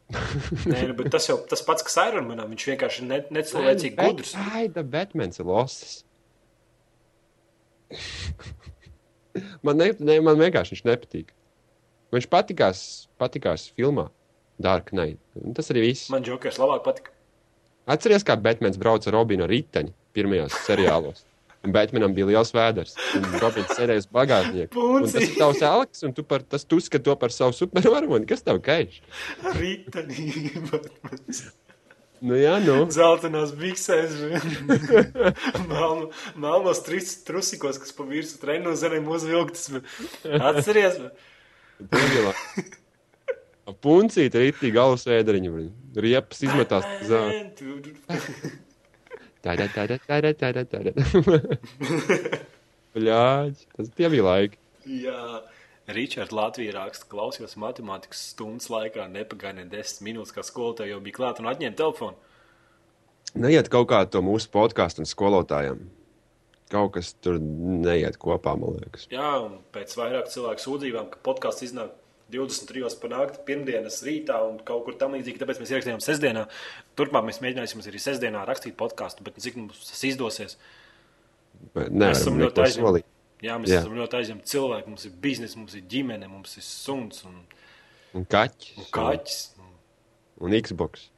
Nē, 0.70 0.82
nu, 0.86 0.94
bet 0.98 1.10
tas 1.10 1.26
jau 1.26 1.36
tas 1.50 1.62
pats, 1.66 1.82
kas 1.86 1.96
Ironmanam, 2.06 2.50
viņš 2.52 2.66
vienkārši 2.70 3.02
ir 3.02 3.08
ne, 3.08 3.18
necilvēcīgi 3.34 3.96
gudrs. 3.98 4.34
Aida, 4.54 4.84
Batmans 4.86 5.42
ir 5.42 5.48
losses. 5.48 5.96
man, 9.66 9.80
ne, 9.80 9.90
ne, 9.98 10.20
man 10.22 10.38
vienkārši 10.38 10.76
viņš 10.76 10.84
nepatīk. 10.86 11.34
Viņš 12.14 12.28
patikās, 12.30 12.80
patikās 13.18 13.66
filmā 13.74 14.08
Dark 14.62 14.92
Knight. 14.94 15.20
Un 15.42 15.56
Tas 15.58 15.72
arī 15.74 15.88
viss. 15.88 16.10
Man 16.14 16.26
Jokers 16.26 16.60
labāk 16.62 16.86
patika. 16.86 17.12
Atceries, 17.90 18.24
kā 18.26 18.38
Batmans 18.38 18.78
brauca 18.82 19.10
ar 19.10 19.18
Robinu 19.18 19.46
riteņu 19.50 19.94
pirmajos 20.16 20.54
seriālos. 20.66 21.26
Batmanam 21.74 22.14
bija 22.16 22.26
liels 22.30 22.52
vēders. 22.54 22.92
Robins 23.42 23.70
sēdēja 23.76 24.00
uz 24.04 24.08
bagāžnieku. 24.12 24.72
Un 24.96 25.00
tas 25.06 25.16
ir 25.22 25.30
tavs 25.38 25.62
Aleks, 25.66 25.98
un 26.06 26.10
tu, 26.16 26.22
par, 26.26 26.40
tas, 26.46 26.62
tu 26.68 26.74
uzskati 26.80 27.04
to 27.06 27.14
par 27.20 27.30
savu 27.34 27.52
supervaroni. 27.56 28.26
Kas 28.28 28.42
tev 28.46 28.56
kaiš? 28.64 28.94
Rītanī, 29.58 30.20
Nu 32.24 32.32
jā, 32.38 32.54
nu. 32.64 32.86
zeltainās 32.88 33.50
biksēs, 33.58 34.14
melno, 35.68 36.06
melnos 36.40 36.78
trusikos, 36.86 37.76
kas 37.82 37.92
pa 37.92 38.06
virsmu 38.08 38.38
trenu 38.40 38.72
zemēm 38.78 39.04
uzvilktas. 39.12 39.66
Atceries? 40.24 40.96
Puncīt 43.84 44.32
rītī 44.38 44.70
galvas 44.72 45.04
vēderiņu. 45.10 45.50
Riepas 46.00 46.40
izmetās 46.46 46.86
zā. 47.04 47.20
Tāda, 47.28 47.52
tāda, 47.52 47.66
tāda, 47.66 47.76
tāda, 47.76 47.92
tāda. 48.08 48.22
Bļāģi, 52.96 53.68
tas 53.76 53.92
tie 53.98 54.10
bija 54.12 54.24
laiki. 54.26 54.58
Jā. 55.02 55.42
Ričards 55.86 56.34
Latvijā 56.34 56.72
raksta, 56.74 57.06
klausījos 57.10 57.54
matemātikas 57.62 58.24
stundas 58.32 58.66
laikā, 58.72 59.04
nepagāja 59.12 59.60
ne 59.60 59.66
desmit 59.70 60.08
minūtes, 60.08 60.34
kā 60.34 60.42
skolotāja 60.42 60.96
jau 60.96 61.02
bija 61.04 61.18
klāta 61.20 61.44
un 61.44 61.50
atņēma 61.52 61.78
telefonu. 61.78 62.16
Neiet 63.36 63.68
kaut 63.70 63.86
kā 63.92 64.00
to 64.10 64.22
mūsu 64.24 64.50
podkāstu 64.50 65.04
un 65.04 65.10
skolotājiem. 65.10 65.84
Kaut 66.72 66.96
kas 66.96 67.12
tur 67.22 67.38
neiet 67.38 68.16
kopā, 68.18 68.56
man 68.58 68.80
liekas. 68.80 69.06
Jā, 69.12 69.36
un 69.44 69.60
pēc 69.74 69.94
vairāk 70.00 70.32
cilvēku 70.32 70.64
sūdzībām, 70.64 71.12
ka 71.12 71.22
podkāsts 71.28 71.68
iznāk 71.68 71.92
23. 72.32 72.82
panākt 73.02 73.42
pirmdienas 73.46 74.00
rītā 74.06 74.38
un 74.48 74.56
kaut 74.66 74.82
kur 74.86 74.96
tam 74.98 75.14
līdzīgi, 75.14 75.38
tāpēc 75.38 75.60
mēs 75.62 75.72
ierakstījām 75.74 76.00
sestdienā. 76.02 76.46
Turpmāk 76.98 77.26
mēs 77.28 77.38
mēģināsim 77.44 77.82
arī 77.84 78.00
sestdienā 78.02 78.42
rakstīt 78.48 78.74
podkāstu, 78.78 79.22
bet 79.26 79.38
cik 79.42 79.58
mums 79.60 79.84
tas 79.86 80.02
izdosies. 80.08 80.56
Bet 81.76 81.92
Mēs 81.94 82.20
esam 82.24 82.40
ļoti 82.40 82.64
aizņemti. 82.64 83.04
Jā, 83.44 83.58
mēs 83.60 83.70
Jā. 83.70 83.82
Esam 83.84 83.94
ļoti 83.98 84.18
aizņemti 84.18 84.50
cilvēki, 84.50 84.90
mums 84.90 85.04
ir 85.06 85.12
biznesa, 85.22 85.58
mums 85.60 85.74
ir 85.76 85.84
ģimene, 85.92 86.28
mums 86.32 86.56
ir 86.58 86.64
suns 86.66 87.22
un, 87.28 87.42
Un 88.16 88.24
kaķis. 88.32 88.78
un 88.80 88.88
kaķis. 88.96 89.40
Un 90.40 90.56
Xbox. 90.66 91.08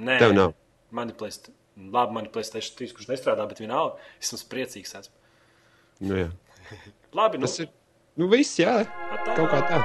Nē, 0.00 0.16
Tev 0.22 0.32
nav. 0.34 0.54
Man 0.94 1.10
ir 1.12 1.18
plēst, 1.20 1.50
labi, 1.76 2.14
man 2.16 2.26
ir 2.26 2.32
3, 2.32 2.94
kurš 2.96 3.10
nestrādā, 3.10 3.44
bet 3.50 3.60
vienalga, 3.60 3.98
es 4.22 4.32
esmu 4.32 4.48
priecīgs. 4.54 4.94
Esmu. 5.02 5.14
Nu. 6.00 6.30
Labi, 7.18 7.38
nu, 7.42 7.46
Tas 7.50 7.58
ir. 7.60 7.68
Nu, 8.16 8.26
viss, 8.26 8.58
jā. 8.58 8.80
atā. 9.14 9.34
Kaut 9.36 9.50
kā 9.52 9.60
tā. 9.70 9.78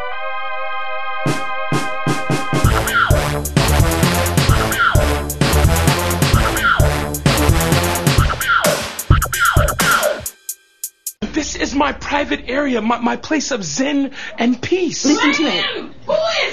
This 11.36 11.56
is 11.56 11.76
my 11.76 11.92
private 11.92 12.50
area, 12.50 12.82
my, 12.82 12.98
my 12.98 13.16
place 13.18 13.52
of 13.52 13.64
zen 13.64 14.12
and 14.40 14.60
peace. 14.62 15.06
Listen 15.06 15.34
to 15.34 15.44
me. 15.44 15.92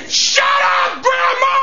Shut 0.08 0.44
up, 0.44 1.02
Grandma! 1.02 1.61